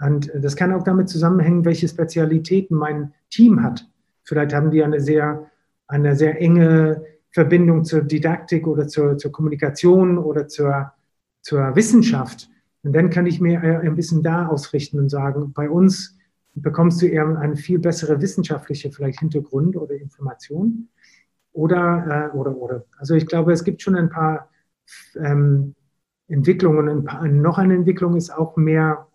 Und 0.00 0.32
das 0.34 0.56
kann 0.56 0.72
auch 0.72 0.82
damit 0.82 1.08
zusammenhängen, 1.08 1.64
welche 1.64 1.88
Spezialitäten 1.88 2.76
mein 2.76 3.12
Team 3.30 3.62
hat. 3.62 3.88
Vielleicht 4.22 4.54
haben 4.54 4.70
die 4.70 4.82
eine 4.82 5.00
sehr, 5.00 5.50
eine 5.86 6.16
sehr 6.16 6.40
enge 6.40 7.04
Verbindung 7.38 7.84
zur 7.84 8.02
Didaktik 8.02 8.66
oder 8.66 8.88
zur, 8.88 9.16
zur 9.16 9.30
Kommunikation 9.30 10.18
oder 10.18 10.48
zur, 10.48 10.90
zur 11.40 11.76
Wissenschaft. 11.76 12.50
Und 12.82 12.94
dann 12.94 13.10
kann 13.10 13.26
ich 13.26 13.40
mir 13.40 13.62
ein 13.62 13.94
bisschen 13.94 14.24
da 14.24 14.48
ausrichten 14.48 14.98
und 14.98 15.08
sagen, 15.08 15.52
bei 15.52 15.70
uns 15.70 16.18
bekommst 16.56 17.00
du 17.00 17.06
eher 17.06 17.28
einen 17.38 17.54
viel 17.54 17.78
bessere 17.78 18.20
wissenschaftliche 18.20 18.90
vielleicht 18.90 19.20
Hintergrund 19.20 19.76
oder 19.76 19.94
Information 19.94 20.88
oder, 21.52 22.32
äh, 22.32 22.36
oder, 22.36 22.56
oder. 22.56 22.84
Also 22.96 23.14
ich 23.14 23.28
glaube, 23.28 23.52
es 23.52 23.62
gibt 23.62 23.82
schon 23.82 23.94
ein 23.94 24.10
paar 24.10 24.50
ähm, 25.14 25.76
Entwicklungen. 26.26 26.88
Ein 26.88 27.04
paar, 27.04 27.24
noch 27.28 27.58
eine 27.58 27.76
Entwicklung 27.76 28.16
ist 28.16 28.30
auch 28.30 28.56
mehr 28.56 29.06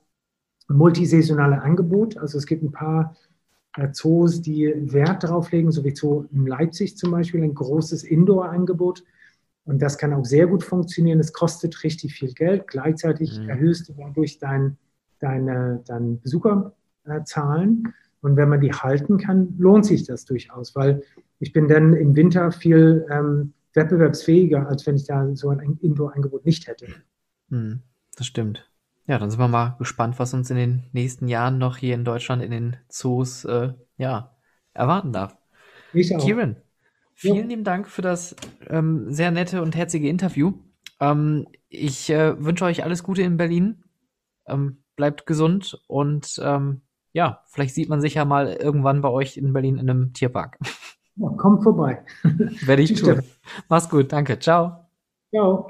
multisaisonale 0.70 1.62
Angebot. 1.62 2.16
Also 2.18 2.38
es 2.38 2.46
gibt 2.46 2.64
ein 2.64 2.72
paar 2.72 3.18
äh, 3.18 3.33
Zoos, 3.92 4.42
die 4.42 4.74
Wert 4.94 5.24
darauf 5.24 5.52
legen, 5.52 5.72
so 5.72 5.84
wie 5.84 5.96
Zoo 5.96 6.26
in 6.32 6.46
Leipzig 6.46 6.98
zum 6.98 7.12
Beispiel, 7.12 7.44
ein 7.44 7.56
großes 7.56 8.04
Indoor-Angebot. 8.04 9.04
Und 9.66 9.82
das 9.82 9.98
kann 9.98 10.14
auch 10.14 10.26
sehr 10.26 10.48
gut 10.48 10.64
funktionieren. 10.64 11.20
Es 11.20 11.34
kostet 11.34 11.84
richtig 11.84 12.14
viel 12.14 12.34
Geld. 12.34 12.68
Gleichzeitig 12.68 13.40
mhm. 13.40 13.50
erhöhst 13.50 13.90
du 13.90 13.94
dadurch 13.94 14.38
dein, 14.38 14.78
deine, 15.20 15.82
deine 15.86 16.16
Besucherzahlen. 16.16 17.94
Und 18.22 18.36
wenn 18.36 18.50
man 18.50 18.62
die 18.62 18.72
halten 18.72 19.18
kann, 19.18 19.56
lohnt 19.58 19.86
sich 19.86 20.06
das 20.06 20.26
durchaus, 20.26 20.76
weil 20.76 21.04
ich 21.40 21.52
bin 21.52 21.68
dann 21.68 21.94
im 21.94 22.16
Winter 22.16 22.52
viel 22.52 23.06
ähm, 23.10 23.54
wettbewerbsfähiger, 23.74 24.68
als 24.68 24.86
wenn 24.86 24.96
ich 24.96 25.06
da 25.06 25.36
so 25.36 25.50
ein 25.50 25.78
Indoor-Angebot 25.82 26.46
nicht 26.46 26.68
hätte. 26.68 26.88
Mhm. 27.50 27.80
Das 28.16 28.28
stimmt. 28.28 28.70
Ja, 29.06 29.18
dann 29.18 29.30
sind 29.30 29.40
wir 29.40 29.48
mal 29.48 29.76
gespannt, 29.80 30.18
was 30.18 30.34
uns 30.34 30.50
in 30.50 30.58
den 30.58 30.84
nächsten 30.94 31.28
Jahren 31.28 31.58
noch 31.58 31.78
hier 31.78 31.96
in 31.96 32.06
Deutschland 32.06 32.42
in 32.42 32.52
den 32.52 32.78
Zoos 32.88 33.44
äh, 33.46 33.74
ja, 33.98 34.36
erwarten 34.74 35.12
darf. 35.12 35.38
Ich 35.94 36.16
auch. 36.16 36.24
Kieran, 36.24 36.56
vielen 37.14 37.36
ja. 37.36 37.44
lieben 37.44 37.64
Dank 37.64 37.90
für 37.90 38.02
das 38.02 38.36
ähm, 38.70 39.12
sehr 39.12 39.32
nette 39.32 39.62
und 39.62 39.76
herzige 39.76 40.08
Interview. 40.08 40.54
Ähm, 41.00 41.48
ich 41.68 42.10
äh, 42.10 42.42
wünsche 42.44 42.66
euch 42.66 42.84
alles 42.84 43.04
Gute 43.04 43.24
in 43.24 43.38
Berlin. 43.38 43.84
Ähm, 44.46 44.84
bleibt 44.96 45.26
gesund 45.26 45.82
und 45.88 46.40
ähm, 46.44 46.82
ja, 47.14 47.44
vielleicht 47.48 47.76
sieht 47.76 47.90
man 47.90 48.02
sich 48.02 48.16
ja 48.16 48.26
mal 48.26 48.54
irgendwann 48.54 49.02
bei 49.02 49.10
euch 49.10 49.38
in 49.38 49.54
Berlin 49.54 49.78
in 49.78 49.90
einem 49.90 50.14
Tierpark. 50.14 50.58
Ja, 51.16 51.30
kommt 51.30 51.64
vorbei. 51.64 52.04
Werde 52.66 52.82
ich 52.82 52.94
tun. 53.00 53.22
Mach's 53.70 53.90
gut, 53.90 54.12
danke. 54.12 54.40
Ciao. 54.40 54.88
Ciao. 55.30 55.68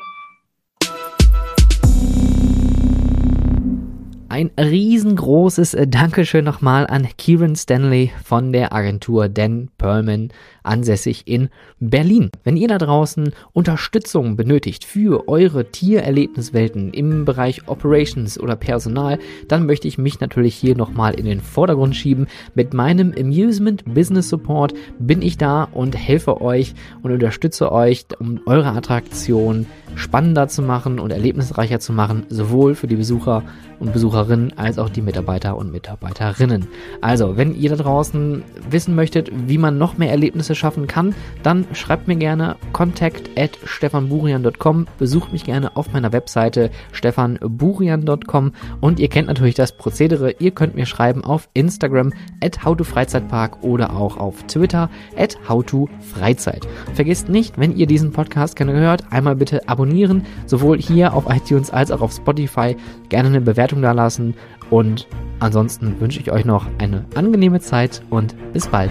Ein 4.33 4.49
riesengroßes 4.59 5.75
äh, 5.75 5.87
Dankeschön 5.87 6.43
nochmal 6.43 6.87
an 6.87 7.07
Kieran 7.19 7.55
Stanley 7.55 8.11
von 8.23 8.51
der 8.51 8.73
Agentur 8.73 9.29
Dan 9.29 9.69
Perlman, 9.77 10.29
ansässig 10.63 11.27
in 11.27 11.49
Berlin. 11.79 12.31
Wenn 12.43 12.57
ihr 12.57 12.67
da 12.67 12.79
draußen 12.79 13.31
Unterstützung 13.51 14.35
benötigt 14.35 14.85
für 14.85 15.27
eure 15.27 15.69
Tiererlebniswelten 15.69 16.93
im 16.93 17.25
Bereich 17.25 17.67
Operations 17.67 18.39
oder 18.39 18.55
Personal, 18.55 19.19
dann 19.49 19.67
möchte 19.67 19.87
ich 19.87 19.99
mich 19.99 20.19
natürlich 20.19 20.55
hier 20.55 20.75
nochmal 20.75 21.13
in 21.13 21.25
den 21.25 21.39
Vordergrund 21.39 21.95
schieben. 21.95 22.25
Mit 22.55 22.73
meinem 22.73 23.13
Amusement 23.15 23.85
Business 23.85 24.29
Support 24.29 24.73
bin 24.97 25.21
ich 25.21 25.37
da 25.37 25.65
und 25.65 25.95
helfe 25.95 26.41
euch 26.41 26.73
und 27.03 27.11
unterstütze 27.11 27.71
euch, 27.71 28.07
um 28.17 28.39
eure 28.47 28.71
Attraktion 28.71 29.67
spannender 29.93 30.47
zu 30.47 30.63
machen 30.63 30.99
und 30.99 31.11
erlebnisreicher 31.11 31.79
zu 31.79 31.93
machen, 31.93 32.25
sowohl 32.29 32.73
für 32.73 32.87
die 32.87 32.95
Besucher 32.95 33.43
und 33.83 33.93
Besucherinnen 33.93 34.57
als 34.57 34.79
auch 34.79 34.89
die 34.89 35.01
Mitarbeiter 35.01 35.57
und 35.57 35.71
Mitarbeiterinnen. 35.71 36.67
Also, 37.01 37.37
wenn 37.37 37.53
ihr 37.53 37.69
da 37.69 37.75
draußen 37.75 38.43
wissen 38.69 38.95
möchtet, 38.95 39.29
wie 39.47 39.57
man 39.57 39.77
noch 39.77 39.97
mehr 39.97 40.09
Erlebnisse 40.09 40.55
schaffen 40.55 40.87
kann, 40.87 41.13
dann 41.43 41.65
schreibt 41.73 42.07
mir 42.07 42.15
gerne 42.15 42.55
contact 42.71 43.29
at 43.37 43.51
stefanburian.com, 43.65 44.87
besucht 44.97 45.33
mich 45.33 45.43
gerne 45.43 45.75
auf 45.75 45.91
meiner 45.91 46.13
Webseite 46.13 46.71
stefanburian.com 46.93 48.53
und 48.79 48.99
ihr 48.99 49.09
kennt 49.09 49.27
natürlich 49.27 49.55
das 49.55 49.73
Prozedere, 49.73 50.31
ihr 50.39 50.51
könnt 50.51 50.75
mir 50.75 50.85
schreiben 50.85 51.23
auf 51.23 51.49
Instagram 51.53 52.13
at 52.41 52.63
howtofreizeitpark 52.63 53.63
oder 53.63 53.95
auch 53.95 54.17
auf 54.17 54.43
Twitter 54.43 54.89
at 55.17 55.37
howtofreizeit. 55.49 56.65
Vergesst 56.93 57.27
nicht, 57.27 57.57
wenn 57.57 57.75
ihr 57.75 57.87
diesen 57.87 58.11
Podcast 58.11 58.55
gerne 58.55 58.73
hört, 58.73 59.11
einmal 59.11 59.35
bitte 59.35 59.67
abonnieren, 59.67 60.25
sowohl 60.45 60.79
hier 60.79 61.13
auf 61.13 61.25
iTunes 61.27 61.69
als 61.69 61.91
auch 61.91 62.01
auf 62.01 62.13
Spotify, 62.13 62.77
gerne 63.13 63.29
eine 63.29 63.41
Bewertung 63.41 63.83
da 63.83 63.91
lassen 63.91 64.33
und 64.71 65.07
ansonsten 65.39 65.99
wünsche 65.99 66.19
ich 66.19 66.31
euch 66.31 66.45
noch 66.45 66.65
eine 66.79 67.05
angenehme 67.13 67.59
Zeit 67.59 68.01
und 68.09 68.35
bis 68.53 68.67
bald. 68.67 68.89